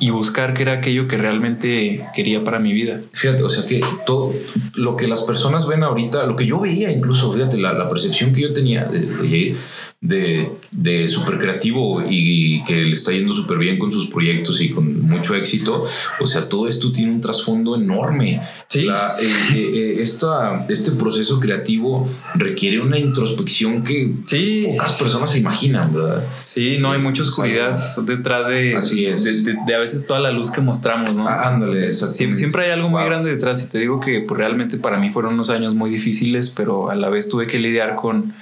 [0.00, 3.00] y buscar qué era aquello que realmente quería para mi vida.
[3.12, 4.32] Fíjate, o sea que todo
[4.74, 8.32] lo que las personas ven ahorita, lo que yo veía incluso, fíjate, la, la percepción
[8.32, 9.56] que yo tenía de, de
[10.00, 14.68] de, de súper creativo y, que le está yendo súper bien con sus proyectos y
[14.68, 15.86] con mucho éxito,
[16.20, 18.38] o sea, todo esto tiene un trasfondo enorme.
[18.68, 18.82] Sí.
[18.82, 19.24] La- eh,
[19.54, 25.94] eh, eh, esta- este proceso creativo requiere una introspección que Sí, pocas personas se imaginan,
[25.94, 26.22] ¿verdad?
[26.42, 29.24] Sí, no hay mucha oscuridad detrás de, Así es.
[29.24, 31.28] de, de- a veces toda la luz que mostramos, ¿no?
[31.28, 34.76] Ah, ándale, siempre, siempre hay algo muy grande detrás y te digo que pues, realmente
[34.78, 38.32] para mí fueron unos años muy difíciles, pero a la vez tuve que lidiar con,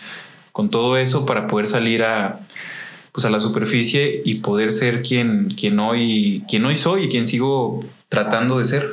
[0.53, 2.41] con todo eso para poder salir a,
[3.13, 7.27] pues a la superficie y poder ser quien, quien, hoy, quien hoy soy y quien
[7.27, 8.91] sigo tratando de ser.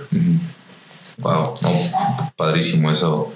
[1.18, 1.60] Wow,
[2.38, 3.34] padrísimo eso,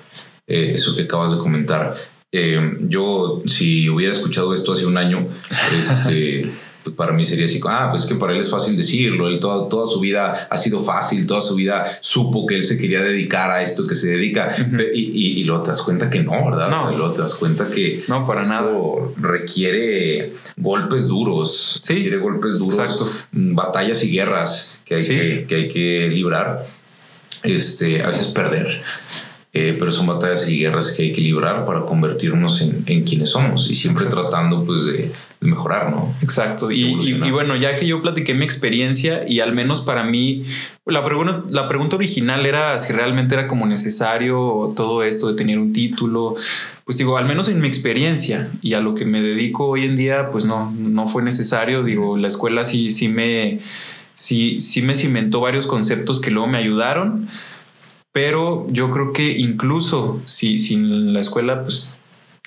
[0.48, 1.96] eh, eso que acabas de comentar.
[2.32, 5.28] Eh, yo, si hubiera escuchado esto hace un año,
[5.80, 6.50] este,
[6.84, 9.70] pues para mí sería así, ah, pues que para él es fácil decirlo, él toda,
[9.70, 13.52] toda su vida ha sido fácil, toda su vida supo que él se quería dedicar
[13.52, 14.54] a esto que se dedica
[14.94, 16.70] y, y, luego te das cuenta que no, ¿verdad?
[16.70, 16.92] No.
[16.92, 18.72] Y luego te das cuenta que no, para nada.
[19.18, 23.10] requiere golpes duros, sí, requiere golpes duros, exacto.
[23.32, 26.66] batallas y guerras que hay, que, que, hay que librar,
[27.44, 28.82] este, a veces perder.
[29.56, 33.30] Eh, pero son batallas y guerras que hay que librar para convertirnos en, en quienes
[33.30, 34.28] somos y siempre Exacto.
[34.28, 35.12] tratando pues de, de,
[35.48, 36.12] mejorar, ¿no?
[36.24, 36.72] Exacto.
[36.72, 40.44] Y, y, y, bueno, ya que yo platiqué mi experiencia y al menos para mí,
[40.88, 45.60] la pregunta, la pregunta original era si realmente era como necesario todo esto de tener
[45.60, 46.34] un título.
[46.84, 49.96] Pues digo, al menos en mi experiencia y a lo que me dedico hoy en
[49.96, 51.84] día, pues no, no fue necesario.
[51.84, 53.60] Digo, la escuela sí, sí me,
[54.16, 57.30] sí, sí me cimentó varios conceptos que luego me ayudaron
[58.14, 61.98] pero yo creo que incluso si sin la escuela, pues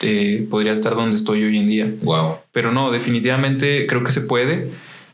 [0.01, 1.93] eh, podría estar donde estoy hoy en día.
[2.03, 2.37] Wow.
[2.53, 4.71] Pero no, definitivamente creo que se puede.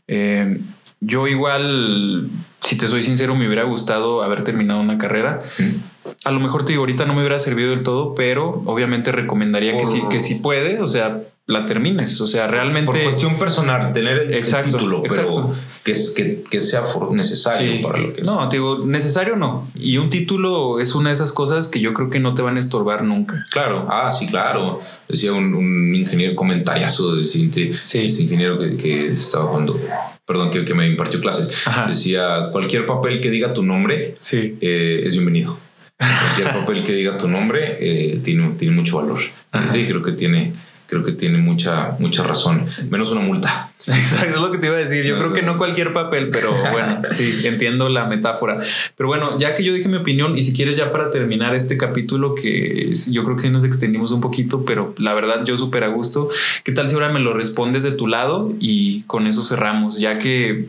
[0.07, 0.59] Eh,
[0.99, 2.29] yo igual,
[2.61, 5.41] si te soy sincero, me hubiera gustado haber terminado una carrera.
[5.57, 6.09] ¿Mm?
[6.23, 9.73] A lo mejor te digo, ahorita no me hubiera servido del todo, pero obviamente recomendaría
[9.73, 9.81] Por...
[9.81, 10.81] que sí, que sí puede.
[10.81, 12.19] O sea, la termines.
[12.21, 12.85] O sea, realmente.
[12.85, 15.53] Por cuestión personal, tener el, exacto, el título, exacto.
[15.53, 17.83] pero que, que, que sea necesario sí.
[17.83, 18.27] para lo que es.
[18.27, 19.67] No, te digo, necesario no.
[19.75, 22.57] Y un título es una de esas cosas que yo creo que no te van
[22.57, 23.45] a estorbar nunca.
[23.51, 24.79] Claro, ah, sí, claro.
[25.07, 27.51] Decía un, un ingeniero comentariazo de sí.
[27.51, 29.79] ese ingeniero que, que, estaba cuando.
[30.25, 31.67] Perdón, que, que me impartió clases.
[31.67, 31.87] Ajá.
[31.87, 34.57] Decía: cualquier papel que diga tu nombre sí.
[34.61, 35.57] eh, es bienvenido.
[35.97, 39.19] Cualquier papel que diga tu nombre eh, tiene, tiene mucho valor.
[39.51, 39.69] Ajá.
[39.69, 40.51] Sí, creo que tiene
[40.87, 42.65] creo que tiene mucha, mucha razón.
[42.91, 43.71] Menos una multa.
[43.87, 45.03] Exacto, es lo que te iba a decir.
[45.03, 48.61] Yo no, creo que no cualquier papel, pero bueno, sí, entiendo la metáfora.
[48.95, 51.77] Pero bueno, ya que yo dije mi opinión, y si quieres ya para terminar este
[51.77, 55.83] capítulo, que yo creo que sí nos extendimos un poquito, pero la verdad yo súper
[55.83, 56.29] a gusto.
[56.63, 59.99] ¿Qué tal si ahora me lo respondes de tu lado y con eso cerramos?
[59.99, 60.65] Ya que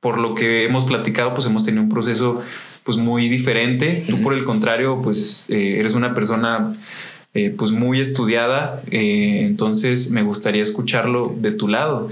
[0.00, 2.42] por lo que hemos platicado, pues hemos tenido un proceso
[2.84, 4.04] pues muy diferente.
[4.08, 6.72] Tú por el contrario, pues eh, eres una persona
[7.34, 12.08] eh, pues muy estudiada, eh, entonces me gustaría escucharlo de tu lado.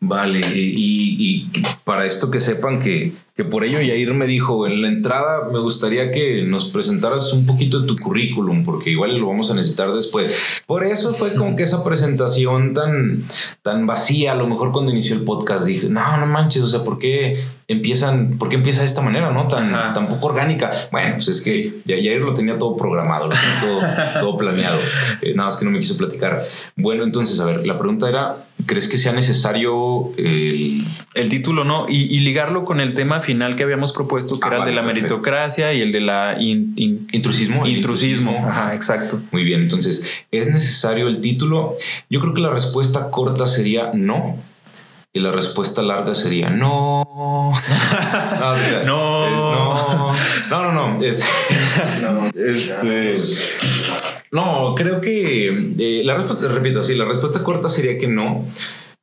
[0.00, 4.82] Vale, y, y, para esto que sepan que, que por ello Yair me dijo en
[4.82, 9.28] la entrada, me gustaría que nos presentaras un poquito de tu currículum, porque igual lo
[9.28, 10.62] vamos a necesitar después.
[10.66, 13.24] Por eso fue como que esa presentación tan,
[13.62, 16.84] tan vacía, a lo mejor cuando inició el podcast dije, no, no manches, o sea,
[16.84, 19.46] ¿por qué empiezan, por qué empieza de esta manera, no?
[19.46, 20.72] Tan, tan poco orgánica.
[20.90, 24.78] Bueno, pues es que Yair lo tenía todo programado, lo tenía todo, todo planeado.
[25.22, 26.44] Eh, nada más que no me quiso platicar.
[26.76, 28.36] Bueno, entonces, a ver, la pregunta era,
[28.66, 30.84] ¿crees que sea necesario el,
[31.14, 31.86] el título, no?
[31.88, 34.76] Y, y, ligarlo con el tema final que habíamos propuesto, que ah, era vale, el
[34.76, 35.08] de la perfecto.
[35.08, 37.66] meritocracia y el de la in, in, intrusismo.
[37.66, 38.48] Intrusismo, intrusismo.
[38.48, 39.20] Ajá, exacto.
[39.32, 41.76] Muy bien, entonces, ¿es necesario el título?
[42.08, 44.36] Yo creo que la respuesta corta sería no.
[45.12, 47.02] Y la respuesta larga sería no.
[48.40, 48.56] no,
[48.86, 49.30] no.
[49.30, 50.14] No.
[50.50, 51.02] No, no, no.
[51.04, 51.24] Es,
[52.00, 53.16] no, este.
[54.32, 58.46] No, creo que eh, la respuesta, repito, sí, la respuesta corta sería que no.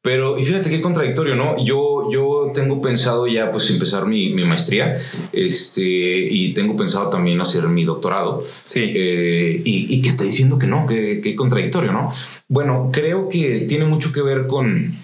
[0.01, 1.61] Pero y fíjate qué contradictorio, ¿no?
[1.61, 4.97] Yo, yo tengo pensado ya pues empezar mi, mi maestría
[5.33, 8.45] este, y tengo pensado también hacer mi doctorado.
[8.63, 8.83] Sí.
[8.95, 12.13] Eh, y, y, que está diciendo que no, que, que contradictorio, ¿no?
[12.47, 14.95] Bueno, creo que tiene mucho que ver con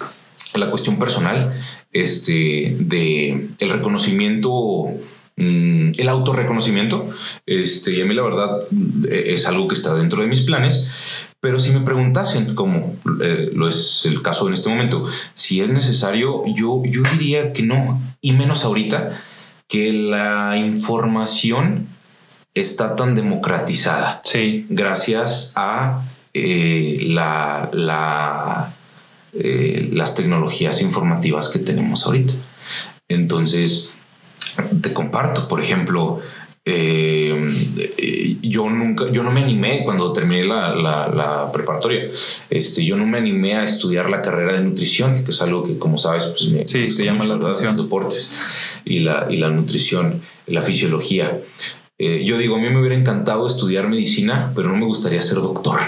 [0.55, 1.53] la cuestión personal
[1.91, 4.87] este, de el reconocimiento
[5.38, 7.10] el autorreconocimiento.
[7.45, 8.61] Este, y a mí la verdad
[9.10, 10.88] es algo que está dentro de mis planes.
[11.39, 15.69] Pero si me preguntasen, como eh, lo es el caso en este momento, si es
[15.69, 18.01] necesario, yo, yo diría que no.
[18.22, 19.22] Y menos ahorita
[19.68, 21.88] que la información
[22.53, 24.22] está tan democratizada.
[24.23, 24.65] Sí.
[24.69, 28.73] Gracias a eh, la, la
[29.34, 32.34] eh, las tecnologías informativas que tenemos ahorita.
[33.07, 33.92] Entonces,
[34.81, 36.21] te comparto, por ejemplo,
[36.65, 42.09] eh, yo nunca, yo no me animé cuando terminé la, la, la, preparatoria.
[42.49, 45.77] Este, yo no me animé a estudiar la carrera de nutrición, que es algo que,
[45.77, 48.31] como sabes, pues me sí, se llama la los deportes
[48.85, 51.38] y la, y la nutrición, la fisiología.
[51.99, 55.38] Eh, yo digo, a mí me hubiera encantado estudiar medicina, pero no me gustaría ser
[55.38, 55.80] doctor.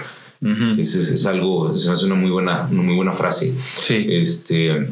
[0.42, 0.80] Uh -huh.
[0.80, 3.56] es, es, es, algo, se me hace una muy buena, una muy buena frase.
[3.58, 4.06] Sí.
[4.10, 4.88] Este,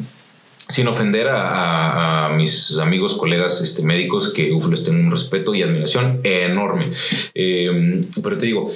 [0.68, 5.54] sin ofender a, a, mis amigos, colegas este, médicos, que uf, les tengo un respeto
[5.54, 6.88] y admiración enorme.
[7.34, 8.70] Eh, pero te digo,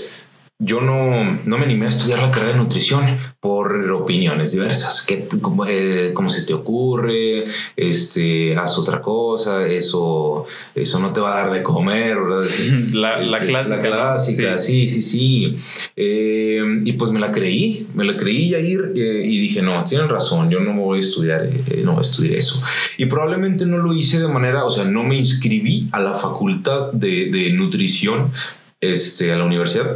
[0.61, 3.05] yo no, no me animé a estudiar la carrera de nutrición
[3.39, 5.07] por opiniones diversas.
[5.07, 7.45] ¿Qué, cómo, eh, cómo, se te ocurre?
[7.77, 12.17] Este, haz otra cosa, eso, eso no te va a dar de comer.
[12.93, 13.77] La, la, este, clásica.
[13.77, 15.55] La clásica, sí, sí, sí.
[15.95, 20.09] Eh, y pues me la creí, me la creí, Yair, eh, y dije, no, tienen
[20.09, 22.61] razón, yo no voy a estudiar, eh, no voy a estudiar eso.
[22.97, 26.91] Y probablemente no lo hice de manera, o sea, no me inscribí a la facultad
[26.93, 28.33] de, de nutrición
[28.81, 29.87] este, a la universidad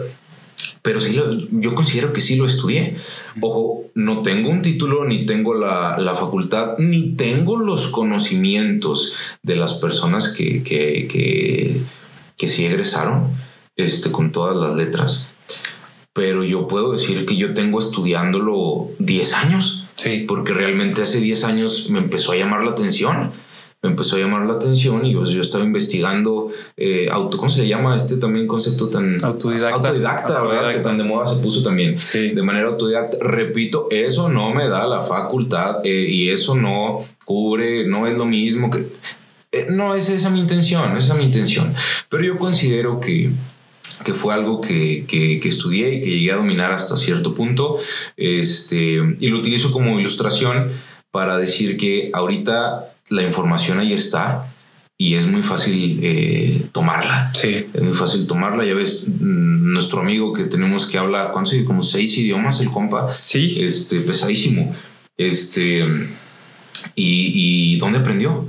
[0.83, 2.97] pero sí lo, yo considero que sí lo estudié.
[3.41, 9.57] Ojo, no tengo un título, ni tengo la, la facultad, ni tengo los conocimientos de
[9.57, 11.81] las personas que, que, que,
[12.37, 13.29] que sí egresaron
[13.77, 15.29] este, con todas las letras.
[16.13, 19.87] Pero yo puedo decir que yo tengo estudiándolo 10 años.
[19.95, 20.25] Sí.
[20.27, 23.31] Porque realmente hace 10 años me empezó a llamar la atención
[23.83, 27.63] me empezó a llamar la atención y pues, yo estaba investigando eh, auto, ¿cómo se
[27.63, 30.43] le llama este también concepto tan autodidacta, autodidacta, autodidacta.
[30.43, 30.75] ¿verdad?
[30.75, 32.29] Que tan de moda se puso también Sí.
[32.29, 33.17] de manera autodidacta.
[33.21, 38.25] Repito, eso no me da la facultad eh, y eso no cubre, no es lo
[38.25, 38.87] mismo que...
[39.51, 41.75] eh, no es esa mi intención, esa es mi intención.
[42.09, 43.31] Pero yo considero que,
[44.05, 47.79] que fue algo que, que, que, estudié y que llegué a dominar hasta cierto punto.
[48.17, 50.71] Este, y lo utilizo como ilustración
[51.11, 54.47] para decir que ahorita la información ahí está
[54.99, 57.33] y es muy fácil eh, tomarla.
[57.35, 57.67] Sí.
[57.73, 58.65] Es muy fácil tomarla.
[58.65, 61.55] Ya ves, mm, nuestro amigo que tenemos que habla, ¿cuántos?
[61.63, 63.13] Como seis idiomas, el compa.
[63.13, 63.57] Sí.
[63.61, 64.73] Este, pesadísimo.
[65.17, 65.85] Este,
[66.95, 68.47] ¿y, y dónde aprendió?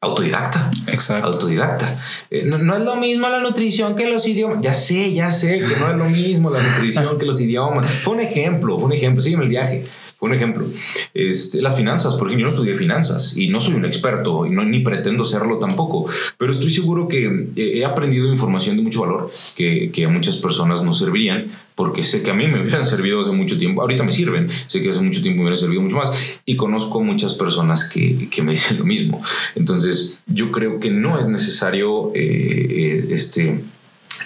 [0.00, 0.70] Autodidacta.
[0.88, 1.28] Exacto.
[1.28, 1.98] Autodidacta.
[2.30, 4.58] Eh, no, no, es lo mismo la nutrición que los idiomas.
[4.60, 7.90] Ya sé, ya sé que no es lo mismo la nutrición que los idiomas.
[8.04, 9.22] Fue un ejemplo, fue un ejemplo.
[9.22, 9.86] Sígueme el viaje.
[10.18, 10.66] Fue un ejemplo.
[11.14, 14.64] Este, las finanzas, porque yo no estudié finanzas y no soy un experto y no,
[14.64, 16.06] ni pretendo serlo tampoco,
[16.38, 20.82] pero estoy seguro que he aprendido información de mucho valor que, que a muchas personas
[20.82, 24.10] no servirían porque sé que a mí me hubieran servido hace mucho tiempo, ahorita me
[24.10, 27.88] sirven, sé que hace mucho tiempo me hubieran servido mucho más y conozco muchas personas
[27.88, 29.22] que, que me dicen lo mismo.
[29.54, 33.60] Entonces yo creo que no es necesario eh, eh, este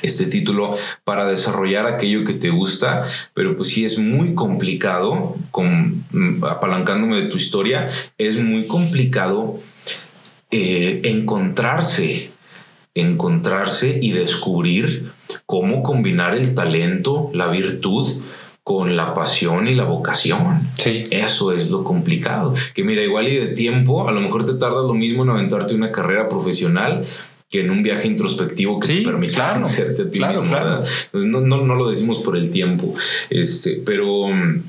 [0.03, 3.05] este título para desarrollar aquello que te gusta,
[3.35, 6.05] pero pues sí es muy complicado, con,
[6.49, 9.59] apalancándome de tu historia, es muy complicado
[10.51, 12.31] eh, encontrarse,
[12.95, 15.11] encontrarse y descubrir
[15.47, 18.09] cómo combinar el talento, la virtud
[18.63, 20.69] con la pasión y la vocación.
[20.75, 21.05] Sí.
[21.11, 22.55] Eso es lo complicado.
[22.75, 25.75] Que mira, igual y de tiempo, a lo mejor te tardas lo mismo en aventarte
[25.75, 27.05] una carrera profesional
[27.49, 30.57] que en un viaje introspectivo que sí, te permita claro, conocerte a ti claro, mismo.
[30.57, 30.85] Claro.
[31.13, 32.95] No, no, no, lo decimos por el tiempo,
[33.29, 34.63] este, pero um,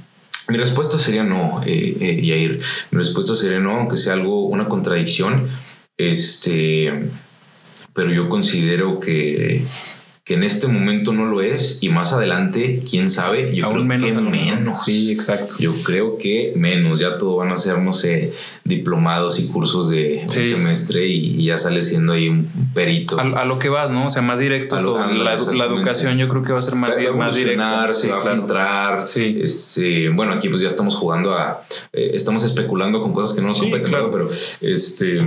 [0.48, 2.60] mi respuesta sería no, eh, eh, Yair.
[2.90, 5.48] Mi respuesta sería no, aunque sea algo, una contradicción.
[5.96, 7.06] Este,
[7.94, 9.64] pero yo considero que
[10.32, 13.86] que en este momento no lo es y más adelante, quién sabe, yo Aún creo
[13.86, 14.86] menos, que menos.
[14.86, 15.56] Sí, exacto.
[15.60, 18.32] Yo creo que menos, ya todo van a ser, no sé,
[18.64, 20.40] diplomados y cursos de Sí.
[20.40, 23.20] un semestre y, y ya sale siendo ahí un perito.
[23.20, 24.08] A, a lo que vas, ¿no?
[24.08, 25.06] O sea, más directo A todo.
[25.12, 25.34] La,
[25.66, 27.94] educación yo creo que va a ser más, Va a más directa.
[27.94, 28.38] se Sí, va a claro.
[28.38, 29.08] filtrar.
[29.10, 29.40] Sí.
[29.44, 31.62] Este, bueno, aquí pues ya estamos jugando a.
[31.92, 34.10] eh, estamos especulando con cosas que no nos competen, claro.
[34.12, 34.30] pero
[34.62, 35.22] este.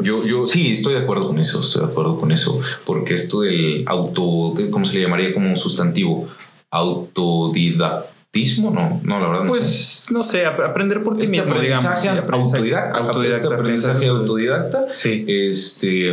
[0.00, 3.40] Yo, yo sí estoy de acuerdo con eso, estoy de acuerdo con eso, porque esto
[3.40, 6.28] del auto, ¿qué- ¿cómo se le llamaría como un sustantivo?
[6.70, 9.50] Autodidactismo, no, no, la verdad no sé.
[9.50, 11.82] Pues, no sé, ap- aprender por ti Este mismo, digamos.
[12.00, 15.24] Sí, aprendizaje- autodidacta, autodidacta, este aprendizaje autodidacta, Sí.
[15.28, 16.12] este,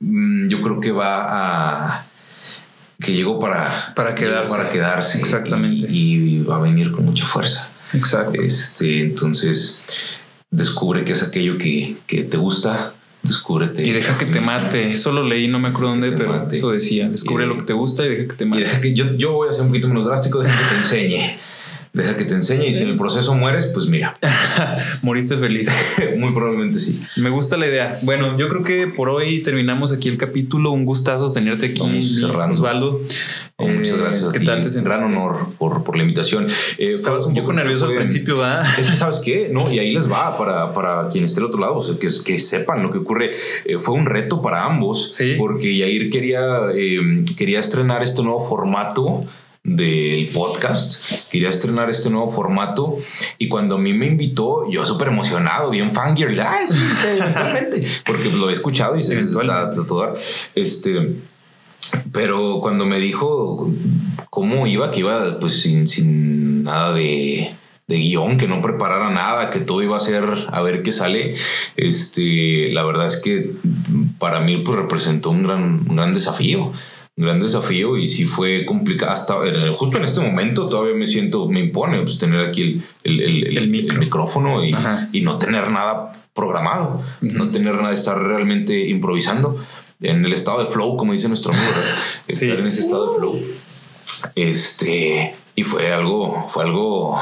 [0.00, 1.26] mm, yo creo que va
[1.96, 2.06] a
[3.00, 4.54] que llegó para Para quedarse.
[4.56, 5.86] para quedarse Exactamente.
[5.90, 7.68] y, y va a venir con mucha fuerza.
[7.94, 8.40] Exacto.
[8.40, 9.82] Este, entonces
[10.52, 12.92] descubre que es aquello que, que te gusta,
[13.24, 13.84] descúbrete.
[13.84, 14.92] Y deja que te mate.
[14.92, 16.56] Eso lo leí, no me acuerdo dónde, pero mate.
[16.56, 17.08] eso decía.
[17.08, 18.62] Descubre lo que te gusta y deja que te Y mate.
[18.62, 21.36] deja que yo, yo voy a ser un poquito menos drástico, deja que te enseñe.
[21.94, 24.16] Deja que te enseñe y si en el proceso mueres, pues mira,
[25.02, 25.68] Moriste feliz.
[26.16, 27.02] muy probablemente sí.
[27.16, 27.98] Me gusta la idea.
[28.02, 30.70] Bueno, yo creo que por hoy terminamos aquí el capítulo.
[30.72, 31.80] Un gustazo tenerte aquí,
[32.22, 32.58] Vamos.
[32.58, 32.98] Osvaldo.
[33.56, 34.46] Oh, muchas Eh, gracias a ¿Qué ti.
[34.46, 35.04] tal te Gran sentiste?
[35.04, 36.46] honor por, por la invitación.
[36.78, 38.64] Eh, Estabas un poco nervioso al principio, ¿verdad?
[38.78, 39.50] Es que, ¿sabes qué?
[39.52, 42.08] No, y ahí les va para, para quien esté al otro lado, o sea, que,
[42.24, 43.30] que sepan lo que ocurre.
[43.66, 45.34] Eh, fue un reto para ambos, Sí.
[45.36, 46.40] porque Yair quería,
[46.74, 49.24] eh, quería estrenar este nuevo formato
[49.64, 52.98] del podcast, quería estrenar este nuevo formato
[53.38, 58.30] y cuando a mí me invitó, yo súper emocionado, bien fangirl, ay, sí, eventualmente, porque
[58.30, 60.14] lo he escuchado y se está, está todo.
[60.56, 61.14] Este,
[62.10, 63.70] pero cuando me dijo
[64.30, 67.54] cómo iba, que iba pues sin, sin nada de,
[67.86, 71.36] de guion, que no preparara nada, que todo iba a ser a ver qué sale,
[71.76, 73.52] este, la verdad es que
[74.18, 76.72] para mí pues representó un gran, un gran desafío.
[77.22, 79.12] Gran desafío y sí fue complicado.
[79.12, 79.34] Hasta
[79.74, 83.98] justo en este momento todavía me siento, me impone pues, tener aquí el, el, el,
[83.98, 84.74] micrófono y,
[85.12, 89.56] y, no tener nada programado, no tener nada estar realmente improvisando.
[90.00, 91.70] En el estado de flow, como dice nuestro amigo,
[92.28, 93.40] estar en ese estado de flow.
[94.34, 97.18] Este, y fue algo, fue algo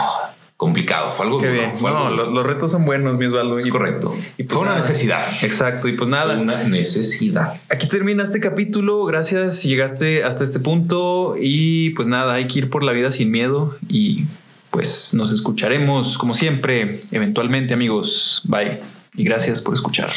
[0.60, 1.72] complicado, fue algo Qué bien.
[1.80, 3.56] no, los retos son buenos, mi Osvaldo.
[3.56, 4.14] Es correcto.
[4.36, 5.24] Y pues fue una necesidad.
[5.42, 5.88] Exacto.
[5.88, 6.38] Y pues nada.
[6.38, 7.54] Una necesidad.
[7.70, 9.06] Aquí termina este capítulo.
[9.06, 11.34] Gracias si llegaste hasta este punto.
[11.40, 13.74] Y pues nada, hay que ir por la vida sin miedo.
[13.88, 14.26] Y
[14.70, 18.42] pues nos escucharemos como siempre, eventualmente, amigos.
[18.44, 18.80] Bye.
[19.14, 20.10] Y gracias por escuchar.